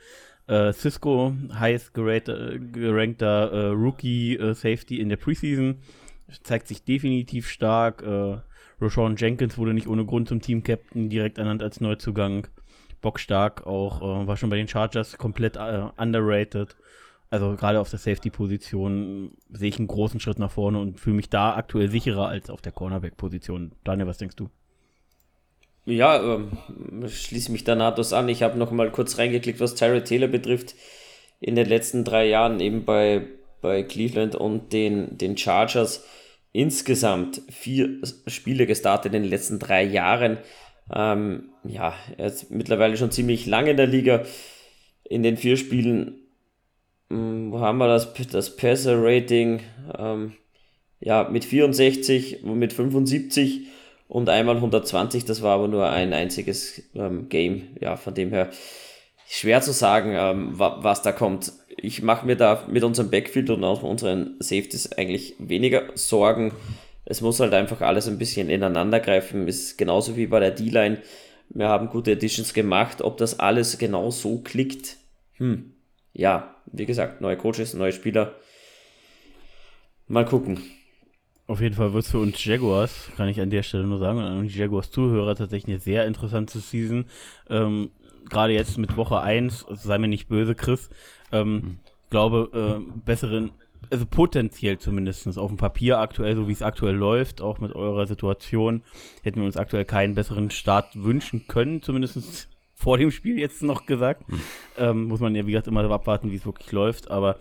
Äh, 0.48 0.74
Cisco, 0.74 1.34
heiß 1.54 1.94
gerankter, 1.94 2.58
gerankter 2.58 3.52
äh, 3.52 3.68
Rookie 3.68 4.36
äh, 4.36 4.54
Safety 4.54 5.00
in 5.00 5.10
der 5.10 5.18
Preseason 5.18 5.80
zeigt 6.44 6.68
sich 6.68 6.84
definitiv 6.84 7.48
stark. 7.50 8.02
Äh, 8.04 8.38
Rashawn 8.82 9.16
Jenkins 9.16 9.58
wurde 9.58 9.74
nicht 9.74 9.88
ohne 9.88 10.06
Grund 10.06 10.28
zum 10.28 10.42
Team-Captain 10.42 11.10
direkt 11.10 11.38
ernannt 11.38 11.64
als 11.64 11.82
Neuzugang. 11.82 12.48
Bockstark 13.02 13.68
auch, 13.68 14.02
äh, 14.02 14.28
war 14.28 14.38
schon 14.38 14.50
bei 14.50 14.58
den 14.58 14.68
Chargers 14.68 15.18
komplett 15.18 15.58
äh, 15.58 15.84
underrated. 15.98 16.76
Also 17.30 17.56
gerade 17.56 17.80
auf 17.80 17.90
der 17.90 18.00
Safety-Position 18.00 19.32
sehe 19.50 19.70
ich 19.70 19.80
einen 19.80 19.88
großen 19.88 20.20
Schritt 20.20 20.38
nach 20.38 20.52
vorne 20.52 20.80
und 20.80 21.00
fühle 21.00 21.16
mich 21.16 21.30
da 21.30 21.56
aktuell 21.56 21.90
sicherer 21.90 22.28
als 22.28 22.50
auf 22.50 22.62
der 22.62 22.72
Cornerback-Position. 22.72 23.72
Daniel, 23.84 24.08
was 24.08 24.20
denkst 24.20 24.36
du? 24.36 24.50
Ja, 25.86 26.22
ähm, 26.22 26.52
schließe 27.08 27.52
mich 27.52 27.64
da 27.64 27.76
nahtlos 27.76 28.14
an. 28.14 28.30
Ich 28.30 28.44
habe 28.44 28.58
noch 28.58 28.72
mal 28.72 28.92
kurz 28.92 29.18
reingeklickt, 29.18 29.60
was 29.60 29.76
Tyrell 29.76 30.04
Taylor 30.04 30.28
betrifft. 30.28 30.76
In 31.40 31.56
den 31.56 31.68
letzten 31.68 32.06
drei 32.06 32.28
Jahren 32.28 32.60
eben 32.60 32.86
bei, 32.86 33.28
bei 33.64 33.82
Cleveland 33.82 34.36
und 34.36 34.72
den, 34.74 35.18
den 35.18 35.36
Chargers 35.36 36.06
insgesamt 36.52 37.42
vier 37.50 38.00
Spiele 38.28 38.68
gestartet 38.68 39.16
in 39.16 39.24
den 39.24 39.30
letzten 39.30 39.58
drei 39.58 39.84
Jahren. 39.84 40.38
Ähm, 40.94 41.50
ja, 41.64 41.96
er 42.18 42.28
ist 42.28 42.52
mittlerweile 42.52 42.96
schon 42.98 43.10
ziemlich 43.10 43.48
lange 43.48 43.72
in 43.72 43.78
der 43.78 43.88
Liga. 43.88 44.24
In 45.04 45.24
den 45.24 45.38
vier 45.38 45.58
Spielen, 45.58 46.20
ähm, 47.10 47.52
wo 47.52 47.60
haben 47.60 47.80
wir 47.80 47.88
das, 47.88 48.14
das 48.32 48.56
Passer-Rating? 48.56 49.62
Ähm, 49.98 50.34
ja, 51.00 51.28
mit 51.30 51.44
64 51.44 52.44
und 52.44 52.60
mit 52.60 52.74
75 52.74 53.68
und 54.08 54.30
einmal 54.30 54.58
120. 54.58 55.26
Das 55.26 55.42
war 55.42 55.56
aber 55.56 55.68
nur 55.68 55.90
ein 55.90 56.14
einziges 56.14 56.84
ähm, 56.94 57.30
Game. 57.30 57.76
Ja, 57.82 57.98
von 57.98 58.14
dem 58.14 58.30
her 58.30 58.52
schwer 59.28 59.62
zu 59.62 59.72
sagen, 59.72 60.14
ähm, 60.16 60.52
was 60.54 61.02
da 61.02 61.12
kommt 61.12 61.52
ich 61.78 62.02
mache 62.02 62.26
mir 62.26 62.36
da 62.36 62.66
mit 62.70 62.84
unserem 62.84 63.10
Backfield 63.10 63.50
und 63.50 63.64
auch 63.64 63.84
unseren 63.84 64.36
Safeties 64.40 64.92
eigentlich 64.94 65.36
weniger 65.40 65.84
Sorgen. 65.96 66.54
Es 67.06 67.22
muss 67.22 67.40
halt 67.40 67.54
einfach 67.54 67.82
alles 67.82 68.08
ein 68.08 68.18
bisschen 68.18 68.50
ineinander 68.50 69.00
greifen. 69.00 69.48
Ist 69.48 69.78
genauso 69.78 70.16
wie 70.16 70.28
bei 70.28 70.40
der 70.40 70.52
D-Line. 70.52 71.00
Wir 71.50 71.68
haben 71.68 71.90
gute 71.90 72.14
Additions 72.14 72.54
gemacht. 72.54 73.02
Ob 73.02 73.18
das 73.18 73.40
alles 73.40 73.78
genau 73.78 74.10
so 74.12 74.40
klickt, 74.40 74.98
hm, 75.34 75.74
ja, 76.14 76.56
wie 76.72 76.86
gesagt, 76.86 77.22
neue 77.22 77.38
Coaches, 77.38 77.74
neue 77.74 77.92
Spieler. 77.92 78.36
Mal 80.08 80.26
gucken. 80.26 80.62
Auf 81.46 81.60
jeden 81.60 81.76
Fall 81.76 81.94
wird 81.94 82.06
es 82.06 82.12
für 82.12 82.20
uns 82.20 82.44
Jaguars, 82.44 83.10
kann 83.18 83.28
ich 83.28 83.42
an 83.42 83.50
der 83.50 83.64
Stelle 83.64 83.84
nur 83.84 84.00
sagen, 84.00 84.20
und 84.20 84.24
an 84.24 84.48
die 84.48 84.58
Jaguars-Zuhörer 84.58 85.36
tatsächlich 85.36 85.76
eine 85.76 85.82
sehr 85.82 86.06
interessante 86.06 86.60
Season. 86.60 87.06
Ähm, 87.50 87.92
Gerade 88.30 88.54
jetzt 88.54 88.78
mit 88.78 88.96
Woche 88.96 89.20
1, 89.20 89.66
sei 89.70 89.98
mir 89.98 90.08
nicht 90.08 90.30
böse, 90.30 90.56
Chris, 90.56 90.90
ähm, 91.34 91.80
glaube, 92.10 92.50
äh, 92.54 93.00
besseren, 93.06 93.52
also 93.90 94.06
potenziell 94.06 94.78
zumindest 94.78 95.38
auf 95.38 95.50
dem 95.50 95.58
Papier 95.58 96.00
aktuell, 96.00 96.36
so 96.36 96.48
wie 96.48 96.54
es 96.54 96.62
aktuell 96.62 96.96
läuft, 96.96 97.42
auch 97.42 97.60
mit 97.60 97.76
eurer 97.76 98.06
Situation, 98.06 98.84
hätten 99.24 99.40
wir 99.40 99.46
uns 99.46 99.58
aktuell 99.58 99.86
keinen 99.86 100.16
besseren 100.16 100.52
Start 100.52 100.92
wünschen 100.96 101.48
können, 101.48 101.82
zumindest 101.82 102.48
vor 102.84 102.98
dem 102.98 103.12
Spiel 103.12 103.40
jetzt 103.40 103.64
noch 103.64 103.86
gesagt. 103.86 104.30
Mhm. 104.30 104.42
Ähm, 104.78 105.04
muss 105.06 105.22
man 105.22 105.34
ja, 105.36 105.48
wie 105.48 105.52
gesagt, 105.52 105.68
immer 105.68 105.90
abwarten, 105.90 106.32
wie 106.32 106.36
es 106.36 106.46
wirklich 106.46 106.72
läuft. 106.72 107.10
Aber 107.10 107.38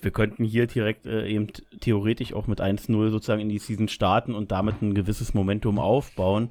wir 0.00 0.10
könnten 0.10 0.44
hier 0.44 0.66
direkt 0.66 1.06
äh, 1.06 1.28
eben 1.28 1.48
theoretisch 1.80 2.32
auch 2.32 2.46
mit 2.46 2.60
1-0 2.60 3.10
sozusagen 3.10 3.42
in 3.42 3.50
die 3.50 3.58
Season 3.58 3.88
starten 3.88 4.34
und 4.34 4.52
damit 4.52 4.80
ein 4.80 4.94
gewisses 4.94 5.34
Momentum 5.34 5.78
aufbauen. 5.78 6.50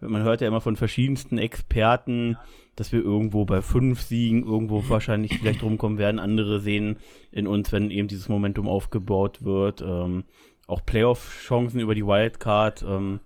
Man 0.00 0.22
hört 0.22 0.42
ja 0.42 0.48
immer 0.48 0.60
von 0.60 0.76
verschiedensten 0.76 1.38
Experten, 1.38 2.36
dass 2.76 2.92
wir 2.92 3.02
irgendwo 3.02 3.44
bei 3.44 3.62
fünf 3.62 4.02
Siegen 4.02 4.44
irgendwo 4.44 4.88
wahrscheinlich 4.88 5.38
vielleicht 5.38 5.62
rumkommen 5.62 5.98
werden. 5.98 6.20
Andere 6.20 6.60
sehen 6.60 6.98
in 7.32 7.46
uns, 7.46 7.72
wenn 7.72 7.90
eben 7.90 8.06
dieses 8.06 8.28
Momentum 8.28 8.68
aufgebaut 8.68 9.42
wird, 9.42 9.82
ähm, 9.82 10.24
auch 10.66 10.84
Playoff-Chancen 10.84 11.80
über 11.80 11.94
die 11.94 12.06
Wildcard. 12.06 12.84
Ähm, 12.86 13.20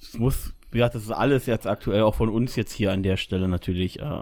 es 0.00 0.18
muss, 0.18 0.54
wie 0.70 0.78
gesagt, 0.78 0.94
das 0.94 1.02
ist 1.02 1.10
alles 1.10 1.46
jetzt 1.46 1.66
aktuell 1.66 2.02
auch 2.02 2.14
von 2.14 2.28
uns 2.28 2.56
jetzt 2.56 2.72
hier 2.72 2.92
an 2.92 3.02
der 3.02 3.16
Stelle 3.16 3.48
natürlich 3.48 4.00
äh, 4.00 4.20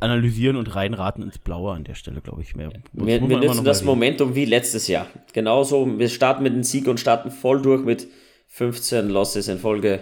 analysieren 0.00 0.56
und 0.56 0.74
reinraten 0.74 1.22
ins 1.22 1.38
Blaue 1.38 1.72
an 1.72 1.84
der 1.84 1.94
Stelle, 1.94 2.20
glaube 2.20 2.42
ich. 2.42 2.56
Mehr. 2.56 2.70
Wir, 2.92 3.28
wir 3.28 3.38
nutzen 3.38 3.64
das 3.64 3.84
Momentum 3.84 4.34
wie 4.34 4.44
letztes 4.44 4.88
Jahr. 4.88 5.06
Genauso, 5.32 5.98
wir 5.98 6.08
starten 6.08 6.42
mit 6.42 6.52
dem 6.52 6.64
Sieg 6.64 6.88
und 6.88 6.98
starten 6.98 7.30
voll 7.30 7.62
durch 7.62 7.84
mit 7.84 8.08
15 8.48 9.08
Losses 9.08 9.48
in 9.48 9.58
Folge. 9.58 10.00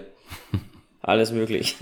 Alles 1.00 1.32
möglich. 1.32 1.76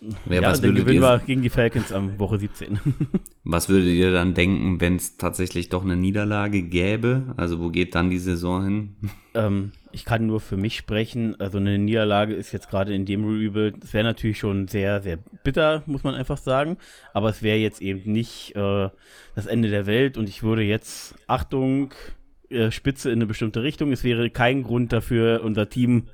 Ja, 0.00 0.34
ja 0.34 0.42
was 0.42 0.60
der 0.60 0.72
Gewinn 0.72 1.00
war 1.00 1.18
gegen 1.18 1.42
die 1.42 1.50
Falcons 1.50 1.92
am 1.92 2.18
Woche 2.18 2.38
17. 2.38 2.78
was 3.44 3.68
würdet 3.68 3.88
ihr 3.88 4.12
dann 4.12 4.34
denken, 4.34 4.80
wenn 4.80 4.96
es 4.96 5.16
tatsächlich 5.16 5.68
doch 5.68 5.84
eine 5.84 5.96
Niederlage 5.96 6.62
gäbe? 6.62 7.34
Also 7.36 7.60
wo 7.60 7.70
geht 7.70 7.94
dann 7.94 8.10
die 8.10 8.18
Saison 8.18 8.64
hin? 8.64 8.96
Ähm, 9.36 9.72
ich 9.92 10.06
kann 10.06 10.26
nur 10.26 10.40
für 10.40 10.56
mich 10.56 10.78
sprechen. 10.78 11.38
Also 11.38 11.58
eine 11.58 11.78
Niederlage 11.78 12.32
ist 12.32 12.52
jetzt 12.52 12.70
gerade 12.70 12.94
in 12.94 13.04
dem 13.04 13.22
Rebuild, 13.26 13.84
es 13.84 13.92
wäre 13.92 14.04
natürlich 14.04 14.38
schon 14.38 14.66
sehr, 14.66 15.02
sehr 15.02 15.18
bitter, 15.44 15.82
muss 15.84 16.04
man 16.04 16.14
einfach 16.14 16.38
sagen. 16.38 16.78
Aber 17.12 17.28
es 17.28 17.42
wäre 17.42 17.58
jetzt 17.58 17.82
eben 17.82 18.10
nicht 18.10 18.56
äh, 18.56 18.88
das 19.34 19.44
Ende 19.44 19.68
der 19.68 19.84
Welt 19.84 20.16
und 20.16 20.26
ich 20.30 20.42
würde 20.42 20.62
jetzt, 20.62 21.16
Achtung, 21.26 21.92
äh, 22.48 22.70
Spitze 22.70 23.10
in 23.10 23.18
eine 23.18 23.26
bestimmte 23.26 23.62
Richtung. 23.62 23.92
Es 23.92 24.04
wäre 24.04 24.30
kein 24.30 24.62
Grund 24.62 24.90
dafür, 24.92 25.42
unser 25.44 25.68
Team 25.68 26.04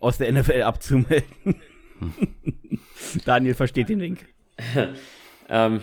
aus 0.00 0.18
der 0.18 0.32
NFL 0.32 0.62
abzumelden. 0.62 1.26
Daniel 3.24 3.54
versteht 3.54 3.88
den 3.88 4.00
Link. 4.00 4.26
ähm, 5.48 5.82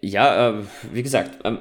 ja, 0.00 0.50
äh, 0.50 0.54
wie 0.92 1.02
gesagt, 1.02 1.40
ähm, 1.44 1.58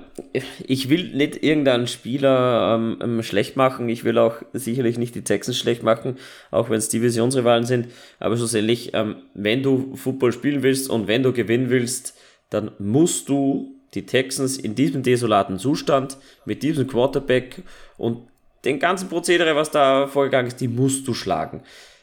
ich 0.65 0.89
will 0.89 1.15
nicht 1.15 1.43
irgendeinen 1.43 1.87
Spieler 1.87 2.75
ähm, 2.75 2.97
ähm, 3.01 3.23
schlecht 3.23 3.55
machen. 3.55 3.89
Ich 3.89 4.03
will 4.03 4.17
auch 4.17 4.37
sicherlich 4.53 4.97
nicht 4.97 5.15
die 5.15 5.23
Texans 5.23 5.57
schlecht 5.57 5.83
machen, 5.83 6.17
auch 6.51 6.69
wenn 6.69 6.77
es 6.77 6.89
Divisionsrivalen 6.89 7.65
sind. 7.65 7.87
Aber 8.19 8.37
schlussendlich, 8.37 8.93
ähm, 8.93 9.17
wenn 9.33 9.63
du 9.63 9.95
Football 9.95 10.31
spielen 10.31 10.63
willst 10.63 10.89
und 10.89 11.07
wenn 11.07 11.23
du 11.23 11.33
gewinnen 11.33 11.69
willst, 11.69 12.17
dann 12.49 12.71
musst 12.79 13.29
du 13.29 13.75
die 13.93 14.05
Texans 14.05 14.57
in 14.57 14.75
diesem 14.75 15.03
desolaten 15.03 15.59
Zustand 15.59 16.17
mit 16.45 16.63
diesem 16.63 16.87
Quarterback 16.87 17.63
und 17.97 18.27
den 18.65 18.79
ganzen 18.79 19.09
Prozedere, 19.09 19.55
was 19.55 19.71
da 19.71 20.07
vorgegangen 20.07 20.47
ist, 20.47 20.59
die 20.59 20.67
musst 20.67 21.07
du 21.07 21.13
schlagen. 21.13 21.61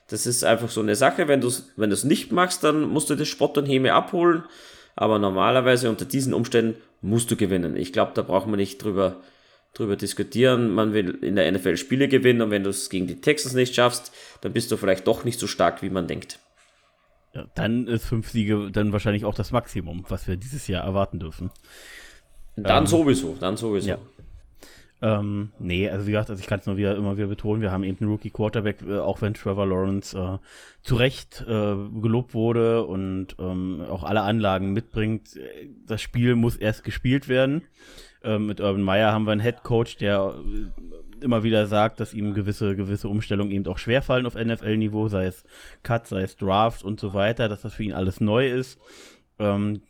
Das 0.08 0.26
ist 0.26 0.44
einfach 0.44 0.70
so 0.70 0.80
eine 0.80 0.96
Sache. 0.96 1.28
Wenn 1.28 1.40
du 1.40 1.48
es 1.48 1.72
wenn 1.76 1.90
nicht 1.90 2.32
machst, 2.32 2.64
dann 2.64 2.82
musst 2.82 3.10
du 3.10 3.14
das 3.14 3.28
Spott 3.28 3.56
und 3.56 3.66
Häme 3.66 3.94
abholen. 3.94 4.44
Aber 4.96 5.18
normalerweise 5.18 5.90
unter 5.90 6.04
diesen 6.04 6.34
Umständen 6.34 6.80
musst 7.00 7.30
du 7.30 7.36
gewinnen. 7.36 7.76
Ich 7.76 7.92
glaube, 7.92 8.12
da 8.14 8.22
braucht 8.22 8.46
man 8.46 8.58
nicht 8.58 8.82
drüber, 8.82 9.16
drüber 9.74 9.96
diskutieren. 9.96 10.70
Man 10.70 10.92
will 10.92 11.18
in 11.22 11.36
der 11.36 11.50
NFL 11.50 11.76
Spiele 11.76 12.08
gewinnen 12.08 12.42
und 12.42 12.50
wenn 12.50 12.64
du 12.64 12.70
es 12.70 12.90
gegen 12.90 13.06
die 13.06 13.20
Texans 13.20 13.54
nicht 13.54 13.74
schaffst, 13.74 14.12
dann 14.40 14.52
bist 14.52 14.70
du 14.70 14.76
vielleicht 14.76 15.06
doch 15.06 15.24
nicht 15.24 15.40
so 15.40 15.46
stark, 15.46 15.82
wie 15.82 15.90
man 15.90 16.06
denkt. 16.06 16.38
Ja, 17.34 17.46
dann 17.56 17.88
ist 17.88 18.04
fünf 18.04 18.30
Siege 18.30 18.70
dann 18.70 18.92
wahrscheinlich 18.92 19.24
auch 19.24 19.34
das 19.34 19.50
Maximum, 19.50 20.04
was 20.08 20.28
wir 20.28 20.36
dieses 20.36 20.68
Jahr 20.68 20.84
erwarten 20.84 21.18
dürfen. 21.18 21.50
Dann 22.56 22.84
ähm, 22.84 22.86
sowieso, 22.86 23.36
dann 23.40 23.56
sowieso. 23.56 23.88
Ja. 23.88 23.98
Ähm, 25.02 25.52
nee, 25.58 25.88
also 25.90 26.06
wie 26.06 26.12
gesagt, 26.12 26.30
also 26.30 26.40
ich 26.40 26.46
kann 26.46 26.60
es 26.60 26.66
nur 26.66 26.76
wieder, 26.76 26.96
immer 26.96 27.16
wieder 27.16 27.26
betonen, 27.26 27.60
wir 27.60 27.72
haben 27.72 27.84
eben 27.84 27.98
einen 28.00 28.10
Rookie-Quarterback, 28.10 28.82
äh, 28.82 28.98
auch 28.98 29.20
wenn 29.20 29.34
Trevor 29.34 29.66
Lawrence 29.66 30.16
äh, 30.16 30.38
zu 30.82 30.94
Recht 30.94 31.44
äh, 31.46 31.74
gelobt 32.00 32.32
wurde 32.32 32.84
und 32.84 33.36
ähm, 33.38 33.82
auch 33.88 34.04
alle 34.04 34.22
Anlagen 34.22 34.72
mitbringt. 34.72 35.38
Das 35.86 36.00
Spiel 36.00 36.36
muss 36.36 36.56
erst 36.56 36.84
gespielt 36.84 37.28
werden. 37.28 37.62
Ähm, 38.22 38.46
mit 38.46 38.60
Urban 38.60 38.82
Meyer 38.82 39.12
haben 39.12 39.26
wir 39.26 39.32
einen 39.32 39.42
Head 39.42 39.62
Coach, 39.62 39.98
der 39.98 40.34
äh, 40.34 41.24
immer 41.24 41.42
wieder 41.42 41.66
sagt, 41.66 42.00
dass 42.00 42.14
ihm 42.14 42.32
gewisse, 42.32 42.74
gewisse 42.74 43.08
Umstellungen 43.08 43.52
eben 43.52 43.66
auch 43.66 43.78
schwerfallen 43.78 44.26
auf 44.26 44.34
NFL-Niveau, 44.34 45.08
sei 45.08 45.26
es 45.26 45.44
Cut, 45.82 46.06
sei 46.06 46.22
es 46.22 46.36
Draft 46.36 46.82
und 46.82 46.98
so 46.98 47.12
weiter, 47.12 47.48
dass 47.48 47.62
das 47.62 47.74
für 47.74 47.82
ihn 47.82 47.92
alles 47.92 48.20
neu 48.20 48.48
ist. 48.48 48.78
Ähm, 49.38 49.82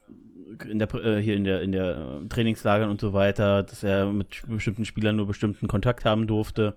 in 0.68 0.78
der, 0.78 0.92
äh, 0.94 1.20
hier 1.20 1.36
in 1.36 1.44
der, 1.44 1.62
in 1.62 1.72
der 1.72 2.20
äh, 2.22 2.28
Trainingslagern 2.28 2.90
und 2.90 3.00
so 3.00 3.12
weiter, 3.12 3.62
dass 3.62 3.82
er 3.82 4.06
mit 4.06 4.42
bestimmten 4.46 4.84
Spielern 4.84 5.16
nur 5.16 5.26
bestimmten 5.26 5.68
Kontakt 5.68 6.04
haben 6.04 6.26
durfte. 6.26 6.74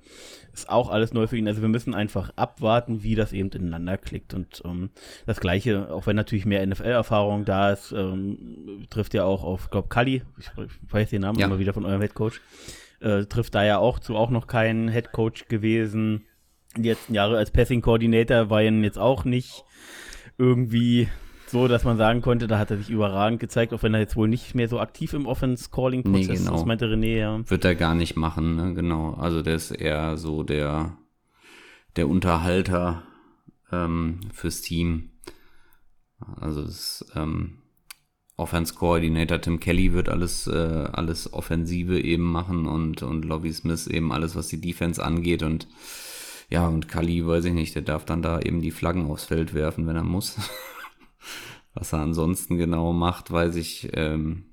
Ist 0.53 0.69
auch 0.69 0.89
alles 0.89 1.13
neu 1.13 1.28
für 1.28 1.38
ihn. 1.38 1.47
Also 1.47 1.61
wir 1.61 1.69
müssen 1.69 1.93
einfach 1.93 2.32
abwarten, 2.36 3.03
wie 3.03 3.15
das 3.15 3.34
eben 3.34 3.49
ineinander 3.49 3.97
klickt. 3.97 4.34
Und 4.34 4.61
ähm, 4.65 4.89
das 5.25 5.39
Gleiche, 5.39 5.91
auch 5.91 6.07
wenn 6.07 6.15
natürlich 6.15 6.45
mehr 6.45 6.65
NFL-Erfahrung 6.65 7.45
da 7.45 7.71
ist, 7.71 7.91
ähm, 7.91 8.86
trifft 8.89 9.13
ja 9.13 9.23
auch 9.23 9.43
auf, 9.43 9.69
glaube 9.69 9.88
Kali, 9.89 10.23
ich, 10.38 10.47
ich 10.57 10.93
weiß 10.93 11.09
den 11.09 11.21
Namen 11.21 11.39
ja. 11.39 11.47
immer 11.47 11.59
wieder 11.59 11.73
von 11.73 11.86
eurem 11.86 12.01
Headcoach, 12.01 12.41
äh, 13.01 13.25
trifft 13.25 13.55
da 13.55 13.63
ja 13.63 13.78
auch 13.78 13.99
zu 13.99 14.15
auch 14.15 14.30
noch 14.30 14.47
kein 14.47 14.88
Headcoach 14.88 15.47
gewesen. 15.47 16.25
Die 16.75 16.89
letzten 16.89 17.13
Jahre 17.13 17.38
als 17.38 17.51
Passing-Coordinator 17.51 18.49
war 18.49 18.61
ihn 18.61 18.84
jetzt 18.84 18.99
auch 18.99 19.25
nicht 19.25 19.63
irgendwie 20.38 21.07
so, 21.49 21.67
dass 21.67 21.83
man 21.83 21.97
sagen 21.97 22.21
konnte, 22.21 22.47
da 22.47 22.59
hat 22.59 22.71
er 22.71 22.77
sich 22.77 22.89
überragend 22.89 23.39
gezeigt, 23.39 23.73
auch 23.73 23.83
wenn 23.83 23.93
er 23.93 23.99
jetzt 23.99 24.15
wohl 24.15 24.27
nicht 24.27 24.55
mehr 24.55 24.67
so 24.67 24.79
aktiv 24.79 25.13
im 25.13 25.25
Offense-Calling-Prozess 25.25 26.27
nee, 26.27 26.35
genau. 26.35 26.55
ist, 26.55 26.65
meinte 26.65 26.85
René, 26.85 27.17
ja. 27.17 27.49
Wird 27.49 27.65
er 27.65 27.75
gar 27.75 27.95
nicht 27.95 28.15
machen, 28.17 28.55
ne? 28.55 28.73
genau. 28.73 29.13
Also 29.13 29.41
der 29.41 29.55
ist 29.55 29.71
eher 29.71 30.17
so 30.17 30.43
der, 30.43 30.97
der 31.95 32.09
Unterhalter 32.09 33.03
ähm, 33.71 34.19
fürs 34.33 34.61
Team. 34.61 35.11
Also 36.39 36.63
das 36.63 37.05
ähm, 37.15 37.59
Offense-Coordinator 38.35 39.39
Tim 39.39 39.59
Kelly 39.59 39.93
wird 39.93 40.09
alles, 40.09 40.47
äh, 40.47 40.89
alles 40.91 41.31
Offensive 41.33 41.99
eben 41.99 42.23
machen 42.23 42.67
und, 42.67 43.03
und 43.03 43.25
Lovie 43.25 43.53
Smith 43.53 43.87
eben 43.87 44.11
alles, 44.11 44.35
was 44.35 44.47
die 44.47 44.61
Defense 44.61 45.03
angeht 45.03 45.43
und 45.43 45.67
ja, 46.49 46.65
und 46.65 46.87
Kali, 46.87 47.27
weiß 47.27 47.43
ich 47.45 47.53
nicht, 47.53 47.75
der 47.75 47.81
darf 47.81 48.05
dann 48.05 48.21
da 48.21 48.39
eben 48.39 48.61
die 48.61 48.71
Flaggen 48.71 49.07
aufs 49.07 49.25
Feld 49.25 49.53
werfen, 49.53 49.85
wenn 49.85 49.97
er 49.97 50.03
muss. 50.03 50.37
Was 51.73 51.93
er 51.93 51.99
ansonsten 51.99 52.57
genau 52.57 52.93
macht, 52.93 53.32
weiß 53.32 53.55
ich 53.55 53.89
ähm, 53.93 54.45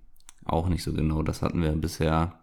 auch 0.45 0.69
nicht 0.69 0.83
so 0.83 0.93
genau. 0.93 1.23
Das 1.23 1.43
hatten 1.43 1.63
wir 1.63 1.73
bisher 1.73 2.39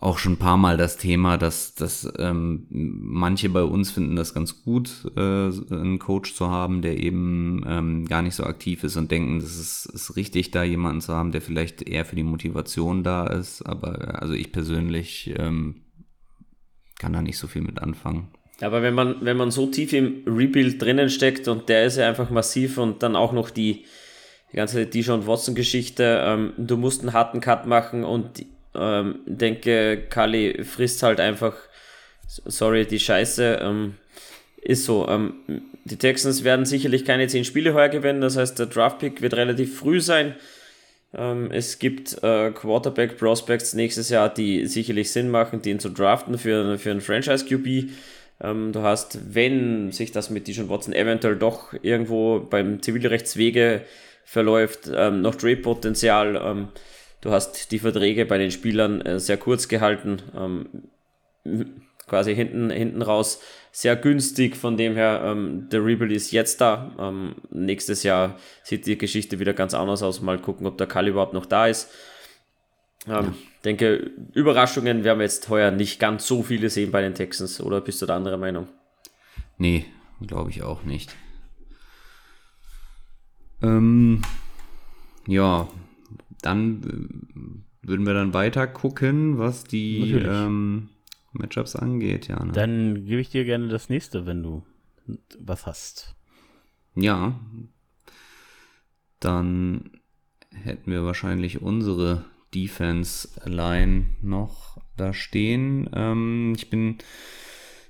auch 0.00 0.16
schon 0.16 0.32
ein 0.32 0.38
paar 0.38 0.56
Mal 0.56 0.78
das 0.78 0.96
Thema, 0.96 1.36
dass, 1.36 1.74
dass 1.74 2.10
ähm, 2.18 2.66
manche 2.70 3.50
bei 3.50 3.62
uns 3.62 3.90
finden 3.90 4.16
das 4.16 4.32
ganz 4.32 4.62
gut, 4.62 5.12
äh, 5.14 5.20
einen 5.20 5.98
Coach 5.98 6.34
zu 6.34 6.48
haben, 6.48 6.80
der 6.80 6.98
eben 6.98 7.62
ähm, 7.66 8.06
gar 8.06 8.22
nicht 8.22 8.34
so 8.34 8.44
aktiv 8.44 8.82
ist 8.82 8.96
und 8.96 9.10
denken, 9.10 9.40
das 9.40 9.56
ist, 9.56 9.84
ist 9.84 10.16
richtig, 10.16 10.52
da 10.52 10.62
jemanden 10.62 11.02
zu 11.02 11.14
haben, 11.14 11.32
der 11.32 11.42
vielleicht 11.42 11.82
eher 11.82 12.06
für 12.06 12.16
die 12.16 12.22
Motivation 12.22 13.02
da 13.02 13.26
ist. 13.26 13.60
Aber 13.62 14.22
also 14.22 14.32
ich 14.32 14.52
persönlich 14.52 15.34
ähm, 15.36 15.82
kann 16.98 17.12
da 17.12 17.20
nicht 17.20 17.36
so 17.36 17.46
viel 17.46 17.62
mit 17.62 17.78
anfangen. 17.78 18.28
Aber 18.60 18.82
wenn 18.82 18.94
man, 18.94 19.16
wenn 19.20 19.36
man 19.36 19.50
so 19.50 19.66
tief 19.66 19.92
im 19.92 20.22
Rebuild 20.26 20.80
drinnen 20.80 21.08
steckt 21.08 21.48
und 21.48 21.68
der 21.68 21.84
ist 21.84 21.96
ja 21.96 22.08
einfach 22.08 22.30
massiv 22.30 22.78
und 22.78 23.02
dann 23.02 23.16
auch 23.16 23.32
noch 23.32 23.50
die, 23.50 23.84
die 24.52 24.56
ganze 24.56 24.86
Dijon 24.86 25.26
Watson-Geschichte, 25.26 26.22
ähm, 26.24 26.52
du 26.56 26.76
musst 26.76 27.00
einen 27.00 27.12
harten 27.12 27.40
Cut 27.40 27.66
machen 27.66 28.04
und 28.04 28.44
ähm, 28.74 29.20
denke, 29.26 30.02
Kali 30.08 30.62
frisst 30.64 31.02
halt 31.02 31.20
einfach, 31.20 31.54
sorry, 32.26 32.86
die 32.86 33.00
Scheiße, 33.00 33.60
ähm, 33.62 33.94
ist 34.62 34.84
so. 34.84 35.08
Ähm, 35.08 35.62
die 35.84 35.96
Texans 35.96 36.44
werden 36.44 36.66
sicherlich 36.66 37.04
keine 37.04 37.26
10 37.26 37.44
Spiele 37.44 37.74
heuer 37.74 37.88
gewinnen, 37.88 38.20
das 38.20 38.36
heißt, 38.36 38.58
der 38.58 38.66
Draft-Pick 38.66 39.22
wird 39.22 39.34
relativ 39.34 39.78
früh 39.78 40.00
sein. 40.00 40.34
Ähm, 41.14 41.50
es 41.50 41.78
gibt 41.78 42.22
äh, 42.22 42.50
Quarterback-Prospects 42.50 43.74
nächstes 43.74 44.10
Jahr, 44.10 44.32
die 44.32 44.66
sicherlich 44.66 45.10
Sinn 45.10 45.30
machen, 45.30 45.62
den 45.62 45.80
zu 45.80 45.88
draften 45.88 46.38
für, 46.38 46.78
für 46.78 46.90
einen 46.90 47.00
Franchise-QB. 47.00 47.90
Ähm, 48.42 48.72
du 48.72 48.82
hast, 48.82 49.34
wenn 49.34 49.92
sich 49.92 50.12
das 50.12 50.30
mit 50.30 50.46
Dijon 50.46 50.68
Watson 50.68 50.94
eventuell 50.94 51.36
doch 51.36 51.72
irgendwo 51.82 52.40
beim 52.40 52.82
Zivilrechtswege 52.82 53.82
verläuft, 54.24 54.90
ähm, 54.94 55.22
noch 55.22 55.34
Trade-Potenzial. 55.34 56.40
Ähm, 56.42 56.68
du 57.20 57.30
hast 57.30 57.72
die 57.72 57.78
Verträge 57.78 58.26
bei 58.26 58.38
den 58.38 58.50
Spielern 58.50 59.00
äh, 59.02 59.20
sehr 59.20 59.36
kurz 59.36 59.68
gehalten, 59.68 60.22
ähm, 60.36 60.66
quasi 62.06 62.34
hinten, 62.34 62.70
hinten 62.70 63.02
raus 63.02 63.40
sehr 63.72 63.96
günstig. 63.96 64.56
Von 64.56 64.76
dem 64.76 64.94
her, 64.94 65.22
ähm, 65.24 65.68
der 65.70 65.84
Rebuild 65.84 66.12
ist 66.12 66.32
jetzt 66.32 66.60
da. 66.60 66.92
Ähm, 66.98 67.36
nächstes 67.50 68.02
Jahr 68.02 68.38
sieht 68.62 68.86
die 68.86 68.98
Geschichte 68.98 69.38
wieder 69.38 69.52
ganz 69.52 69.74
anders 69.74 70.02
aus. 70.02 70.20
Mal 70.20 70.38
gucken, 70.38 70.66
ob 70.66 70.78
der 70.78 70.86
Kali 70.86 71.10
überhaupt 71.10 71.34
noch 71.34 71.46
da 71.46 71.66
ist. 71.66 71.90
Ähm, 73.06 73.12
ja. 73.12 73.34
denke, 73.64 74.10
Überraschungen 74.34 75.04
werden 75.04 75.18
wir 75.18 75.24
jetzt 75.24 75.48
heuer 75.48 75.70
nicht 75.70 75.98
ganz 75.98 76.26
so 76.26 76.42
viele 76.42 76.68
sehen 76.70 76.90
bei 76.90 77.00
den 77.00 77.14
Texans, 77.14 77.60
oder 77.60 77.80
bist 77.80 78.02
du 78.02 78.06
da 78.06 78.16
anderer 78.16 78.36
Meinung? 78.36 78.68
Nee, 79.58 79.86
glaube 80.20 80.50
ich 80.50 80.62
auch 80.62 80.84
nicht. 80.84 81.16
Ähm, 83.62 84.22
ja, 85.26 85.68
dann 86.42 87.62
äh, 87.82 87.86
würden 87.86 88.06
wir 88.06 88.14
dann 88.14 88.34
weiter 88.34 88.66
gucken, 88.66 89.38
was 89.38 89.64
die 89.64 90.12
ähm, 90.12 90.88
Matchups 91.32 91.76
angeht, 91.76 92.28
ja. 92.28 92.42
Ne? 92.42 92.52
Dann 92.52 93.06
gebe 93.06 93.20
ich 93.20 93.30
dir 93.30 93.44
gerne 93.44 93.68
das 93.68 93.88
nächste, 93.88 94.26
wenn 94.26 94.42
du 94.42 94.62
was 95.38 95.66
hast. 95.66 96.14
Ja. 96.94 97.38
Dann 99.20 99.90
hätten 100.52 100.90
wir 100.90 101.04
wahrscheinlich 101.04 101.60
unsere 101.60 102.24
Defense 102.54 103.28
Line 103.44 104.06
noch 104.22 104.78
da 104.96 105.12
stehen. 105.12 105.88
Ähm, 105.94 106.52
ich 106.56 106.70
bin 106.70 106.98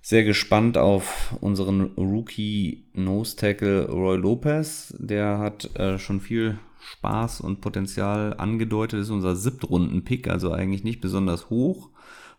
sehr 0.03 0.25
gespannt 0.25 0.79
auf 0.79 1.37
unseren 1.41 1.83
Rookie 1.97 2.85
Nose 2.95 3.37
Tackle 3.37 3.89
Roy 3.89 4.17
Lopez. 4.17 4.95
Der 4.99 5.39
hat 5.39 5.77
äh, 5.77 5.99
schon 5.99 6.21
viel 6.21 6.59
Spaß 6.81 7.43
und 7.43 7.61
Potenzial 7.61 8.35
angedeutet. 8.39 9.01
Ist 9.01 9.11
unser 9.11 9.37
Siebtrunden-Pick, 9.37 10.29
also 10.29 10.53
eigentlich 10.53 10.85
nicht 10.85 11.01
besonders 11.01 11.51
hoch. 11.51 11.91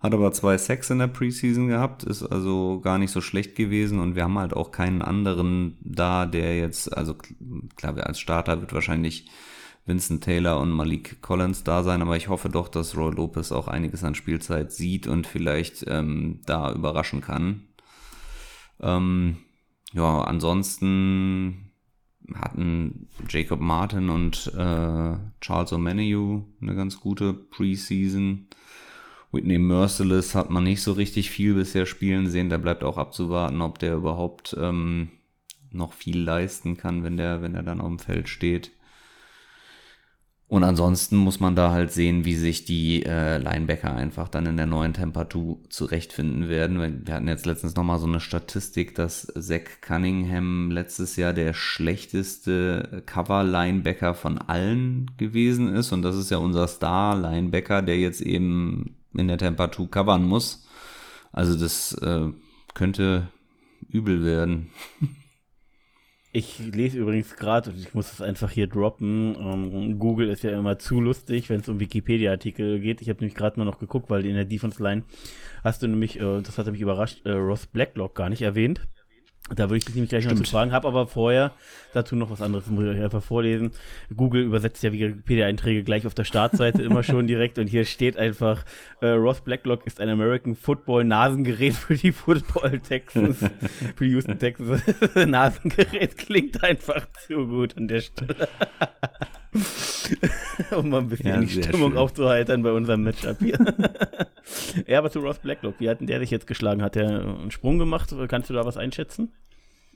Hat 0.01 0.15
aber 0.15 0.31
zwei 0.31 0.57
Sacks 0.57 0.89
in 0.89 0.97
der 0.97 1.07
Preseason 1.07 1.67
gehabt, 1.67 2.03
ist 2.03 2.23
also 2.23 2.79
gar 2.81 2.97
nicht 2.97 3.11
so 3.11 3.21
schlecht 3.21 3.55
gewesen 3.55 3.99
und 3.99 4.15
wir 4.15 4.23
haben 4.23 4.39
halt 4.39 4.55
auch 4.55 4.71
keinen 4.71 5.03
anderen 5.03 5.77
da, 5.81 6.25
der 6.25 6.57
jetzt, 6.57 6.97
also 6.97 7.15
klar, 7.75 7.95
als 7.97 8.19
Starter 8.19 8.61
wird 8.61 8.73
wahrscheinlich 8.73 9.27
Vincent 9.85 10.23
Taylor 10.23 10.59
und 10.59 10.71
Malik 10.71 11.21
Collins 11.21 11.63
da 11.63 11.83
sein, 11.83 12.01
aber 12.01 12.15
ich 12.15 12.29
hoffe 12.29 12.49
doch, 12.49 12.67
dass 12.67 12.95
Roy 12.95 13.13
Lopez 13.13 13.51
auch 13.51 13.67
einiges 13.67 14.03
an 14.03 14.15
Spielzeit 14.15 14.71
sieht 14.71 15.07
und 15.07 15.25
vielleicht 15.25 15.85
ähm, 15.87 16.39
da 16.45 16.71
überraschen 16.71 17.21
kann. 17.21 17.63
Ähm, 18.79 19.37
ja, 19.93 20.21
ansonsten 20.21 21.71
hatten 22.35 23.07
Jacob 23.27 23.59
Martin 23.59 24.09
und 24.09 24.47
äh, 24.55 25.17
Charles 25.41 25.73
O'Menu 25.73 26.43
eine 26.61 26.75
ganz 26.75 26.99
gute 26.99 27.33
Preseason. 27.33 28.47
Whitney 29.31 29.59
Merciless 29.59 30.35
hat 30.35 30.49
man 30.49 30.63
nicht 30.63 30.81
so 30.81 30.91
richtig 30.91 31.29
viel 31.29 31.53
bisher 31.53 31.85
spielen 31.85 32.29
sehen. 32.29 32.49
Da 32.49 32.57
bleibt 32.57 32.83
auch 32.83 32.97
abzuwarten, 32.97 33.61
ob 33.61 33.79
der 33.79 33.95
überhaupt 33.95 34.55
ähm, 34.59 35.09
noch 35.71 35.93
viel 35.93 36.19
leisten 36.19 36.77
kann, 36.77 37.03
wenn 37.03 37.17
der, 37.17 37.41
wenn 37.41 37.55
er 37.55 37.63
dann 37.63 37.81
auf 37.81 37.87
dem 37.87 37.99
Feld 37.99 38.29
steht. 38.29 38.71
Und 40.51 40.65
ansonsten 40.65 41.15
muss 41.15 41.39
man 41.39 41.55
da 41.55 41.71
halt 41.71 41.93
sehen, 41.93 42.25
wie 42.25 42.35
sich 42.35 42.65
die 42.65 43.05
äh, 43.05 43.37
Linebacker 43.37 43.95
einfach 43.95 44.27
dann 44.27 44.45
in 44.45 44.57
der 44.57 44.65
neuen 44.65 44.91
Temperatur 44.91 45.59
zurechtfinden 45.69 46.49
werden. 46.49 47.05
Wir 47.05 47.15
hatten 47.15 47.29
jetzt 47.29 47.45
letztens 47.45 47.73
nochmal 47.77 47.99
so 47.99 48.05
eine 48.05 48.19
Statistik, 48.19 48.93
dass 48.93 49.31
Zach 49.39 49.79
Cunningham 49.79 50.69
letztes 50.69 51.15
Jahr 51.15 51.31
der 51.31 51.53
schlechteste 51.53 53.01
Cover-Linebacker 53.05 54.13
von 54.13 54.39
allen 54.39 55.09
gewesen 55.15 55.73
ist. 55.73 55.93
Und 55.93 56.01
das 56.01 56.17
ist 56.17 56.31
ja 56.31 56.37
unser 56.37 56.67
Star-Linebacker, 56.67 57.81
der 57.81 57.97
jetzt 57.97 58.19
eben 58.19 58.97
in 59.13 59.29
der 59.29 59.37
Temperatur 59.37 59.89
covern 59.89 60.25
muss. 60.25 60.67
Also 61.31 61.57
das 61.57 61.93
äh, 61.93 62.27
könnte 62.73 63.29
übel 63.87 64.25
werden. 64.25 64.69
Ich 66.33 66.59
lese 66.59 66.97
übrigens 66.97 67.35
gerade, 67.35 67.71
und 67.71 67.77
ich 67.77 67.93
muss 67.93 68.13
es 68.13 68.21
einfach 68.21 68.49
hier 68.51 68.67
droppen, 68.67 69.35
ähm, 69.37 69.99
Google 69.99 70.29
ist 70.29 70.43
ja 70.43 70.57
immer 70.57 70.79
zu 70.79 71.01
lustig, 71.01 71.49
wenn 71.49 71.59
es 71.59 71.67
um 71.67 71.81
Wikipedia-Artikel 71.81 72.79
geht. 72.79 73.01
Ich 73.01 73.09
habe 73.09 73.19
nämlich 73.19 73.35
gerade 73.35 73.59
mal 73.59 73.65
noch 73.65 73.79
geguckt, 73.79 74.09
weil 74.09 74.25
in 74.25 74.35
der 74.35 74.45
Defense-Line 74.45 75.03
hast 75.61 75.83
du 75.83 75.87
nämlich, 75.87 76.21
äh, 76.21 76.41
das 76.41 76.57
hat 76.57 76.67
mich 76.67 76.79
überrascht, 76.79 77.25
äh, 77.25 77.31
Ross 77.31 77.67
Blacklock 77.67 78.15
gar 78.15 78.29
nicht 78.29 78.43
erwähnt. 78.43 78.87
Da 79.49 79.65
würde 79.65 79.77
ich 79.77 79.85
dich 79.85 79.95
nämlich 79.95 80.09
gleich 80.09 80.25
noch 80.25 80.35
zu 80.35 80.43
fragen, 80.43 80.71
habe 80.71 80.87
aber 80.87 81.07
vorher 81.07 81.51
dazu 81.93 82.15
noch 82.15 82.29
was 82.29 82.41
anderes, 82.41 82.67
muss 82.67 82.85
ich 82.85 82.91
euch 82.91 83.03
einfach 83.03 83.23
vorlesen. 83.23 83.71
Google 84.15 84.43
übersetzt 84.43 84.81
ja 84.81 84.93
Wikipedia-Einträge 84.93 85.83
gleich 85.83 86.07
auf 86.07 86.13
der 86.13 86.23
Startseite 86.23 86.81
immer 86.83 87.03
schon 87.03 87.27
direkt 87.27 87.59
und 87.59 87.67
hier 87.67 87.83
steht 87.83 88.15
einfach, 88.15 88.63
äh, 89.01 89.07
Ross 89.07 89.41
Blacklock 89.41 89.85
ist 89.85 89.99
ein 89.99 90.07
American 90.07 90.55
Football 90.55 91.03
Nasengerät 91.03 91.73
für 91.73 91.95
die 91.95 92.13
Football 92.13 92.79
Texans, 92.79 93.39
für 93.95 94.05
die 94.05 94.11
Houston 94.11 94.39
Texans. 94.39 94.83
Nasengerät 95.15 96.17
klingt 96.17 96.63
einfach 96.63 97.07
zu 97.27 97.47
gut 97.47 97.75
an 97.75 97.89
der 97.89 98.01
Stelle. 98.01 98.47
um 100.77 100.89
mal 100.89 100.99
ein 100.99 101.09
bisschen 101.09 101.27
ja, 101.27 101.39
die 101.41 101.49
Stimmung 101.49 101.91
schön. 101.91 101.97
aufzuheitern 101.97 102.63
bei 102.63 102.71
unserem 102.71 103.03
Matchup 103.03 103.39
hier. 103.39 103.59
ja, 104.87 104.99
aber 104.99 105.11
zu 105.11 105.19
Ross 105.19 105.39
Blacklock, 105.39 105.75
wie 105.79 105.89
hat 105.89 105.99
denn 105.99 106.07
der 106.07 106.19
sich 106.19 106.31
jetzt 106.31 106.47
geschlagen? 106.47 106.81
Hat 106.81 106.95
er 106.95 107.21
einen 107.21 107.51
Sprung 107.51 107.77
gemacht? 107.77 108.15
Kannst 108.29 108.49
du 108.49 108.53
da 108.53 108.65
was 108.65 108.77
einschätzen? 108.77 109.30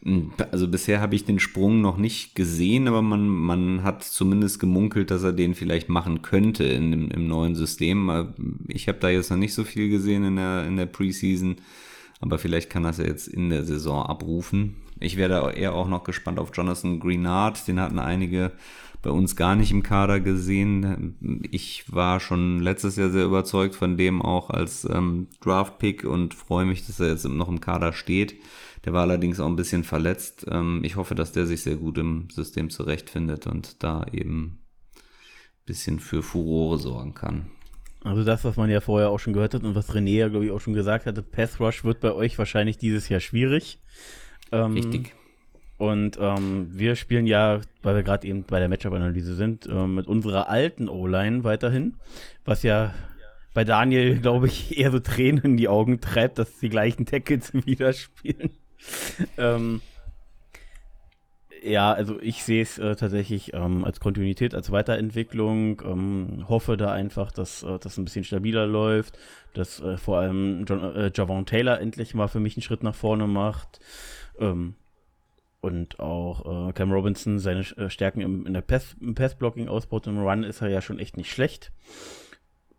Hm, 0.06 0.32
also 0.52 0.68
bisher 0.68 1.02
habe 1.02 1.16
ich 1.16 1.26
den 1.26 1.40
Sprung 1.40 1.82
noch 1.82 1.98
nicht 1.98 2.36
gesehen, 2.36 2.88
aber 2.88 3.02
man, 3.02 3.28
man 3.28 3.84
hat 3.84 4.04
zumindest 4.04 4.60
gemunkelt, 4.60 5.10
dass 5.10 5.24
er 5.24 5.34
den 5.34 5.56
vielleicht 5.56 5.90
machen 5.90 6.22
könnte 6.22 6.64
in 6.64 6.92
dem, 6.92 7.10
im 7.10 7.28
neuen 7.28 7.56
System. 7.56 8.34
Ich 8.68 8.88
habe 8.88 9.00
da 9.00 9.10
jetzt 9.10 9.32
noch 9.32 9.38
nicht 9.38 9.56
so 9.56 9.64
viel 9.64 9.90
gesehen 9.90 10.24
in 10.24 10.36
der, 10.36 10.66
in 10.68 10.78
der 10.78 10.86
Preseason, 10.86 11.58
aber 12.22 12.38
vielleicht 12.38 12.70
kann 12.70 12.84
das 12.84 13.00
ja 13.00 13.06
jetzt 13.06 13.28
in 13.28 13.50
der 13.50 13.66
Saison 13.66 14.06
abrufen. 14.06 14.76
Ich 15.00 15.18
werde 15.18 15.54
eher 15.58 15.74
auch 15.74 15.90
noch 15.90 16.04
gespannt 16.04 16.40
auf 16.40 16.52
Jonathan 16.54 17.00
Greenard, 17.00 17.68
den 17.68 17.80
hatten 17.80 18.00
einige 18.00 18.52
bei 19.02 19.10
uns 19.12 19.36
gar 19.36 19.56
nicht 19.56 19.72
im 19.72 19.84
Kader 19.84 20.20
gesehen. 20.20 21.16
Ich 21.52 21.86
war 21.94 22.20
schon 22.20 22.60
letztes 22.60 22.96
Jahr 22.96 23.10
sehr 23.10 23.26
überzeugt 23.26 23.76
von 23.76 23.98
dem 23.98 24.22
auch 24.22 24.50
als 24.50 24.88
ähm, 24.90 25.28
Draft-Pick 25.42 26.06
und 26.06 26.34
freue 26.34 26.66
mich, 26.66 26.88
dass 26.88 27.00
er 27.00 27.10
jetzt 27.10 27.28
noch 27.28 27.50
im 27.50 27.60
Kader 27.60 27.94
steht. 27.94 28.36
Der 28.86 28.94
war 28.94 29.02
allerdings 29.02 29.40
auch 29.40 29.48
ein 29.48 29.56
bisschen 29.56 29.84
verletzt. 29.84 30.46
Ähm, 30.50 30.82
ich 30.84 30.96
hoffe, 30.96 31.16
dass 31.16 31.32
der 31.32 31.46
sich 31.48 31.64
sehr 31.64 31.76
gut 31.76 31.98
im 31.98 32.30
System 32.32 32.70
zurechtfindet 32.70 33.48
und 33.48 33.84
da 33.84 34.06
eben 34.12 34.60
ein 34.96 35.66
bisschen 35.66 36.00
für 36.00 36.22
Furore 36.22 36.78
sorgen 36.78 37.16
kann. 37.16 37.48
Also 38.04 38.24
das, 38.24 38.44
was 38.44 38.56
man 38.56 38.70
ja 38.70 38.82
vorher 38.82 39.10
auch 39.10 39.18
schon 39.18 39.34
gehört 39.34 39.56
hat 39.56 39.64
und 39.64 39.74
was 39.74 39.92
René 39.92 40.18
ja, 40.18 40.28
glaube 40.28 40.46
ich, 40.46 40.52
auch 40.52 40.62
schon 40.62 40.76
gesagt 40.76 41.08
hatte, 41.08 41.24
Path 41.24 41.60
Rush 41.60 41.84
wird 41.84 42.00
bei 42.02 42.14
euch 42.14 42.38
wahrscheinlich 42.38 42.78
dieses 42.78 43.10
Jahr 43.10 43.20
schwierig. 43.20 43.82
Ähm, 44.52 44.74
Richtig. 44.74 45.16
Und 45.78 46.18
ähm, 46.22 46.68
wir 46.72 46.96
spielen 46.96 47.26
ja, 47.26 47.62
weil 47.82 47.96
wir 47.96 48.04
gerade 48.04 48.28
eben 48.28 48.44
bei 48.44 48.60
der 48.60 48.70
Matchup-Analyse 48.70 49.36
sind, 49.36 49.66
äh, 49.66 49.88
mit 49.88 50.08
unserer 50.08 50.48
alten 50.48 50.88
O-Line 50.88 51.44
weiterhin, 51.44 51.96
was 52.46 52.62
ja 52.62 52.94
bei 53.56 53.64
Daniel, 53.64 54.20
glaube 54.20 54.48
ich, 54.48 54.78
eher 54.78 54.92
so 54.92 55.00
Tränen 55.00 55.44
in 55.44 55.58
die 55.58 55.68
Augen 55.68 56.00
treibt, 56.00 56.38
dass 56.38 56.60
die 56.60 56.70
gleichen 56.70 57.08
Tackles 57.08 57.54
wieder 57.66 57.92
spielen. 57.92 58.52
ähm, 59.38 59.82
ja, 61.66 61.92
also 61.94 62.20
ich 62.22 62.44
sehe 62.44 62.62
es 62.62 62.78
äh, 62.78 62.96
tatsächlich 62.96 63.54
ähm, 63.54 63.84
als 63.86 64.00
Kontinuität, 64.00 64.54
als 64.54 64.72
Weiterentwicklung. 64.72 65.82
Ähm, 65.84 66.46
hoffe 66.48 66.78
da 66.78 66.92
einfach, 66.92 67.32
dass 67.32 67.64
äh, 67.64 67.80
das 67.80 67.98
ein 67.98 68.06
bisschen 68.06 68.24
stabiler 68.24 68.68
läuft, 68.68 69.18
dass 69.54 69.80
äh, 69.80 69.98
vor 69.98 70.20
allem 70.20 70.66
John, 70.68 70.96
äh, 70.96 71.12
Javon 71.14 71.48
Taylor 71.48 71.80
endlich 71.80 72.14
mal 72.14 72.28
für 72.28 72.40
mich 72.40 72.56
einen 72.56 72.62
Schritt 72.62 72.84
nach 72.84 72.94
vorne 72.94 73.26
macht. 73.26 73.80
Ähm, 74.40 74.76
und 75.60 76.00
auch 76.00 76.70
äh, 76.70 76.74
Cam 76.74 76.92
Robinson 76.92 77.40
seine 77.40 77.62
äh, 77.62 77.90
Stärken 77.90 78.22
im, 78.22 78.46
in 78.46 78.54
der 78.54 78.62
Pass, 78.62 78.96
im 79.02 79.16
Pass-Blocking 79.16 79.68
ausbaut. 79.68 80.06
Im 80.06 80.20
Run 80.20 80.44
ist 80.44 80.62
er 80.62 80.70
ja 80.70 80.82
schon 80.82 81.00
echt 81.00 81.18
nicht 81.18 81.32
schlecht. 81.32 81.72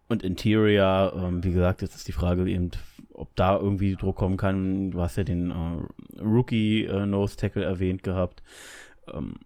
Und 0.06 0.22
Interior, 0.22 1.12
ähm, 1.16 1.42
wie 1.42 1.52
gesagt, 1.52 1.82
jetzt 1.82 1.96
ist 1.96 2.06
die 2.06 2.12
Frage 2.12 2.48
eben, 2.48 2.70
ob 3.16 3.34
da 3.34 3.56
irgendwie 3.56 3.96
Druck 3.96 4.16
kommen 4.16 4.36
kann. 4.36 4.90
Du 4.90 5.00
hast 5.00 5.16
ja 5.16 5.24
den 5.24 5.50
äh, 5.50 6.22
Rookie 6.22 6.84
äh, 6.84 7.60
erwähnt 7.60 8.02
gehabt. 8.02 8.42
Ähm, 9.12 9.36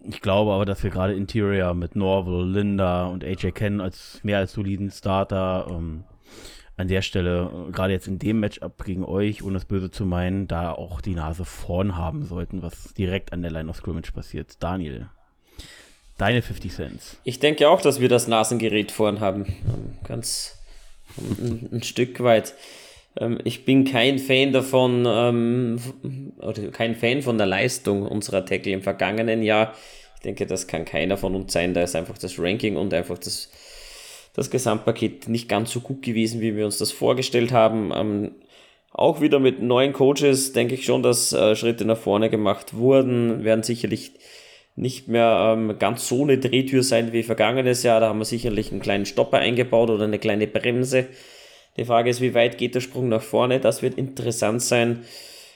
ich 0.00 0.20
glaube 0.20 0.52
aber, 0.52 0.64
dass 0.64 0.82
wir 0.82 0.90
gerade 0.90 1.14
Interior 1.14 1.74
mit 1.74 1.96
Norval, 1.96 2.48
Linda 2.48 3.06
und 3.06 3.24
AJ 3.24 3.52
Ken 3.52 3.80
als 3.80 4.20
mehr 4.22 4.38
als 4.38 4.52
soliden 4.52 4.90
Starter 4.90 5.66
ähm, 5.70 6.04
an 6.76 6.88
der 6.88 7.02
Stelle, 7.02 7.50
äh, 7.68 7.72
gerade 7.72 7.92
jetzt 7.92 8.06
in 8.06 8.18
dem 8.18 8.40
Matchup 8.40 8.84
gegen 8.84 9.04
euch, 9.04 9.42
ohne 9.42 9.54
das 9.54 9.64
Böse 9.64 9.90
zu 9.90 10.06
meinen, 10.06 10.46
da 10.46 10.72
auch 10.72 11.00
die 11.00 11.14
Nase 11.14 11.44
vorn 11.44 11.96
haben 11.96 12.24
sollten, 12.24 12.62
was 12.62 12.94
direkt 12.94 13.32
an 13.32 13.42
der 13.42 13.50
Line 13.50 13.68
of 13.68 13.76
Scrimmage 13.76 14.12
passiert. 14.12 14.62
Daniel, 14.62 15.08
deine 16.16 16.40
50 16.40 16.72
Cents. 16.72 17.16
Ich 17.24 17.40
denke 17.40 17.68
auch, 17.68 17.80
dass 17.80 18.00
wir 18.00 18.08
das 18.08 18.28
Nasengerät 18.28 18.92
vorn 18.92 19.18
haben. 19.18 19.46
Ähm, 19.46 19.96
ganz 20.04 20.58
ein, 21.16 21.68
ein 21.72 21.82
Stück 21.82 22.20
weit. 22.22 22.54
Ähm, 23.18 23.38
ich 23.44 23.64
bin 23.64 23.84
kein 23.84 24.18
Fan 24.18 24.52
davon, 24.52 25.04
ähm, 25.06 25.78
oder 26.38 26.68
kein 26.70 26.94
Fan 26.94 27.22
von 27.22 27.38
der 27.38 27.46
Leistung 27.46 28.02
unserer 28.02 28.44
Tackle 28.44 28.72
im 28.72 28.82
vergangenen 28.82 29.42
Jahr. 29.42 29.74
Ich 30.16 30.22
denke, 30.22 30.46
das 30.46 30.66
kann 30.66 30.84
keiner 30.84 31.16
von 31.16 31.34
uns 31.34 31.52
sein. 31.52 31.74
Da 31.74 31.82
ist 31.82 31.96
einfach 31.96 32.18
das 32.18 32.38
Ranking 32.38 32.76
und 32.76 32.92
einfach 32.94 33.18
das 33.18 33.50
das 34.38 34.50
Gesamtpaket 34.50 35.28
nicht 35.28 35.48
ganz 35.48 35.72
so 35.72 35.80
gut 35.80 36.00
gewesen, 36.00 36.40
wie 36.40 36.54
wir 36.54 36.64
uns 36.64 36.78
das 36.78 36.92
vorgestellt 36.92 37.50
haben. 37.50 37.90
Ähm, 37.92 38.30
auch 38.92 39.20
wieder 39.20 39.40
mit 39.40 39.60
neuen 39.60 39.92
Coaches 39.92 40.52
denke 40.52 40.74
ich 40.74 40.84
schon, 40.84 41.02
dass 41.02 41.32
äh, 41.32 41.56
Schritte 41.56 41.84
nach 41.84 41.98
vorne 41.98 42.30
gemacht 42.30 42.74
wurden, 42.74 43.42
werden 43.42 43.64
sicherlich 43.64 44.12
nicht 44.76 45.08
mehr 45.08 45.54
ähm, 45.56 45.76
ganz 45.80 46.08
so 46.08 46.22
eine 46.22 46.38
Drehtür 46.38 46.84
sein 46.84 47.12
wie 47.12 47.24
vergangenes 47.24 47.82
Jahr. 47.82 47.98
Da 47.98 48.08
haben 48.08 48.20
wir 48.20 48.24
sicherlich 48.24 48.70
einen 48.70 48.80
kleinen 48.80 49.06
Stopper 49.06 49.38
eingebaut 49.38 49.90
oder 49.90 50.04
eine 50.04 50.20
kleine 50.20 50.46
Bremse. 50.46 51.08
Die 51.78 51.84
Frage 51.84 52.10
ist, 52.10 52.20
wie 52.20 52.34
weit 52.34 52.58
geht 52.58 52.74
der 52.74 52.80
Sprung 52.80 53.08
nach 53.08 53.22
vorne? 53.22 53.60
Das 53.60 53.82
wird 53.82 53.96
interessant 53.96 54.62
sein. 54.62 55.04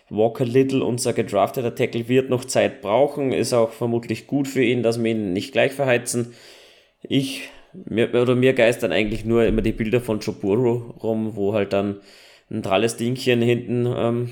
Walker 0.09 0.45
Little, 0.45 0.85
unser 0.85 1.13
gedrafteter 1.13 1.75
Tackle, 1.75 2.09
wird 2.09 2.31
noch 2.31 2.45
Zeit 2.45 2.81
brauchen. 2.81 3.33
Ist 3.33 3.53
auch 3.53 3.73
vermutlich 3.73 4.29
gut 4.29 4.47
für 4.47 4.63
ihn, 4.63 4.85
dass 4.85 5.03
wir 5.03 5.11
ihn 5.11 5.33
nicht 5.33 5.53
gleich 5.53 5.73
verheizen. 5.73 6.35
Ich 7.03 7.49
mir, 7.73 8.15
oder 8.15 8.37
mir 8.37 8.53
geistern 8.53 8.93
eigentlich 8.93 9.25
nur 9.25 9.45
immer 9.45 9.63
die 9.63 9.73
Bilder 9.73 10.01
von 10.01 10.21
Joburo 10.21 10.95
rum, 11.03 11.35
wo 11.35 11.55
halt 11.55 11.73
dann 11.73 12.01
ein 12.51 12.63
dralles 12.63 12.97
Dingchen 12.97 13.43
hinten 13.43 13.93
ähm, 13.97 14.31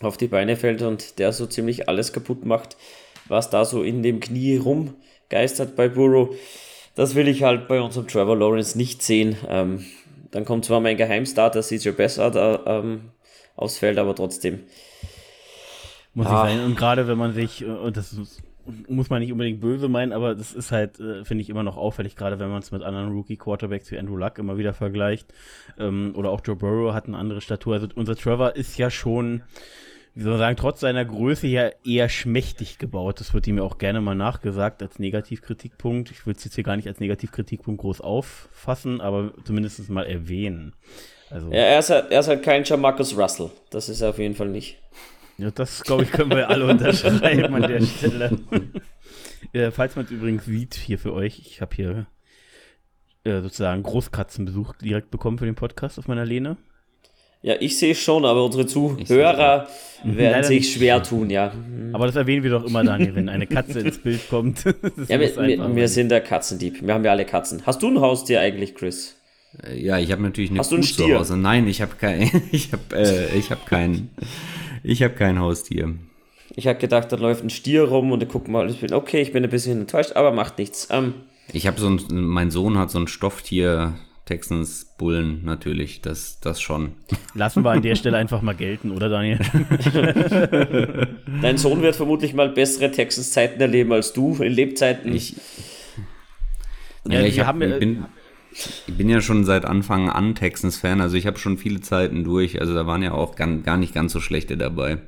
auf 0.00 0.16
die 0.16 0.28
Beine 0.28 0.56
fällt 0.56 0.80
und 0.80 1.18
der 1.18 1.32
so 1.32 1.46
ziemlich 1.46 1.88
alles 1.88 2.12
kaputt 2.12 2.46
macht, 2.46 2.76
was 3.28 3.50
da 3.50 3.64
so 3.64 3.82
in 3.82 4.02
dem 4.02 4.20
Knie 4.20 4.56
rumgeistert 4.56 5.76
bei 5.76 5.88
Burrow. 5.88 6.34
Das 6.94 7.14
will 7.14 7.28
ich 7.28 7.42
halt 7.42 7.68
bei 7.68 7.80
unserem 7.80 8.08
Trevor 8.08 8.36
Lawrence 8.36 8.78
nicht 8.78 9.02
sehen. 9.02 9.36
Ähm, 9.48 9.84
dann 10.30 10.44
kommt 10.44 10.64
zwar 10.64 10.80
mein 10.80 10.96
Geheimstarter 10.96 11.62
CJ 11.62 11.90
besser 11.90 12.30
da, 12.30 12.62
ähm, 12.66 13.10
aufs 13.56 13.78
Feld, 13.78 13.98
aber 13.98 14.14
trotzdem. 14.14 14.60
Muss 16.14 16.26
ah. 16.26 16.46
ich 16.48 16.54
sein. 16.54 16.64
Und 16.64 16.76
gerade 16.76 17.06
wenn 17.08 17.18
man 17.18 17.32
sich, 17.32 17.62
äh, 17.62 17.66
und 17.66 17.96
das 17.96 18.12
ist 18.12 18.42
muss 18.88 19.10
man 19.10 19.20
nicht 19.20 19.32
unbedingt 19.32 19.60
böse 19.60 19.88
meinen, 19.88 20.12
aber 20.12 20.34
das 20.34 20.52
ist 20.52 20.72
halt, 20.72 21.00
äh, 21.00 21.24
finde 21.24 21.42
ich, 21.42 21.50
immer 21.50 21.62
noch 21.62 21.76
auffällig, 21.76 22.16
gerade 22.16 22.38
wenn 22.38 22.50
man 22.50 22.60
es 22.60 22.70
mit 22.70 22.82
anderen 22.82 23.12
Rookie-Quarterbacks 23.12 23.90
wie 23.90 23.98
Andrew 23.98 24.16
Luck 24.16 24.38
immer 24.38 24.58
wieder 24.58 24.74
vergleicht. 24.74 25.32
Ähm, 25.78 26.12
oder 26.16 26.30
auch 26.30 26.40
Joe 26.44 26.56
Burrow 26.56 26.92
hat 26.92 27.06
eine 27.06 27.16
andere 27.16 27.40
Statur. 27.40 27.74
Also 27.74 27.88
unser 27.94 28.16
Trevor 28.16 28.56
ist 28.56 28.76
ja 28.78 28.90
schon, 28.90 29.42
wie 30.14 30.22
soll 30.22 30.32
man 30.32 30.38
sagen, 30.40 30.56
trotz 30.56 30.80
seiner 30.80 31.04
Größe 31.04 31.46
ja 31.46 31.70
eher 31.84 32.08
schmächtig 32.08 32.78
gebaut. 32.78 33.20
Das 33.20 33.32
wird 33.32 33.46
ihm 33.46 33.58
ja 33.58 33.62
auch 33.62 33.78
gerne 33.78 34.00
mal 34.00 34.14
nachgesagt 34.14 34.82
als 34.82 34.98
Negativkritikpunkt. 34.98 36.10
Ich 36.10 36.26
will 36.26 36.34
es 36.34 36.44
jetzt 36.44 36.54
hier 36.54 36.64
gar 36.64 36.76
nicht 36.76 36.88
als 36.88 37.00
Negativkritikpunkt 37.00 37.80
groß 37.80 38.00
auffassen, 38.00 39.00
aber 39.00 39.32
zumindest 39.44 39.88
mal 39.88 40.06
erwähnen. 40.06 40.74
Also, 41.30 41.48
ja, 41.48 41.58
er 41.58 41.78
ist, 41.78 41.90
halt, 41.90 42.10
er 42.10 42.20
ist 42.20 42.28
halt 42.28 42.42
kein 42.42 42.64
Jamarcus 42.64 43.16
Russell. 43.16 43.50
Das 43.70 43.88
ist 43.88 44.00
er 44.00 44.10
auf 44.10 44.18
jeden 44.18 44.34
Fall 44.34 44.48
nicht. 44.48 44.78
Ja, 45.38 45.50
das, 45.50 45.82
glaube 45.84 46.02
ich, 46.02 46.10
können 46.10 46.30
wir 46.30 46.50
alle 46.50 46.66
unterschreiben 46.70 47.54
an 47.54 47.62
der 47.62 47.80
Stelle. 47.82 48.38
ja, 49.52 49.70
falls 49.70 49.94
man 49.94 50.04
es 50.04 50.10
übrigens 50.10 50.44
sieht, 50.44 50.74
hier 50.74 50.98
für 50.98 51.12
euch, 51.12 51.38
ich 51.38 51.60
habe 51.60 51.74
hier 51.74 52.06
äh, 53.22 53.40
sozusagen 53.40 53.82
Großkatzenbesuch 53.82 54.74
direkt 54.76 55.10
bekommen 55.10 55.38
für 55.38 55.46
den 55.46 55.54
Podcast 55.54 55.98
auf 55.98 56.08
meiner 56.08 56.26
Lehne. 56.26 56.56
Ja, 57.42 57.54
ich 57.58 57.78
sehe 57.78 57.94
schon, 57.94 58.24
aber 58.24 58.44
unsere 58.44 58.66
Zuhörer 58.66 59.66
werden 60.04 60.44
sich 60.44 60.72
schwer 60.72 61.02
tun, 61.02 61.30
ja. 61.30 61.52
Aber 61.92 62.06
das 62.06 62.14
erwähnen 62.14 62.44
wir 62.44 62.50
doch 62.50 62.64
immer, 62.64 62.84
Daniel, 62.84 63.16
wenn 63.16 63.28
eine 63.28 63.48
Katze 63.48 63.80
ins 63.80 63.98
Bild 63.98 64.28
kommt. 64.30 64.64
ja, 65.08 65.18
wir, 65.18 65.36
wir, 65.36 65.74
wir 65.74 65.88
sind 65.88 66.10
der 66.10 66.20
Katzendieb. 66.20 66.86
Wir 66.86 66.94
haben 66.94 67.04
ja 67.04 67.10
alle 67.10 67.24
Katzen. 67.24 67.66
Hast 67.66 67.82
du 67.82 67.88
ein 67.88 68.00
Haustier 68.00 68.40
eigentlich, 68.40 68.76
Chris? 68.76 69.16
Äh, 69.66 69.82
ja, 69.82 69.98
ich 69.98 70.12
habe 70.12 70.22
natürlich 70.22 70.50
eine 70.50 70.60
Hast 70.60 70.68
Kuh 70.68 70.76
du 70.76 70.82
einen 70.82 70.84
Stier? 70.84 71.06
zu 71.06 71.18
Hause. 71.18 71.36
Nein, 71.36 71.66
ich 71.66 71.82
habe 71.82 71.96
kein, 71.98 72.30
ich 72.52 72.72
habe, 72.72 72.82
äh, 72.94 73.36
ich 73.36 73.50
habe 73.50 73.62
keinen. 73.66 74.10
Ich 74.84 75.02
habe 75.02 75.14
kein 75.14 75.40
Haustier. 75.40 75.94
Ich 76.54 76.66
habe 76.66 76.78
gedacht, 76.78 77.10
da 77.10 77.16
läuft 77.16 77.42
ein 77.42 77.50
Stier 77.50 77.84
rum 77.84 78.12
und 78.12 78.22
ich 78.22 78.28
guck 78.28 78.46
mal, 78.48 78.70
ich 78.70 78.80
bin 78.80 78.92
okay, 78.92 79.20
ich 79.20 79.32
bin 79.32 79.42
ein 79.42 79.50
bisschen 79.50 79.80
enttäuscht, 79.80 80.12
aber 80.14 80.30
macht 80.32 80.58
nichts. 80.58 80.88
Ähm, 80.90 81.14
ich 81.52 81.66
habe 81.66 81.80
so 81.80 81.88
ein, 81.88 82.00
mein 82.10 82.50
Sohn 82.50 82.78
hat 82.78 82.90
so 82.90 82.98
ein 82.98 83.08
Stofftier, 83.08 83.94
Texans 84.30 84.94
Bullen 84.96 85.44
natürlich, 85.44 86.02
das, 86.02 86.38
das 86.38 86.60
schon. 86.60 86.92
Lassen 87.34 87.64
wir 87.64 87.72
an 87.72 87.82
der 87.82 87.96
Stelle 87.96 88.16
einfach 88.16 88.42
mal 88.42 88.54
gelten, 88.54 88.92
oder 88.92 89.08
Daniel? 89.08 89.40
Dein 91.42 91.58
Sohn 91.58 91.82
wird 91.82 91.96
vermutlich 91.96 92.32
mal 92.32 92.48
bessere 92.48 92.92
Texans-Zeiten 92.92 93.60
erleben 93.60 93.92
als 93.92 94.12
du 94.12 94.36
in 94.36 94.52
Lebzeiten. 94.52 95.12
Ich, 95.12 95.34
ja, 97.08 97.22
ich 97.22 97.40
hab, 97.40 97.58
bin, 97.58 98.04
ich 98.52 98.94
bin 98.96 99.08
ja 99.08 99.20
schon 99.20 99.44
seit 99.44 99.64
Anfang 99.64 100.08
an 100.08 100.36
Texans-Fan, 100.36 101.00
also 101.00 101.16
ich 101.16 101.26
habe 101.26 101.40
schon 101.40 101.58
viele 101.58 101.80
Zeiten 101.80 102.22
durch. 102.22 102.60
Also 102.60 102.72
da 102.72 102.86
waren 102.86 103.02
ja 103.02 103.10
auch 103.10 103.34
gar, 103.34 103.48
gar 103.48 103.78
nicht 103.78 103.94
ganz 103.94 104.12
so 104.12 104.20
schlechte 104.20 104.56
dabei. 104.56 104.98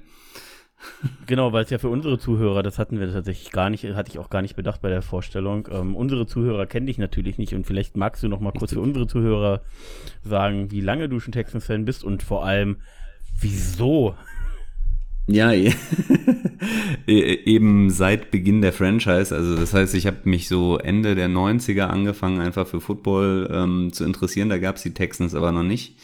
Genau, 1.26 1.52
weil 1.52 1.64
es 1.64 1.70
ja 1.70 1.78
für 1.78 1.88
unsere 1.88 2.18
Zuhörer, 2.18 2.62
das 2.62 2.78
hatten 2.78 3.00
wir 3.00 3.10
tatsächlich 3.12 3.50
gar 3.50 3.70
nicht, 3.70 3.84
hatte 3.84 4.10
ich 4.10 4.18
auch 4.18 4.30
gar 4.30 4.42
nicht 4.42 4.56
bedacht 4.56 4.82
bei 4.82 4.88
der 4.88 5.02
Vorstellung. 5.02 5.68
Ähm, 5.70 5.96
unsere 5.96 6.26
Zuhörer 6.26 6.66
kennen 6.66 6.86
dich 6.86 6.98
natürlich 6.98 7.38
nicht 7.38 7.54
und 7.54 7.66
vielleicht 7.66 7.96
magst 7.96 8.22
du 8.22 8.28
noch 8.28 8.40
mal 8.40 8.52
kurz 8.52 8.72
für 8.72 8.80
unsere 8.80 9.06
Zuhörer 9.06 9.62
sagen, 10.22 10.70
wie 10.70 10.80
lange 10.80 11.08
du 11.08 11.20
schon 11.20 11.32
Texans-Fan 11.32 11.84
bist 11.84 12.04
und 12.04 12.22
vor 12.22 12.44
allem, 12.44 12.76
wieso? 13.40 14.14
Ja, 15.28 15.52
e- 15.52 15.72
eben 17.06 17.90
seit 17.90 18.30
Beginn 18.30 18.60
der 18.60 18.72
Franchise. 18.72 19.34
Also 19.34 19.56
das 19.56 19.72
heißt, 19.72 19.94
ich 19.94 20.06
habe 20.06 20.18
mich 20.24 20.48
so 20.48 20.78
Ende 20.78 21.14
der 21.14 21.28
90er 21.28 21.86
angefangen, 21.86 22.40
einfach 22.40 22.66
für 22.66 22.80
Football 22.80 23.48
ähm, 23.52 23.92
zu 23.92 24.04
interessieren. 24.04 24.48
Da 24.48 24.58
gab 24.58 24.76
es 24.76 24.82
die 24.82 24.94
Texans 24.94 25.34
aber 25.34 25.52
noch 25.52 25.62
nicht. 25.62 25.96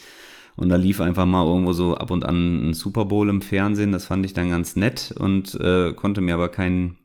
Und 0.59 0.67
da 0.67 0.75
lief 0.75 0.99
einfach 0.99 1.25
mal 1.25 1.45
irgendwo 1.45 1.71
so 1.71 1.95
ab 1.95 2.11
und 2.11 2.25
an 2.25 2.71
ein 2.71 2.73
Super 2.73 3.05
Bowl 3.05 3.29
im 3.29 3.41
Fernsehen. 3.41 3.93
Das 3.93 4.07
fand 4.07 4.25
ich 4.25 4.33
dann 4.33 4.49
ganz 4.49 4.75
nett 4.75 5.15
und 5.17 5.55
äh, 5.55 5.93
konnte 5.93 6.19
mir 6.19 6.33
aber 6.33 6.49
kein, 6.49 6.97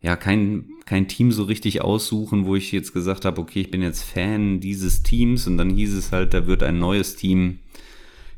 ja, 0.00 0.16
kein, 0.16 0.64
kein 0.86 1.06
Team 1.06 1.30
so 1.30 1.44
richtig 1.44 1.82
aussuchen, 1.82 2.46
wo 2.46 2.56
ich 2.56 2.72
jetzt 2.72 2.92
gesagt 2.92 3.24
habe, 3.24 3.40
okay, 3.40 3.60
ich 3.60 3.70
bin 3.70 3.80
jetzt 3.80 4.02
Fan 4.02 4.58
dieses 4.58 5.04
Teams. 5.04 5.46
Und 5.46 5.56
dann 5.56 5.70
hieß 5.70 5.94
es 5.94 6.10
halt, 6.10 6.34
da 6.34 6.48
wird 6.48 6.64
ein 6.64 6.80
neues 6.80 7.14
Team 7.14 7.60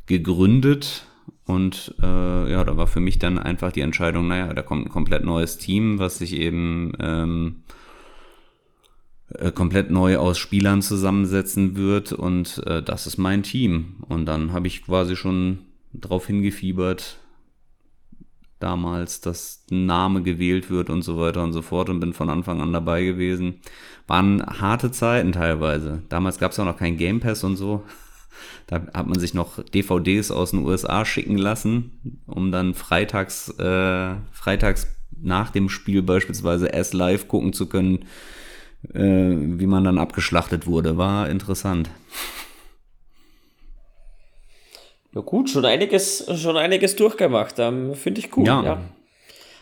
gegründet. 0.05 1.07
Und 1.47 1.95
äh, 2.03 2.53
ja, 2.53 2.63
da 2.63 2.77
war 2.77 2.89
für 2.89 3.01
mich 3.01 3.19
dann 3.19 3.39
einfach 3.39 3.73
die 3.73 3.81
Entscheidung, 3.81 4.29
naja, 4.29 4.53
da 4.53 4.61
kommt 4.61 4.85
ein 4.85 4.91
komplett 4.91 5.25
neues 5.25 5.57
Team, 5.57 5.99
was 5.99 6.19
sich 6.19 6.35
eben 6.35 6.93
ähm, 7.01 7.63
äh, 7.69 7.82
komplett 9.53 9.91
neu 9.91 10.19
aus 10.19 10.39
Spielern 10.39 10.83
zusammensetzen 10.83 11.77
wird 11.77 12.13
und 12.13 12.63
äh, 12.67 12.83
das 12.83 13.07
ist 13.07 13.19
mein 13.19 13.43
Team. 13.43 13.97
Und 14.09 14.27
dann 14.27 14.53
habe 14.53 14.67
ich 14.67 14.85
quasi 14.85 15.17
schon 15.17 15.61
darauf 15.93 16.27
hingefiebert, 16.27 17.19
damals, 18.63 19.21
dass 19.21 19.65
ein 19.71 19.87
Name 19.87 20.23
gewählt 20.23 20.71
wird 20.71 20.89
und 20.89 21.03
so 21.03 21.19
weiter 21.19 21.43
und 21.43 21.53
so 21.53 21.63
fort 21.63 21.89
und 21.89 22.01
bin 22.01 22.13
von 22.13 22.31
Anfang 22.31 22.61
an 22.61 22.73
dabei 22.73 23.03
gewesen. 23.03 23.61
Waren 24.07 24.45
harte 24.45 24.91
Zeiten 24.91 25.33
teilweise. 25.33 26.03
Damals 26.09 26.39
gab 26.39 26.53
es 26.53 26.61
auch 26.61 26.65
noch 26.65 26.77
kein 26.77 26.97
Game 26.97 27.21
Pass 27.21 27.45
und 27.45 27.57
so. 27.57 27.83
Da 28.67 28.81
hat 28.95 29.07
man 29.07 29.21
sich 29.21 29.35
noch 29.35 29.63
DVDs 29.63 30.31
aus 30.31 30.53
den 30.53 30.65
USA 30.65 31.05
schicken 31.05 31.37
lassen, 31.37 32.19
um 32.27 32.51
dann 32.51 32.75
freitags, 32.75 33.51
äh, 33.59 34.15
freitags 34.33 34.87
nach 35.21 35.51
dem 35.51 35.69
Spiel 35.69 36.03
beispielsweise 36.03 36.69
erst 36.69 36.95
live 36.95 37.29
gucken 37.29 37.53
zu 37.53 37.69
können, 37.69 38.07
äh, 38.93 39.01
wie 39.01 39.67
man 39.67 39.85
dann 39.85 39.99
abgeschlachtet 39.99 40.67
wurde. 40.67 40.97
War 40.97 41.29
interessant. 41.29 41.91
Ja 45.15 45.21
gut, 45.21 45.51
schon 45.51 45.65
einiges, 45.65 46.27
schon 46.41 46.57
einiges 46.57 46.97
durchgemacht. 46.97 47.59
Ähm, 47.59 47.95
Finde 47.95 48.21
ich 48.21 48.37
cool. 48.37 48.47
Ja. 48.47 48.63
ja. 48.63 48.81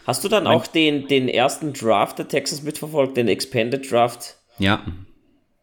Hast 0.07 0.25
du 0.25 0.29
dann 0.29 0.47
auch 0.47 0.66
den, 0.66 1.09
den 1.09 1.29
ersten 1.29 1.73
Draft 1.73 2.18
der 2.18 2.29
Texas 2.29 2.62
mitverfolgt, 2.62 3.16
den 3.16 3.29
Expanded 3.29 3.91
Draft? 3.91 4.37
Ja. 4.59 4.83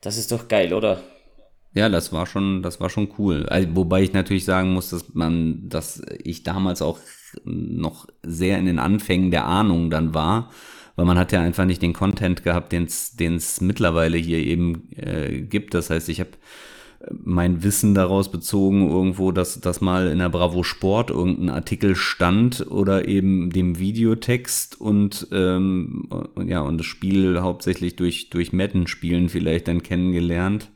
Das 0.01 0.18
ist 0.18 0.32
doch 0.32 0.47
geil, 0.47 0.74
oder? 0.74 1.01
Ja, 1.74 1.89
das 1.89 2.14
war 2.14 2.26
schon, 2.26 2.64
das 2.64 2.80
war 2.80 2.89
schon 2.89 3.10
cool. 3.18 3.45
Also, 3.47 3.70
wobei 3.76 4.01
ich 4.01 4.14
natürlich 4.14 4.45
sagen 4.45 4.74
muss, 4.74 4.89
dass 4.89 5.14
man, 5.14 5.70
dass 5.70 6.01
ich 6.24 6.43
damals 6.43 6.82
auch 6.82 6.99
noch 7.43 8.08
sehr 8.24 8.58
in 8.58 8.66
den 8.66 8.80
Anfängen 8.80 9.32
der 9.32 9.45
Ahnung 9.45 9.89
dann 9.89 10.14
war 10.14 10.49
weil 10.97 11.05
man 11.05 11.17
hat 11.17 11.31
ja 11.31 11.41
einfach 11.41 11.63
nicht 11.63 11.81
den 11.81 11.93
Content 11.93 12.43
gehabt, 12.43 12.73
den 12.73 12.85
es 12.85 13.61
mittlerweile 13.61 14.17
hier 14.17 14.39
eben 14.39 14.89
äh, 14.97 15.41
gibt. 15.41 15.75
Das 15.75 15.91
heißt, 15.91 16.09
ich 16.09 16.19
habe 16.19 16.31
äh, 17.01 17.13
mein 17.23 17.63
Wissen 17.63 17.93
daraus 17.93 18.31
bezogen 18.31 18.89
irgendwo, 18.89 19.31
dass, 19.31 19.61
dass 19.61 19.79
mal 19.79 20.07
in 20.07 20.17
der 20.17 20.29
Bravo 20.29 20.63
Sport 20.63 21.11
irgendein 21.11 21.51
Artikel 21.51 21.95
stand 21.95 22.65
oder 22.69 23.07
eben 23.07 23.51
dem 23.51 23.77
Videotext 23.77 24.81
und 24.81 25.27
ähm, 25.31 26.09
ja 26.43 26.61
und 26.61 26.79
das 26.79 26.87
Spiel 26.87 27.41
hauptsächlich 27.41 27.95
durch 27.95 28.31
durch 28.31 28.51
Madden 28.51 28.87
spielen 28.87 29.29
vielleicht 29.29 29.67
dann 29.67 29.83
kennengelernt. 29.83 30.71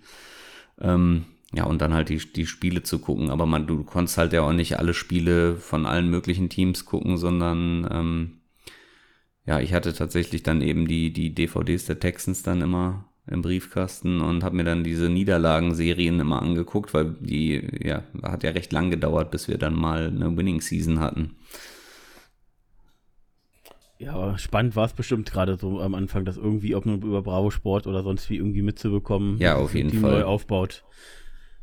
Ähm, 0.80 1.26
ja, 1.54 1.66
und 1.66 1.82
dann 1.82 1.94
halt 1.94 2.10
die, 2.10 2.18
die 2.18 2.46
Spiele 2.46 2.84
zu 2.84 3.00
gucken. 3.00 3.30
Aber 3.30 3.46
man, 3.46 3.68
du 3.68 3.84
konntest 3.84 4.18
halt 4.18 4.34
ja 4.34 4.44
auch 4.44 4.54
nicht 4.54 4.80
alle 4.80 4.94
Spiele 4.94 5.58
von 5.58 5.86
allen 5.86 6.10
möglichen 6.10 6.48
Teams 6.48 6.86
gucken, 6.86 7.18
sondern 7.18 7.88
ähm, 7.92 8.41
ja, 9.46 9.60
ich 9.60 9.74
hatte 9.74 9.94
tatsächlich 9.94 10.44
dann 10.44 10.62
eben 10.62 10.88
die, 10.88 11.12
die 11.12 11.34
DVDs 11.34 11.86
der 11.86 12.00
Texans 12.00 12.44
dann 12.44 12.62
immer 12.62 13.06
im 13.28 13.42
Briefkasten 13.42 14.22
und 14.22 14.44
habe 14.44 14.56
mir 14.56 14.64
dann 14.64 14.84
diese 14.84 15.10
Niederlagenserien 15.10 16.20
immer 16.20 16.42
angeguckt, 16.42 16.94
weil 16.94 17.16
die, 17.20 17.68
ja, 17.84 18.04
hat 18.24 18.44
ja 18.44 18.52
recht 18.52 18.72
lang 18.72 18.90
gedauert, 18.90 19.32
bis 19.32 19.48
wir 19.48 19.58
dann 19.58 19.76
mal 19.76 20.08
eine 20.08 20.36
Winning 20.36 20.62
Season 20.62 21.00
hatten. 21.00 21.36
Ja, 24.00 24.36
spannend 24.40 24.76
war 24.76 24.86
es 24.86 24.94
bestimmt 24.94 25.32
gerade 25.32 25.58
so 25.58 25.80
am 25.80 25.94
Anfang, 25.94 26.26
das 26.26 26.36
irgendwie, 26.36 26.74
ob 26.74 26.88
nur 26.88 26.96
über 26.96 27.22
Bravo 27.22 27.52
Sport 27.52 27.86
oder 27.86 28.02
sonst 28.02 28.30
wie 28.32 28.38
irgendwie 28.38 28.64
mitzubekommen. 28.64 29.38
Ja, 29.38 29.58
auf 29.58 29.76
jeden 29.76 29.92
Fall. 29.92 30.12
Neu 30.12 30.24
aufbaut. 30.24 30.84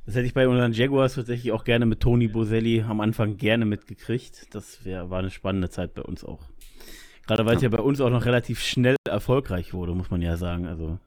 Das 0.06 0.14
hätte 0.14 0.26
ich 0.26 0.34
bei 0.34 0.46
unseren 0.46 0.72
Jaguars 0.72 1.16
tatsächlich 1.16 1.50
auch 1.52 1.64
gerne 1.64 1.84
mit 1.84 2.00
Tony 2.00 2.28
Boselli 2.28 2.82
am 2.82 3.00
Anfang 3.00 3.36
gerne 3.36 3.64
mitgekriegt. 3.64 4.54
Das 4.54 4.84
wär, 4.84 5.10
war 5.10 5.18
eine 5.18 5.30
spannende 5.30 5.68
Zeit 5.68 5.94
bei 5.94 6.02
uns 6.02 6.24
auch. 6.24 6.48
Gerade 7.28 7.44
weil 7.44 7.56
es 7.56 7.62
ja. 7.62 7.68
ja 7.68 7.76
bei 7.76 7.82
uns 7.82 8.00
auch 8.00 8.08
noch 8.08 8.24
relativ 8.24 8.60
schnell 8.60 8.96
erfolgreich 9.06 9.74
wurde, 9.74 9.92
muss 9.92 10.10
man 10.10 10.22
ja 10.22 10.38
sagen. 10.38 10.66
Also, 10.66 10.98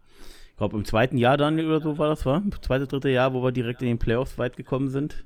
ich 0.51 0.57
glaube, 0.57 0.77
im 0.77 0.85
zweiten 0.85 1.17
Jahr 1.17 1.35
dann 1.35 1.59
oder 1.59 1.81
so 1.81 1.97
war 1.97 2.09
das, 2.09 2.27
war? 2.27 2.43
Zweite, 2.61 2.85
dritte 2.85 3.09
Jahr, 3.09 3.33
wo 3.33 3.41
wir 3.43 3.51
direkt 3.51 3.81
in 3.81 3.87
den 3.87 3.97
Playoffs 3.97 4.37
weit 4.37 4.55
gekommen 4.55 4.89
sind. 4.89 5.23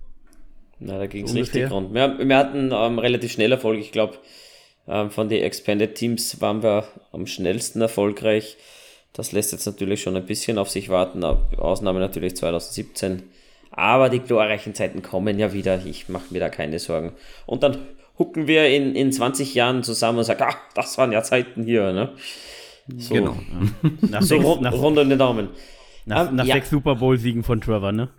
Na, 0.80 0.98
da 0.98 1.06
ging 1.08 1.26
es 1.26 1.32
so 1.32 1.38
richtig 1.38 1.70
rund. 1.70 1.93
Wir, 1.93 2.18
wir 2.18 2.38
hatten 2.38 2.72
ähm, 2.74 3.00
relativ 3.00 3.34
schnell 3.34 3.52
Erfolg. 3.52 3.78
Ich 3.78 3.91
glaube, 3.91 4.16
ähm, 4.88 5.12
von 5.12 5.28
den 5.28 5.43
Expanded 5.43 5.96
Teams 5.96 6.39
waren 6.39 6.64
wir 6.64 6.88
am 7.12 7.28
schnellsten 7.28 7.82
erfolgreich. 7.82 8.56
Das 9.12 9.34
lässt 9.34 9.52
jetzt 9.52 9.66
natürlich 9.66 10.02
schon 10.02 10.16
ein 10.16 10.26
bisschen 10.26 10.58
auf 10.58 10.70
sich 10.70 10.88
warten. 10.88 11.26
Ausnahme 11.26 12.00
natürlich 12.00 12.38
2017. 12.38 13.24
Aber 13.72 14.08
die 14.08 14.20
glorreichen 14.20 14.74
Zeiten 14.74 15.02
kommen 15.02 15.39
ja 15.39 15.52
wieder. 15.52 15.86
Ich 15.86 16.08
mache 16.08 16.34
mir 16.34 16.39
da 16.39 16.48
keine 16.48 16.80
Sorgen. 16.80 17.12
Und 17.46 17.64
dann 17.64 17.80
hucken 18.18 18.47
wir 18.47 18.68
in, 18.70 18.95
in 18.95 19.11
20 19.11 19.53
Jahren 19.55 19.84
zusammen 19.84 20.20
und 20.20 20.24
sagen, 20.24 20.43
ach, 20.47 20.57
das 20.74 20.97
waren 20.97 21.11
ja 21.11 21.24
Zeiten 21.24 21.63
hier, 21.63 21.93
ne? 21.93 22.13
So, 22.97 23.16
genau. 23.16 23.36
nach 24.01 24.22
so 24.22 24.41
sechs, 24.41 24.61
nach, 24.61 24.74
rund 24.74 24.97
um 24.97 25.09
den 25.09 25.18
Daumen. 25.18 25.49
Nach, 26.05 26.30
ähm, 26.30 26.36
nach 26.36 26.45
ja. 26.45 26.55
sechs 26.55 26.70
Super 26.70 26.95
Bowl-Siegen 26.95 27.43
von 27.43 27.61
Trevor, 27.61 27.91
ne? 27.91 28.09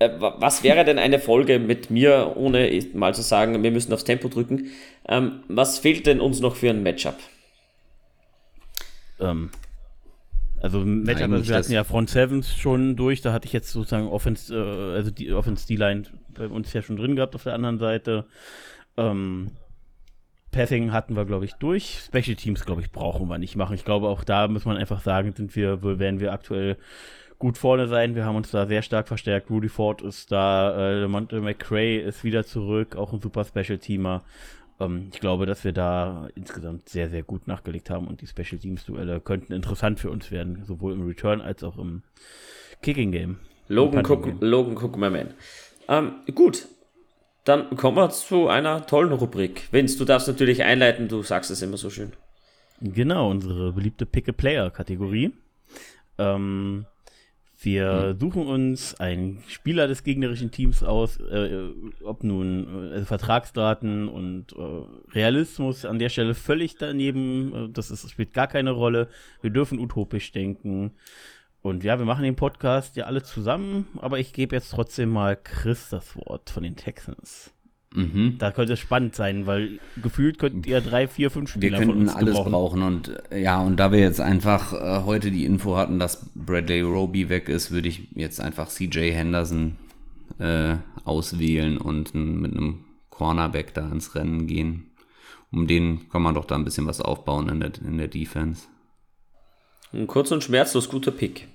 Äh, 0.00 0.10
was 0.18 0.64
wäre 0.64 0.84
denn 0.84 0.98
eine 0.98 1.18
Folge 1.18 1.58
mit 1.58 1.90
mir, 1.90 2.32
ohne 2.36 2.70
mal 2.94 3.14
zu 3.14 3.22
sagen, 3.22 3.62
wir 3.62 3.70
müssen 3.70 3.92
aufs 3.92 4.04
Tempo 4.04 4.28
drücken? 4.28 4.70
Ähm, 5.06 5.42
was 5.48 5.78
fehlt 5.78 6.06
denn 6.06 6.20
uns 6.20 6.40
noch 6.40 6.56
für 6.56 6.70
ein 6.70 6.82
Matchup? 6.82 7.16
Ähm, 9.20 9.50
also 10.60 10.80
Matchup, 10.80 11.30
also 11.30 11.48
wir 11.48 11.56
hatten 11.56 11.72
ja 11.72 11.84
Front 11.84 12.10
Sevens 12.10 12.54
schon 12.54 12.96
durch, 12.96 13.20
da 13.20 13.32
hatte 13.32 13.46
ich 13.46 13.52
jetzt 13.52 13.70
sozusagen 13.70 14.08
Offense, 14.08 14.54
äh, 14.54 14.96
also 14.96 15.10
die 15.10 15.32
Offense 15.32 15.66
D-Line 15.66 16.04
bei 16.34 16.48
uns 16.48 16.72
ja 16.72 16.82
schon 16.82 16.96
drin 16.96 17.14
gehabt 17.14 17.34
auf 17.34 17.44
der 17.44 17.54
anderen 17.54 17.78
Seite. 17.78 18.26
Ähm, 19.00 19.50
Passing 20.50 20.92
hatten 20.92 21.14
wir, 21.14 21.24
glaube 21.24 21.44
ich, 21.44 21.54
durch. 21.54 22.00
Special 22.04 22.36
Teams, 22.36 22.64
glaube 22.64 22.80
ich, 22.80 22.90
brauchen 22.90 23.28
wir 23.28 23.38
nicht 23.38 23.56
machen. 23.56 23.74
Ich 23.74 23.84
glaube, 23.84 24.08
auch 24.08 24.24
da 24.24 24.48
muss 24.48 24.64
man 24.64 24.76
einfach 24.76 25.00
sagen, 25.00 25.32
sind 25.32 25.54
wir, 25.54 25.82
werden 25.82 26.20
wir 26.20 26.32
aktuell 26.32 26.76
gut 27.38 27.56
vorne 27.56 27.88
sein. 27.88 28.14
Wir 28.14 28.24
haben 28.24 28.36
uns 28.36 28.50
da 28.50 28.66
sehr 28.66 28.82
stark 28.82 29.08
verstärkt. 29.08 29.50
Rudy 29.50 29.68
Ford 29.68 30.02
ist 30.02 30.32
da, 30.32 31.02
äh, 31.02 31.08
Monte 31.08 31.40
McCray 31.40 31.98
ist 31.98 32.24
wieder 32.24 32.44
zurück, 32.44 32.96
auch 32.96 33.12
ein 33.12 33.20
super 33.20 33.44
Special 33.44 33.78
Teamer. 33.78 34.22
Ähm, 34.80 35.08
ich 35.12 35.20
glaube, 35.20 35.46
dass 35.46 35.62
wir 35.62 35.72
da 35.72 36.28
insgesamt 36.34 36.88
sehr, 36.88 37.08
sehr 37.08 37.22
gut 37.22 37.46
nachgelegt 37.46 37.88
haben 37.88 38.08
und 38.08 38.20
die 38.20 38.26
Special 38.26 38.58
Teams 38.60 38.84
Duelle 38.84 39.20
könnten 39.20 39.52
interessant 39.52 40.00
für 40.00 40.10
uns 40.10 40.30
werden, 40.30 40.64
sowohl 40.64 40.92
im 40.92 41.06
Return 41.06 41.40
als 41.40 41.62
auch 41.62 41.78
im 41.78 42.02
Kicking 42.82 43.12
Game. 43.12 43.38
Logan 43.68 44.04
Cook, 44.04 44.28
Logan 44.40 44.76
Cook, 44.76 44.96
my 44.96 45.10
man. 45.10 45.28
Ähm, 45.88 46.12
gut, 46.34 46.66
dann 47.44 47.76
kommen 47.76 47.96
wir 47.96 48.10
zu 48.10 48.48
einer 48.48 48.86
tollen 48.86 49.12
Rubrik. 49.12 49.68
Vince, 49.72 49.98
du 49.98 50.04
darfst 50.04 50.28
natürlich 50.28 50.62
einleiten, 50.62 51.08
du 51.08 51.22
sagst 51.22 51.50
es 51.50 51.62
immer 51.62 51.76
so 51.76 51.90
schön. 51.90 52.12
Genau, 52.80 53.30
unsere 53.30 53.72
beliebte 53.72 54.06
Pick-a-Player-Kategorie. 54.06 55.32
Ähm, 56.18 56.86
wir 57.62 58.02
hm. 58.10 58.18
suchen 58.18 58.46
uns 58.46 58.98
einen 58.98 59.42
Spieler 59.46 59.86
des 59.86 60.02
gegnerischen 60.02 60.50
Teams 60.50 60.82
aus, 60.82 61.18
äh, 61.18 61.68
ob 62.02 62.24
nun 62.24 62.92
äh, 62.92 63.02
Vertragsdaten 63.02 64.08
und 64.08 64.52
äh, 64.52 65.14
Realismus 65.14 65.84
an 65.84 65.98
der 65.98 66.08
Stelle 66.08 66.34
völlig 66.34 66.76
daneben. 66.76 67.54
Äh, 67.54 67.68
das 67.70 67.90
ist, 67.90 68.10
spielt 68.10 68.32
gar 68.32 68.46
keine 68.46 68.70
Rolle. 68.70 69.08
Wir 69.42 69.50
dürfen 69.50 69.78
utopisch 69.78 70.32
denken. 70.32 70.92
Und 71.62 71.84
ja, 71.84 71.98
wir 71.98 72.06
machen 72.06 72.22
den 72.22 72.36
Podcast 72.36 72.96
ja 72.96 73.04
alle 73.04 73.22
zusammen, 73.22 73.86
aber 73.98 74.18
ich 74.18 74.32
gebe 74.32 74.56
jetzt 74.56 74.70
trotzdem 74.70 75.10
mal 75.10 75.36
Chris 75.36 75.88
das 75.90 76.16
Wort 76.16 76.48
von 76.48 76.62
den 76.62 76.76
Texans. 76.76 77.52
Mhm. 77.94 78.36
Da 78.38 78.52
könnte 78.52 78.74
es 78.74 78.78
spannend 78.78 79.16
sein, 79.16 79.46
weil 79.46 79.80
gefühlt 80.00 80.38
könnten 80.38 80.62
ihr 80.64 80.80
drei, 80.80 81.08
vier, 81.08 81.30
fünf 81.30 81.50
Spieler 81.50 81.80
Wir 81.80 81.86
könnten 81.86 82.08
alles 82.08 82.36
gebrauchen. 82.36 82.52
brauchen 82.52 82.82
und 82.82 83.12
ja, 83.36 83.60
und 83.60 83.76
da 83.78 83.90
wir 83.90 83.98
jetzt 83.98 84.20
einfach 84.20 84.72
äh, 84.72 85.04
heute 85.04 85.30
die 85.30 85.44
Info 85.44 85.76
hatten, 85.76 85.98
dass 85.98 86.30
Bradley 86.34 86.82
Roby 86.82 87.28
weg 87.28 87.48
ist, 87.48 87.72
würde 87.72 87.88
ich 87.88 88.08
jetzt 88.14 88.40
einfach 88.40 88.68
CJ 88.68 89.10
Henderson 89.10 89.76
äh, 90.38 90.76
auswählen 91.04 91.78
und 91.78 92.14
mit 92.14 92.56
einem 92.56 92.84
Cornerback 93.10 93.74
da 93.74 93.90
ins 93.90 94.14
Rennen 94.14 94.46
gehen. 94.46 94.86
um 95.50 95.66
den 95.66 96.08
kann 96.10 96.22
man 96.22 96.36
doch 96.36 96.44
da 96.44 96.54
ein 96.54 96.64
bisschen 96.64 96.86
was 96.86 97.00
aufbauen 97.00 97.48
in 97.48 97.60
der, 97.60 97.72
in 97.84 97.98
der 97.98 98.08
Defense. 98.08 98.68
Ein 99.92 100.06
kurz 100.06 100.30
und 100.30 100.44
schmerzlos 100.44 100.88
guter 100.88 101.10
Pick. 101.10 101.48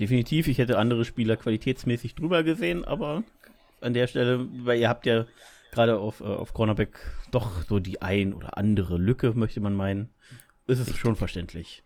Definitiv, 0.00 0.48
ich 0.48 0.58
hätte 0.58 0.78
andere 0.78 1.04
Spieler 1.04 1.36
qualitätsmäßig 1.36 2.14
drüber 2.14 2.42
gesehen, 2.42 2.84
aber 2.84 3.22
an 3.80 3.94
der 3.94 4.06
Stelle, 4.06 4.46
weil 4.64 4.80
ihr 4.80 4.88
habt 4.88 5.06
ja 5.06 5.26
gerade 5.70 5.98
auf, 5.98 6.20
äh, 6.20 6.24
auf 6.24 6.52
Cornerback 6.54 6.98
doch 7.30 7.62
so 7.64 7.78
die 7.78 8.02
ein 8.02 8.32
oder 8.32 8.56
andere 8.56 8.96
Lücke, 8.96 9.32
möchte 9.34 9.60
man 9.60 9.74
meinen, 9.74 10.08
ist 10.66 10.80
es 10.80 10.96
schon 10.96 11.16
verständlich. 11.16 11.82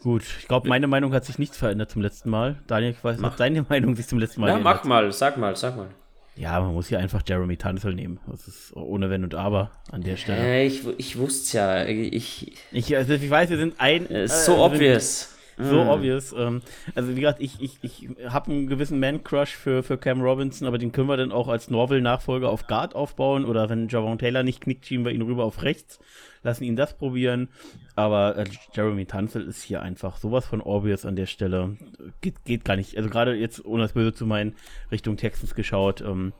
Gut, 0.00 0.22
ich 0.38 0.48
glaube, 0.48 0.68
meine 0.68 0.86
Meinung 0.86 1.12
hat 1.14 1.24
sich 1.24 1.38
nichts 1.38 1.56
verändert 1.56 1.90
zum 1.90 2.02
letzten 2.02 2.28
Mal. 2.30 2.62
Daniel, 2.66 2.92
ich 2.92 3.02
weiß, 3.02 3.22
hat 3.22 3.40
deine 3.40 3.62
Meinung 3.62 3.96
sich 3.96 4.06
zum 4.06 4.18
letzten 4.18 4.42
Mal 4.42 4.48
Ja, 4.48 4.54
geändert? 4.54 4.76
mach 4.76 4.84
mal, 4.84 5.12
sag 5.12 5.36
mal, 5.38 5.56
sag 5.56 5.76
mal. 5.76 5.88
Ja, 6.36 6.60
man 6.60 6.74
muss 6.74 6.88
hier 6.88 6.98
einfach 6.98 7.22
Jeremy 7.26 7.56
Tunzel 7.56 7.94
nehmen. 7.94 8.18
Das 8.28 8.48
ist 8.48 8.74
ohne 8.74 9.08
Wenn 9.08 9.22
und 9.22 9.34
Aber 9.34 9.70
an 9.92 10.02
der 10.02 10.16
Stelle. 10.16 10.40
Äh, 10.42 10.66
ich, 10.66 10.82
ich 10.98 11.16
wusste 11.16 11.58
ja, 11.58 11.84
ich, 11.86 12.52
Ich, 12.72 12.96
also 12.96 13.12
ich 13.14 13.30
weiß, 13.30 13.50
wir 13.50 13.56
sind 13.56 13.74
ein. 13.78 14.10
äh, 14.10 14.22
äh, 14.22 14.24
ist 14.24 14.44
so 14.44 14.56
obvious. 14.64 15.30
So 15.56 15.82
obvious. 15.82 16.34
Ähm, 16.36 16.62
also 16.96 17.14
wie 17.14 17.20
gesagt, 17.20 17.40
ich, 17.40 17.60
ich, 17.60 17.78
ich 17.82 18.08
habe 18.26 18.50
einen 18.50 18.66
gewissen 18.66 18.98
Man-Crush 18.98 19.54
für, 19.54 19.84
für 19.84 19.96
Cam 19.96 20.20
Robinson, 20.20 20.66
aber 20.66 20.78
den 20.78 20.90
können 20.90 21.08
wir 21.08 21.16
dann 21.16 21.30
auch 21.30 21.46
als 21.46 21.70
Norvel-Nachfolger 21.70 22.48
auf 22.48 22.66
Guard 22.66 22.96
aufbauen 22.96 23.44
oder 23.44 23.68
wenn 23.70 23.88
Javon 23.88 24.18
Taylor 24.18 24.42
nicht 24.42 24.60
knickt, 24.60 24.86
schieben 24.86 25.04
wir 25.04 25.12
ihn 25.12 25.22
rüber 25.22 25.44
auf 25.44 25.62
rechts, 25.62 26.00
lassen 26.44 26.64
ihn 26.64 26.76
das 26.76 26.96
probieren. 26.96 27.48
Aber 27.96 28.36
äh, 28.36 28.44
Jeremy 28.72 29.06
Tunzel 29.06 29.46
ist 29.46 29.62
hier 29.62 29.82
einfach 29.82 30.18
sowas 30.18 30.46
von 30.46 30.60
obvious 30.60 31.04
an 31.04 31.16
der 31.16 31.26
Stelle. 31.26 31.76
Geht, 32.20 32.44
geht 32.44 32.64
gar 32.64 32.76
nicht. 32.76 32.96
Also 32.96 33.10
gerade 33.10 33.34
jetzt, 33.34 33.64
ohne 33.64 33.82
das 33.82 33.94
Böse 33.94 34.12
zu 34.12 34.26
meinen, 34.26 34.54
Richtung 34.92 35.16
Texans 35.16 35.54
geschaut, 35.54 36.00
ähm, 36.00 36.32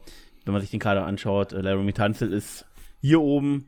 wenn 0.45 0.53
man 0.53 0.61
sich 0.61 0.71
den 0.71 0.81
Kader 0.81 1.07
anschaut, 1.07 1.53
äh, 1.53 1.63
Jeremy 1.63 1.93
Tunzel 1.93 2.33
ist 2.33 2.67
hier 3.01 3.21
oben, 3.21 3.67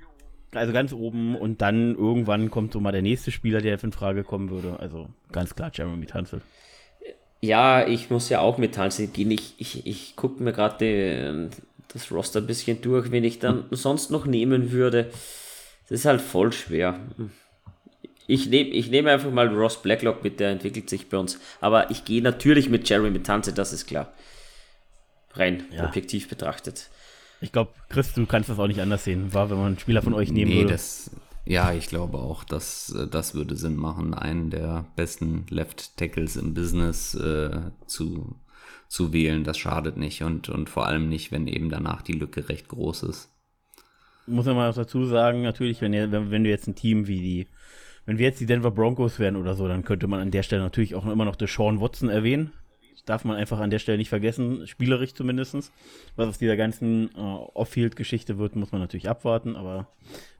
also 0.52 0.72
ganz 0.72 0.92
oben 0.92 1.36
und 1.36 1.60
dann 1.60 1.94
irgendwann 1.96 2.50
kommt 2.50 2.72
so 2.72 2.80
mal 2.80 2.92
der 2.92 3.02
nächste 3.02 3.30
Spieler, 3.30 3.60
der 3.60 3.82
in 3.82 3.92
Frage 3.92 4.24
kommen 4.24 4.50
würde. 4.50 4.78
Also 4.78 5.08
ganz 5.32 5.54
klar 5.54 5.70
Jeremy 5.74 6.06
Tunzel. 6.06 6.40
Ja, 7.42 7.86
ich 7.86 8.10
muss 8.10 8.28
ja 8.28 8.40
auch 8.40 8.56
mit 8.58 8.74
Tanzen 8.74 9.12
gehen. 9.12 9.30
Ich, 9.30 9.54
ich, 9.58 9.86
ich 9.86 10.16
gucke 10.16 10.42
mir 10.42 10.52
gerade 10.52 11.50
das 11.92 12.10
Roster 12.10 12.40
ein 12.40 12.46
bisschen 12.46 12.80
durch, 12.80 13.10
wen 13.10 13.24
ich 13.24 13.38
dann 13.38 13.64
sonst 13.70 14.10
noch 14.10 14.26
nehmen 14.26 14.72
würde. 14.72 15.10
Das 15.88 16.00
ist 16.00 16.04
halt 16.06 16.20
voll 16.20 16.52
schwer. 16.52 16.98
Ich 18.26 18.48
nehme 18.48 18.70
ich 18.70 18.90
nehm 18.90 19.06
einfach 19.06 19.30
mal 19.30 19.48
Ross 19.48 19.80
Blacklock 19.82 20.24
mit, 20.24 20.40
der 20.40 20.50
entwickelt 20.50 20.90
sich 20.90 21.08
bei 21.08 21.16
uns. 21.16 21.38
Aber 21.60 21.90
ich 21.90 22.04
gehe 22.04 22.22
natürlich 22.22 22.68
mit 22.68 22.88
Jeremy 22.88 23.22
Tanze, 23.22 23.52
das 23.52 23.72
ist 23.72 23.86
klar. 23.86 24.12
Rein 25.34 25.64
Ja. 25.70 25.86
objektiv 25.86 26.28
betrachtet. 26.28 26.88
Ich 27.40 27.52
glaube, 27.52 27.72
Chris, 27.90 28.14
du 28.14 28.26
kannst 28.26 28.48
das 28.48 28.58
auch 28.58 28.66
nicht 28.66 28.80
anders 28.80 29.04
sehen, 29.04 29.32
war, 29.34 29.50
wenn 29.50 29.58
man 29.58 29.66
einen 29.66 29.78
Spieler 29.78 30.02
von 30.02 30.14
euch 30.14 30.32
nehmen 30.32 30.50
Nee, 30.50 30.56
würde. 30.62 30.72
das, 30.72 31.10
ja, 31.44 31.72
ich 31.72 31.86
glaube 31.88 32.18
auch, 32.18 32.42
dass 32.44 32.90
äh, 32.94 33.06
das 33.06 33.34
würde 33.34 33.54
Sinn 33.56 33.76
machen, 33.76 34.14
einen 34.14 34.50
der 34.50 34.86
besten 34.96 35.46
Left 35.50 35.96
Tackles 35.98 36.36
im 36.36 36.54
Business 36.54 37.14
äh, 37.14 37.60
zu, 37.86 38.34
zu 38.88 39.12
wählen. 39.12 39.44
Das 39.44 39.58
schadet 39.58 39.98
nicht 39.98 40.22
und, 40.22 40.48
und 40.48 40.70
vor 40.70 40.86
allem 40.86 41.08
nicht, 41.10 41.30
wenn 41.30 41.46
eben 41.46 41.68
danach 41.68 42.00
die 42.02 42.14
Lücke 42.14 42.48
recht 42.48 42.68
groß 42.68 43.02
ist. 43.04 43.28
Muss 44.26 44.46
man 44.46 44.56
mal 44.56 44.72
dazu 44.72 45.04
sagen, 45.04 45.42
natürlich, 45.42 45.80
wenn, 45.80 45.92
ihr, 45.92 46.10
wenn, 46.10 46.30
wenn 46.30 46.44
du 46.44 46.50
jetzt 46.50 46.66
ein 46.66 46.74
Team 46.74 47.06
wie 47.06 47.20
die, 47.20 47.46
wenn 48.06 48.18
wir 48.18 48.26
jetzt 48.26 48.40
die 48.40 48.46
Denver 48.46 48.70
Broncos 48.70 49.18
wären 49.18 49.36
oder 49.36 49.54
so, 49.54 49.68
dann 49.68 49.84
könnte 49.84 50.06
man 50.06 50.20
an 50.20 50.30
der 50.30 50.42
Stelle 50.42 50.62
natürlich 50.62 50.94
auch 50.94 51.06
immer 51.06 51.24
noch 51.24 51.36
Deshaun 51.36 51.80
Watson 51.80 52.08
erwähnen. 52.08 52.52
Darf 53.06 53.24
man 53.24 53.36
einfach 53.36 53.60
an 53.60 53.70
der 53.70 53.78
Stelle 53.78 53.98
nicht 53.98 54.08
vergessen, 54.08 54.66
spielerisch 54.66 55.14
zumindest. 55.14 55.72
Was 56.16 56.28
aus 56.28 56.38
dieser 56.38 56.56
ganzen 56.56 57.10
äh, 57.16 57.20
Off-Field-Geschichte 57.20 58.36
wird, 58.36 58.56
muss 58.56 58.72
man 58.72 58.80
natürlich 58.80 59.08
abwarten, 59.08 59.54
aber 59.54 59.86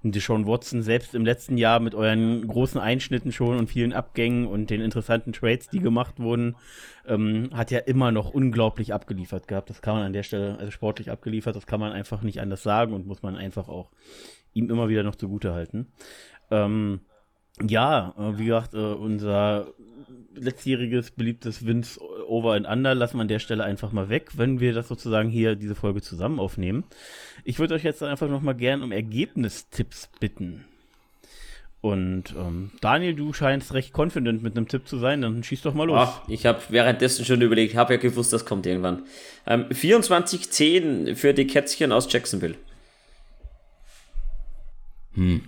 Deshaun 0.03 0.47
Watson, 0.47 0.83
selbst 0.83 1.15
im 1.15 1.25
letzten 1.25 1.59
Jahr 1.59 1.81
mit 1.81 1.95
euren 1.95 2.47
großen 2.47 2.81
Einschnitten 2.81 3.33
schon 3.33 3.57
und 3.57 3.69
vielen 3.69 3.93
Abgängen 3.93 4.47
und 4.47 4.71
den 4.71 4.81
interessanten 4.81 5.33
Trades, 5.33 5.69
die 5.69 5.79
gemacht 5.79 6.19
wurden, 6.19 6.57
ähm, 7.07 7.51
hat 7.53 7.71
ja 7.71 7.79
immer 7.79 8.11
noch 8.11 8.35
unglaublich 8.35 8.93
abgeliefert 8.93 9.47
gehabt. 9.47 9.71
Das 9.71 9.81
kann 9.81 9.95
man 9.95 10.03
an 10.03 10.13
der 10.13 10.25
Stelle, 10.25 10.59
also 10.59 10.71
sportlich 10.71 11.11
abgeliefert, 11.11 11.55
das 11.55 11.67
kann 11.67 11.81
man 11.81 11.93
einfach 11.93 12.23
nicht 12.23 12.41
anders 12.41 12.63
sagen 12.63 12.93
und 12.93 13.07
muss 13.07 13.23
man 13.23 13.37
einfach 13.37 13.69
auch 13.69 13.91
ihm 14.55 14.71
immer 14.71 14.89
wieder 14.89 15.05
noch 15.05 15.15
zugute 15.15 15.53
halten. 15.53 15.87
Ähm, 16.51 17.01
ja, 17.63 18.15
äh, 18.19 18.39
wie 18.39 18.47
gesagt, 18.47 18.75
äh, 18.75 18.79
unser 18.79 19.69
letztjähriges 20.35 21.13
beliebtes 21.13 21.65
Vince 21.65 21.99
Over 22.29 22.55
and 22.55 22.67
Under 22.67 22.95
lassen 22.95 23.17
wir 23.17 23.23
an 23.23 23.29
der 23.29 23.39
Stelle 23.39 23.65
einfach 23.65 23.93
mal 23.93 24.09
weg, 24.09 24.33
wenn 24.37 24.61
wir 24.61 24.75
das 24.75 24.89
sozusagen 24.89 25.31
hier 25.31 25.57
diese 25.57 25.75
Folge 25.75 26.03
zusammen 26.03 26.39
aufnehmen. 26.39 26.85
Ich 27.45 27.59
würde 27.59 27.75
euch 27.75 27.85
jetzt 27.85 28.03
einfach 28.03 28.29
noch 28.29 28.43
mal 28.43 28.55
gern 28.55 28.83
um 28.83 28.93
Ergebnistipps 28.93 30.11
bitten. 30.21 30.65
Und 31.81 32.35
ähm, 32.37 32.73
Daniel, 32.81 33.15
du 33.15 33.33
scheinst 33.33 33.73
recht 33.73 33.97
confident 33.97 34.43
mit 34.43 34.57
einem 34.57 34.67
Tipp 34.67 34.89
zu 34.89 34.99
sein, 34.99 35.23
dann 35.23 35.43
schieß 35.43 35.63
doch 35.63 35.75
mal 35.75 35.87
los. 35.87 36.09
Ah, 36.09 36.23
ich 36.27 36.45
habe 36.45 36.61
währenddessen 36.71 37.25
schon 37.25 37.41
überlegt, 37.41 37.77
habe 37.77 37.95
ja 37.95 38.01
gewusst, 38.01 38.33
das 38.33 38.45
kommt 38.45 38.67
irgendwann. 38.67 39.05
Ähm, 39.47 39.67
24-10 39.71 41.15
für 41.15 41.33
die 41.33 41.47
Kätzchen 41.47 41.93
aus 41.93 42.13
Jacksonville. 42.13 42.57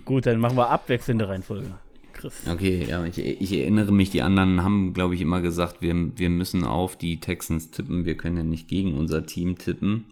Gut, 0.05 0.25
dann 0.25 0.39
machen 0.39 0.57
wir 0.57 0.69
abwechselnde 0.69 1.27
Reihenfolge. 1.27 1.71
Chris. 2.19 2.33
Okay, 2.47 2.85
ja, 2.87 3.03
ich, 3.05 3.17
ich 3.17 3.53
erinnere 3.53 3.93
mich, 3.93 4.09
die 4.09 4.21
anderen 4.21 4.61
haben, 4.61 4.93
glaube 4.93 5.15
ich, 5.15 5.21
immer 5.21 5.41
gesagt, 5.41 5.81
wir, 5.81 5.95
wir 6.17 6.29
müssen 6.29 6.65
auf 6.65 6.97
die 6.97 7.19
Texans 7.19 7.71
tippen. 7.71 8.05
Wir 8.05 8.17
können 8.17 8.37
ja 8.37 8.43
nicht 8.43 8.67
gegen 8.67 8.93
unser 8.93 9.25
Team 9.25 9.57
tippen. 9.57 10.05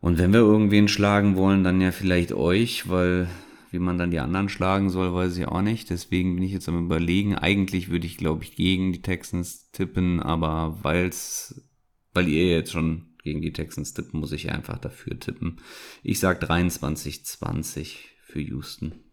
Und 0.00 0.18
wenn 0.18 0.32
wir 0.32 0.40
irgendwen 0.40 0.88
schlagen 0.88 1.36
wollen, 1.36 1.64
dann 1.64 1.80
ja 1.80 1.92
vielleicht 1.92 2.32
euch, 2.32 2.88
weil 2.88 3.28
wie 3.70 3.78
man 3.78 3.98
dann 3.98 4.10
die 4.10 4.18
anderen 4.18 4.48
schlagen 4.48 4.90
soll, 4.90 5.14
weiß 5.14 5.36
ich 5.36 5.46
auch 5.46 5.62
nicht. 5.62 5.90
Deswegen 5.90 6.34
bin 6.34 6.44
ich 6.44 6.52
jetzt 6.52 6.68
am 6.68 6.84
überlegen. 6.84 7.36
Eigentlich 7.36 7.88
würde 7.88 8.06
ich, 8.06 8.16
glaube 8.16 8.42
ich, 8.42 8.56
gegen 8.56 8.92
die 8.92 9.02
Texans 9.02 9.70
tippen, 9.70 10.20
aber 10.20 10.78
weil's, 10.82 11.62
weil 12.12 12.28
ihr 12.28 12.46
jetzt 12.50 12.72
schon 12.72 13.14
gegen 13.22 13.40
die 13.40 13.52
Texans 13.52 13.94
tippt, 13.94 14.14
muss 14.14 14.32
ich 14.32 14.50
einfach 14.50 14.78
dafür 14.78 15.18
tippen. 15.18 15.60
Ich 16.02 16.18
sag 16.20 16.42
23-20 16.42 17.96
für 18.24 18.40
Houston. 18.40 19.05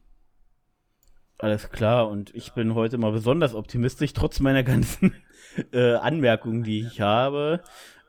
Alles 1.44 1.70
klar, 1.72 2.08
und 2.08 2.34
ich 2.34 2.54
bin 2.54 2.74
heute 2.74 2.98
mal 2.98 3.12
besonders 3.12 3.54
optimistisch, 3.54 4.14
trotz 4.14 4.40
meiner 4.40 4.64
ganzen 4.64 5.14
äh, 5.74 5.96
Anmerkungen, 5.96 6.64
die 6.64 6.80
ich 6.80 7.02
habe. 7.02 7.62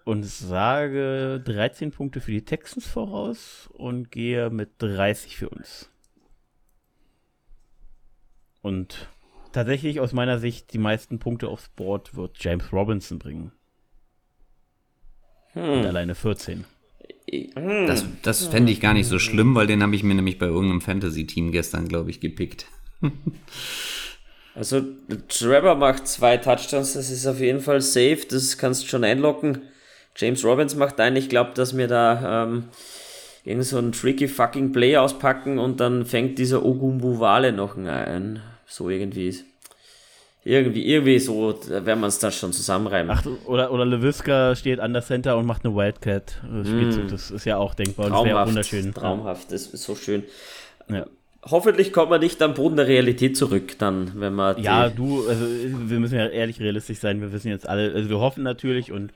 Und 0.05 0.25
sage 0.25 1.43
13 1.45 1.91
Punkte 1.91 2.21
für 2.21 2.31
die 2.31 2.45
Texans 2.45 2.87
voraus 2.87 3.69
und 3.73 4.13
gehe 4.13 4.51
mit 4.51 4.75
30 4.79 5.37
für 5.37 5.49
uns. 5.49 5.91
Und 8.63 9.09
tatsächlich 9.51 9.99
aus 9.99 10.13
meiner 10.13 10.39
Sicht 10.39 10.73
die 10.73 10.79
meisten 10.79 11.19
Punkte 11.19 11.49
aufs 11.49 11.71
Board 11.71 12.15
wird 12.15 12.37
James 12.39 12.73
Robinson 12.73 13.19
bringen. 13.19 13.51
Und 15.55 15.87
alleine 15.87 16.15
14. 16.15 16.67
Das, 17.57 18.07
das 18.23 18.47
fände 18.47 18.71
ich 18.71 18.81
gar 18.81 18.95
nicht 18.95 19.09
so 19.09 19.19
schlimm, 19.19 19.57
weil 19.57 19.67
den 19.67 19.83
habe 19.83 19.97
ich 19.97 20.05
mir 20.05 20.15
nämlich 20.15 20.39
bei 20.39 20.47
irgendeinem 20.47 20.83
Fantasy-Team 20.83 21.51
gestern, 21.51 21.89
glaube 21.89 22.11
ich, 22.11 22.21
gepickt. 22.21 22.69
Also 24.57 24.83
Trevor 25.29 25.75
macht 25.75 26.07
zwei 26.07 26.37
Touchdowns, 26.37 26.93
das 26.93 27.11
ist 27.11 27.27
auf 27.27 27.41
jeden 27.41 27.59
Fall 27.59 27.81
safe, 27.81 28.21
das 28.31 28.57
kannst 28.57 28.85
du 28.85 28.87
schon 28.87 29.03
einlocken. 29.03 29.63
James 30.17 30.45
Robbins 30.45 30.77
macht 30.77 31.01
einen, 31.01 31.17
ich 31.17 31.29
glaube, 31.29 31.51
dass 31.55 31.77
wir 31.77 31.89
da 31.89 32.45
ähm, 32.45 32.65
irgend 33.45 33.65
so 33.65 33.79
ein 33.79 33.91
tricky 33.91 34.29
fucking 34.29 34.71
Play 34.71 34.97
auspacken 34.97 35.59
und 35.59 35.81
dann 35.81 36.07
fängt 36.07 36.39
dieser 36.39 36.65
Ogumbuwale 36.65 37.53
noch 37.53 37.77
ein. 37.77 38.41
So 38.67 38.89
irgendwie. 38.91 39.35
Irgendwie, 40.45 40.87
irgendwie 40.87 41.19
so, 41.19 41.53
da 41.53 41.85
werden 41.85 42.01
wir 42.01 42.07
uns 42.07 42.19
das 42.21 42.37
schon 42.39 42.53
zusammenreimen. 42.53 43.11
Ach, 43.19 43.27
oder, 43.47 43.73
oder 43.73 43.85
LeVisca 43.87 44.55
steht 44.55 44.79
an 44.79 44.93
der 44.93 45.03
Center 45.03 45.37
und 45.37 45.47
macht 45.47 45.65
eine 45.65 45.75
Wildcat. 45.75 46.41
äh, 46.45 46.65
Spielzug. 46.65 47.09
Das 47.09 47.33
ist 47.33 47.45
ja 47.45 47.57
auch 47.57 47.75
denkbar. 47.75 48.07
und 48.07 48.13
Das 48.13 48.19
wäre 48.25 48.35
traumhaft, 48.35 48.49
wunderschön. 48.51 48.95
traumhaft, 48.95 49.51
das 49.51 49.67
ist 49.67 49.83
so 49.83 49.97
schön. 49.97 50.23
Ja. 50.89 51.07
Hoffentlich 51.47 51.93
kommt 51.93 52.11
man 52.11 52.21
nicht 52.21 52.41
am 52.43 52.55
Boden 52.55 52.77
der 52.77 52.87
Realität 52.87 53.37
zurück, 53.37 53.79
dann, 53.79 54.13
wenn 54.19 54.35
man 54.35 54.63
Ja, 54.63 54.89
du, 54.89 55.29
also 55.29 55.45
wir 55.47 56.01
müssen 56.01 56.17
ja 56.17 56.27
ehrlich 56.27 56.61
realistisch 56.61 56.99
sein. 56.99 57.21
Wir 57.21 57.33
wissen 57.33 57.49
jetzt 57.49 57.69
alle, 57.69 57.93
also 57.93 58.09
wir 58.09 58.19
hoffen 58.19 58.43
natürlich 58.43 58.93
und 58.93 59.13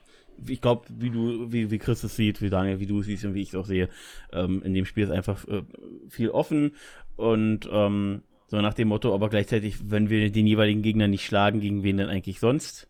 ich 0.47 0.61
glaube, 0.61 0.85
wie 0.89 1.09
du, 1.09 1.51
wie, 1.51 1.71
wie 1.71 1.79
Chris 1.79 2.03
es 2.03 2.15
sieht, 2.15 2.41
wie 2.41 2.49
Daniel, 2.49 2.79
wie 2.79 2.85
du 2.85 2.99
es 2.99 3.07
siehst 3.07 3.25
und 3.25 3.33
wie 3.33 3.41
ich 3.41 3.49
es 3.49 3.55
auch 3.55 3.65
sehe, 3.65 3.89
ähm, 4.31 4.61
in 4.63 4.73
dem 4.73 4.85
Spiel 4.85 5.05
ist 5.05 5.11
einfach 5.11 5.45
äh, 5.47 5.63
viel 6.07 6.29
offen 6.29 6.75
und 7.15 7.67
ähm, 7.71 8.21
so 8.47 8.61
nach 8.61 8.73
dem 8.73 8.87
Motto, 8.87 9.13
aber 9.13 9.29
gleichzeitig, 9.29 9.91
wenn 9.91 10.09
wir 10.09 10.31
den 10.31 10.47
jeweiligen 10.47 10.81
Gegner 10.81 11.07
nicht 11.07 11.25
schlagen, 11.25 11.59
gegen 11.59 11.83
wen 11.83 11.97
denn 11.97 12.09
eigentlich 12.09 12.39
sonst? 12.39 12.89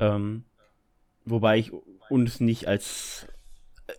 Ähm, 0.00 0.44
wobei 1.24 1.58
ich 1.58 1.72
uns 2.10 2.40
nicht 2.40 2.66
als 2.66 3.26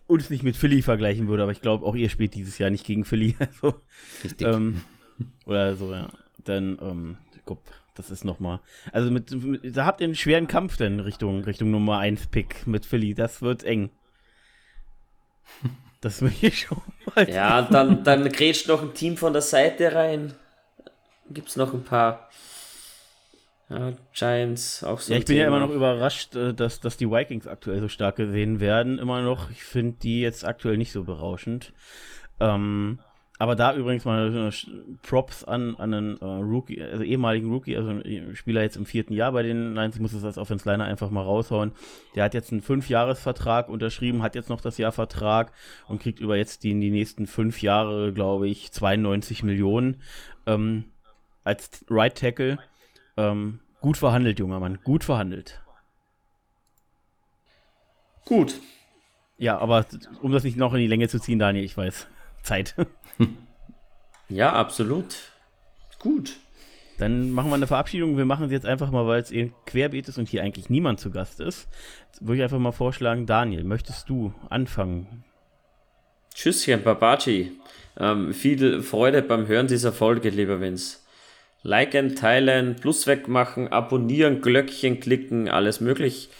uns 0.06 0.30
nicht 0.30 0.42
mit 0.42 0.56
Philly 0.56 0.82
vergleichen 0.82 1.28
würde, 1.28 1.42
aber 1.42 1.52
ich 1.52 1.60
glaube, 1.60 1.84
auch 1.86 1.94
ihr 1.94 2.08
spielt 2.08 2.34
dieses 2.34 2.58
Jahr 2.58 2.70
nicht 2.70 2.86
gegen 2.86 3.04
Philly. 3.04 3.36
Also, 3.40 3.80
Richtig. 4.24 4.46
ähm, 4.46 4.82
oder 5.46 5.76
so, 5.76 5.92
ja. 5.92 6.10
Dann, 6.44 6.78
ähm, 6.80 7.16
glaub, 7.44 7.62
das 7.94 8.10
ist 8.10 8.24
nochmal. 8.24 8.60
Also 8.92 9.10
mit, 9.10 9.30
mit, 9.30 9.76
da 9.76 9.84
habt 9.84 10.00
ihr 10.00 10.06
einen 10.06 10.14
schweren 10.14 10.46
Kampf 10.46 10.76
denn 10.76 11.00
Richtung, 11.00 11.44
Richtung 11.44 11.70
Nummer 11.70 11.98
1 11.98 12.28
Pick 12.28 12.66
mit 12.66 12.86
Philly. 12.86 13.14
Das 13.14 13.42
wird 13.42 13.64
eng. 13.64 13.90
Das 16.02 16.22
will 16.22 16.32
ich 16.40 16.60
schon 16.60 16.80
mal. 17.14 17.28
Ja, 17.28 17.60
dann, 17.60 18.02
dann 18.04 18.26
grätscht 18.30 18.68
noch 18.68 18.80
ein 18.80 18.94
Team 18.94 19.18
von 19.18 19.34
der 19.34 19.42
Seite 19.42 19.94
rein. 19.94 20.32
Gibt 21.28 21.50
es 21.50 21.56
noch 21.56 21.74
ein 21.74 21.84
paar. 21.84 22.30
Ja, 23.70 23.92
Giants, 24.12 24.82
auch 24.82 24.98
so. 24.98 25.12
Ja, 25.12 25.18
ich 25.20 25.24
bin 25.24 25.36
Thema. 25.36 25.42
ja 25.42 25.48
immer 25.48 25.66
noch 25.66 25.74
überrascht, 25.74 26.34
äh, 26.34 26.52
dass, 26.52 26.80
dass 26.80 26.96
die 26.96 27.08
Vikings 27.08 27.46
aktuell 27.46 27.80
so 27.80 27.88
stark 27.88 28.16
gesehen 28.16 28.58
werden. 28.58 28.98
Immer 28.98 29.22
noch. 29.22 29.48
Ich 29.50 29.62
finde 29.62 29.96
die 30.02 30.20
jetzt 30.20 30.44
aktuell 30.44 30.76
nicht 30.76 30.90
so 30.90 31.04
berauschend. 31.04 31.72
Ähm, 32.40 32.98
aber 33.38 33.54
da 33.56 33.74
übrigens 33.74 34.04
mal 34.04 34.50
Props 35.02 35.44
an, 35.44 35.74
an 35.76 35.94
einen 35.94 36.20
äh, 36.20 36.24
Rookie, 36.24 36.82
also 36.82 37.04
ehemaligen 37.04 37.50
Rookie, 37.50 37.74
also 37.74 37.88
einen 37.88 38.36
Spieler 38.36 38.60
jetzt 38.60 38.76
im 38.76 38.84
vierten 38.84 39.14
Jahr 39.14 39.32
bei 39.32 39.42
den 39.42 39.74
Lions. 39.74 39.94
Ich 39.94 40.02
muss 40.02 40.12
das 40.12 40.24
als 40.24 40.36
Offense 40.36 40.68
Liner 40.68 40.84
einfach 40.84 41.08
mal 41.08 41.22
raushauen. 41.22 41.72
Der 42.14 42.24
hat 42.24 42.34
jetzt 42.34 42.52
einen 42.52 42.60
Fünfjahresvertrag 42.60 43.70
unterschrieben, 43.70 44.22
hat 44.22 44.34
jetzt 44.34 44.50
noch 44.50 44.60
das 44.60 44.76
Jahr 44.76 44.92
Vertrag 44.92 45.52
und 45.88 46.02
kriegt 46.02 46.20
über 46.20 46.36
jetzt 46.36 46.64
die, 46.64 46.72
in 46.72 46.82
die 46.82 46.90
nächsten 46.90 47.26
fünf 47.26 47.62
Jahre, 47.62 48.12
glaube 48.12 48.46
ich, 48.46 48.72
92 48.72 49.42
Millionen 49.42 50.02
ähm, 50.46 50.84
als 51.42 51.82
Right 51.88 52.18
Tackle. 52.18 52.58
Ähm, 53.16 53.60
gut 53.80 53.96
verhandelt, 53.96 54.38
junger 54.38 54.60
Mann, 54.60 54.78
gut 54.84 55.04
verhandelt. 55.04 55.60
Gut. 58.24 58.60
Ja, 59.38 59.58
aber 59.58 59.86
um 60.22 60.32
das 60.32 60.44
nicht 60.44 60.56
noch 60.56 60.74
in 60.74 60.80
die 60.80 60.86
Länge 60.86 61.08
zu 61.08 61.18
ziehen, 61.18 61.38
Daniel, 61.38 61.64
ich 61.64 61.76
weiß. 61.76 62.06
Zeit. 62.42 62.74
ja, 64.28 64.52
absolut. 64.52 65.16
Gut. 65.98 66.36
Dann 66.98 67.30
machen 67.30 67.50
wir 67.50 67.54
eine 67.54 67.66
Verabschiedung. 67.66 68.18
Wir 68.18 68.26
machen 68.26 68.48
sie 68.48 68.54
jetzt 68.54 68.66
einfach 68.66 68.90
mal, 68.90 69.06
weil 69.06 69.22
es 69.22 69.30
eben 69.30 69.54
querbeet 69.64 70.08
ist 70.08 70.18
und 70.18 70.28
hier 70.28 70.42
eigentlich 70.42 70.68
niemand 70.68 71.00
zu 71.00 71.10
Gast 71.10 71.40
ist. 71.40 71.66
Würde 72.20 72.36
ich 72.36 72.42
einfach 72.42 72.58
mal 72.58 72.72
vorschlagen, 72.72 73.26
Daniel, 73.26 73.64
möchtest 73.64 74.08
du 74.10 74.34
anfangen? 74.50 75.24
Tschüsschen, 76.34 76.82
Babaji. 76.82 77.52
Ähm, 77.98 78.32
viel 78.32 78.82
Freude 78.82 79.22
beim 79.22 79.46
Hören 79.46 79.66
dieser 79.66 79.92
Folge, 79.92 80.28
lieber 80.28 80.60
Vince. 80.60 80.98
Liken, 81.62 82.16
teilen, 82.16 82.76
Plus 82.76 83.06
wegmachen, 83.06 83.68
abonnieren, 83.68 84.40
Glöckchen 84.40 85.00
klicken, 85.00 85.48
alles 85.48 85.80
möglich. 85.80 86.30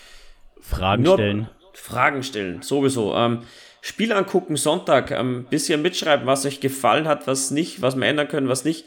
Fragen 0.60 1.02
Nur 1.02 1.14
stellen. 1.14 1.48
Fragen 1.74 2.22
stellen, 2.22 2.62
sowieso. 2.62 3.14
Ähm, 3.14 3.40
Spiel 3.82 4.12
angucken, 4.12 4.56
Sonntag, 4.56 5.10
ein 5.12 5.18
ähm, 5.18 5.44
bisschen 5.48 5.80
mitschreiben, 5.82 6.26
was 6.26 6.44
euch 6.44 6.60
gefallen 6.60 7.08
hat, 7.08 7.26
was 7.26 7.50
nicht, 7.50 7.80
was 7.80 7.96
wir 7.96 8.06
ändern 8.06 8.28
können, 8.28 8.48
was 8.48 8.64
nicht. 8.64 8.84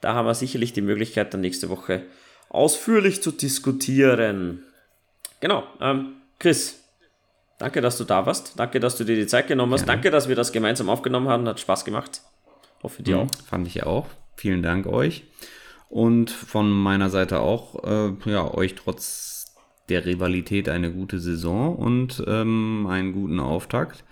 Da 0.00 0.14
haben 0.14 0.26
wir 0.26 0.34
sicherlich 0.34 0.72
die 0.72 0.82
Möglichkeit, 0.82 1.34
dann 1.34 1.40
nächste 1.40 1.68
Woche 1.68 2.02
ausführlich 2.48 3.22
zu 3.22 3.32
diskutieren. 3.32 4.62
Genau, 5.40 5.64
ähm, 5.80 6.12
Chris, 6.38 6.82
danke, 7.58 7.80
dass 7.80 7.98
du 7.98 8.04
da 8.04 8.24
warst. 8.24 8.58
Danke, 8.58 8.78
dass 8.78 8.96
du 8.96 9.04
dir 9.04 9.16
die 9.16 9.26
Zeit 9.26 9.48
genommen 9.48 9.72
hast. 9.72 9.84
Gerne. 9.84 9.96
Danke, 9.96 10.10
dass 10.10 10.28
wir 10.28 10.36
das 10.36 10.52
gemeinsam 10.52 10.88
aufgenommen 10.88 11.28
haben. 11.28 11.46
Hat 11.48 11.58
Spaß 11.58 11.84
gemacht. 11.84 12.20
Hoffe 12.82 13.02
dir 13.02 13.16
ja, 13.16 13.22
auch. 13.22 13.28
Fand 13.48 13.66
ich 13.66 13.82
auch. 13.82 14.06
Vielen 14.36 14.62
Dank 14.62 14.86
euch. 14.86 15.24
Und 15.88 16.30
von 16.30 16.70
meiner 16.70 17.10
Seite 17.10 17.40
auch, 17.40 17.84
äh, 17.84 18.12
ja, 18.30 18.52
euch 18.52 18.74
trotz 18.74 19.54
der 19.88 20.04
Rivalität 20.04 20.68
eine 20.68 20.92
gute 20.92 21.20
Saison 21.20 21.76
und 21.76 22.22
ähm, 22.26 22.86
einen 22.88 23.12
guten 23.12 23.40
Auftakt. 23.40 24.04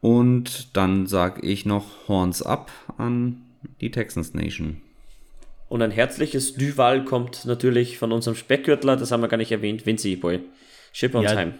Und 0.00 0.76
dann 0.76 1.06
sage 1.06 1.46
ich 1.46 1.66
noch 1.66 2.08
Horns 2.08 2.42
ab 2.42 2.70
an 2.98 3.42
die 3.80 3.90
Texans 3.90 4.34
Nation. 4.34 4.82
Und 5.68 5.82
ein 5.82 5.90
herzliches 5.90 6.54
Duval 6.54 7.04
kommt 7.04 7.44
natürlich 7.44 7.98
von 7.98 8.12
unserem 8.12 8.36
Speckgürtler, 8.36 8.96
das 8.96 9.10
haben 9.10 9.20
wir 9.20 9.28
gar 9.28 9.36
nicht 9.36 9.50
erwähnt, 9.50 9.84
Vinci 9.84 10.16
Boy. 10.16 10.40
Schippe 10.92 11.18
uns 11.18 11.30
ja, 11.30 11.36
heim. 11.36 11.54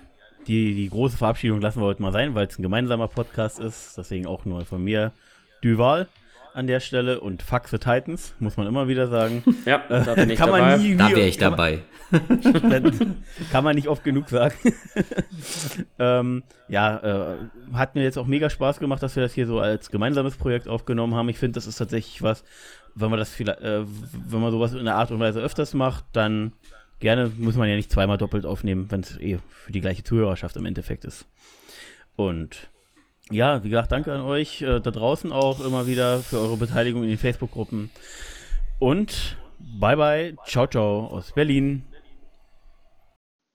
Die, 0.47 0.75
die 0.75 0.89
große 0.89 1.17
Verabschiedung 1.17 1.61
lassen 1.61 1.81
wir 1.81 1.87
heute 1.87 2.03
mal 2.03 2.13
sein, 2.13 2.35
weil 2.35 2.47
es 2.47 2.59
ein 2.59 2.63
gemeinsamer 2.63 3.09
Podcast 3.09 3.59
ist. 3.59 3.99
Deswegen 3.99 4.27
auch 4.27 4.45
nur 4.45 4.65
von 4.65 4.83
mir 4.83 5.13
Duval 5.61 6.09
an 6.57 6.67
der 6.67 6.81
Stelle 6.81 7.21
und 7.21 7.43
Fuck 7.43 7.69
the 7.69 7.77
Titans, 7.77 8.35
muss 8.39 8.57
man 8.57 8.67
immer 8.67 8.89
wieder 8.89 9.09
sagen. 9.09 9.45
Ja, 9.67 9.83
da 9.89 10.15
bin 10.15 10.31
ich 10.31 10.39
kann 10.39 10.49
dabei. 10.49 10.61
Man 10.61 10.83
nie, 10.83 10.97
da 10.97 11.11
wäre 11.11 11.27
ich 11.27 11.39
dabei. 11.39 11.81
Man, 12.11 13.25
kann 13.53 13.65
man 13.65 13.75
nicht 13.75 13.89
oft 13.89 14.05
genug 14.05 14.29
sagen. 14.29 14.55
ähm, 15.99 16.45
ja, 16.69 17.33
äh, 17.33 17.37
hat 17.75 17.95
mir 17.95 18.05
jetzt 18.05 18.17
auch 18.17 18.27
mega 18.27 18.49
Spaß 18.49 18.79
gemacht, 18.79 19.03
dass 19.03 19.17
wir 19.17 19.23
das 19.23 19.35
hier 19.35 19.47
so 19.47 19.59
als 19.59 19.91
gemeinsames 19.91 20.37
Projekt 20.37 20.69
aufgenommen 20.69 21.15
haben. 21.15 21.29
Ich 21.29 21.39
finde, 21.39 21.57
das 21.57 21.67
ist 21.67 21.77
tatsächlich 21.77 22.23
was, 22.23 22.45
wenn 22.95 23.11
man 23.11 23.19
das 23.19 23.31
vielleicht, 23.31 23.61
äh, 23.61 23.85
wenn 23.85 24.41
man 24.41 24.53
sowas 24.53 24.73
in 24.73 24.85
der 24.85 24.95
Art 24.95 25.11
und 25.11 25.19
Weise 25.19 25.41
öfters 25.41 25.75
macht, 25.75 26.05
dann 26.13 26.53
gerne 27.01 27.31
muss 27.37 27.57
man 27.57 27.69
ja 27.69 27.77
nicht 27.77 27.91
zweimal 27.91 28.19
doppelt 28.19 28.47
aufnehmen, 28.47 28.87
wenn 28.91 29.01
es 29.01 29.19
eh 29.19 29.39
für 29.51 29.73
die 29.73 29.81
gleiche 29.81 30.05
Zuhörerschaft 30.05 30.57
im 30.57 30.65
Endeffekt 30.65 31.05
ist. 31.05 31.27
Und 32.15 32.71
ja, 33.31 33.65
wie 33.65 33.71
gesagt, 33.71 33.93
danke 33.93 34.13
an 34.13 34.21
euch 34.21 34.63
äh, 34.63 34.81
da 34.81 34.91
draußen 34.91 35.33
auch 35.33 35.65
immer 35.65 35.87
wieder 35.87 36.21
für 36.21 36.39
eure 36.39 36.57
Beteiligung 36.57 37.03
in 37.03 37.09
den 37.09 37.19
Facebook-Gruppen. 37.19 37.91
Und 38.79 39.37
bye 39.59 39.97
bye, 39.97 40.37
ciao, 40.47 40.67
ciao 40.67 41.07
aus 41.07 41.33
Berlin. 41.33 41.83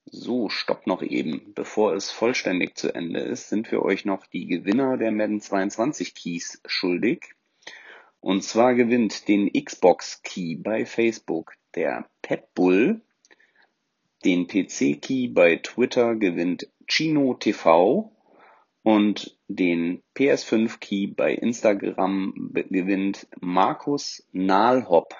So, 0.05 0.49
stopp 0.49 0.87
noch 0.87 1.01
eben. 1.01 1.53
Bevor 1.55 1.93
es 1.93 2.11
vollständig 2.11 2.75
zu 2.75 2.93
Ende 2.93 3.21
ist, 3.21 3.47
sind 3.47 3.71
wir 3.71 3.81
euch 3.81 4.03
noch 4.03 4.25
die 4.25 4.45
Gewinner 4.45 4.97
der 4.97 5.11
Madden 5.11 5.39
22 5.39 6.15
Keys 6.15 6.61
schuldig. 6.65 7.35
Und 8.19 8.43
zwar 8.43 8.75
gewinnt 8.75 9.29
den 9.29 9.51
Xbox 9.53 10.21
Key 10.21 10.55
bei 10.57 10.85
Facebook 10.85 11.53
der 11.75 12.09
Petbull. 12.21 13.01
Den 14.25 14.47
PC 14.47 15.01
Key 15.01 15.29
bei 15.29 15.55
Twitter 15.55 16.15
gewinnt 16.15 16.67
Chino 16.87 17.33
TV 17.35 18.11
und 18.83 19.37
den 19.55 20.03
PS5 20.15 20.79
Key 20.79 21.07
bei 21.07 21.33
Instagram 21.33 22.51
gewinnt 22.53 23.27
Markus 23.39 24.27
Nahlhopp. 24.31 25.13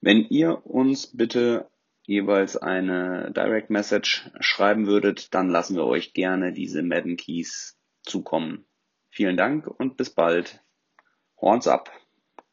Wenn 0.00 0.24
ihr 0.28 0.66
uns 0.66 1.16
bitte 1.16 1.70
jeweils 2.02 2.56
eine 2.56 3.32
Direct 3.36 3.70
Message 3.70 4.30
schreiben 4.40 4.86
würdet, 4.86 5.34
dann 5.34 5.48
lassen 5.48 5.76
wir 5.76 5.84
euch 5.84 6.14
gerne 6.14 6.52
diese 6.52 6.82
Madden 6.82 7.16
Keys 7.16 7.78
zukommen. 8.02 8.66
Vielen 9.10 9.36
Dank 9.36 9.66
und 9.66 9.96
bis 9.96 10.10
bald. 10.10 10.62
Horns 11.40 11.68
ab. 11.68 11.90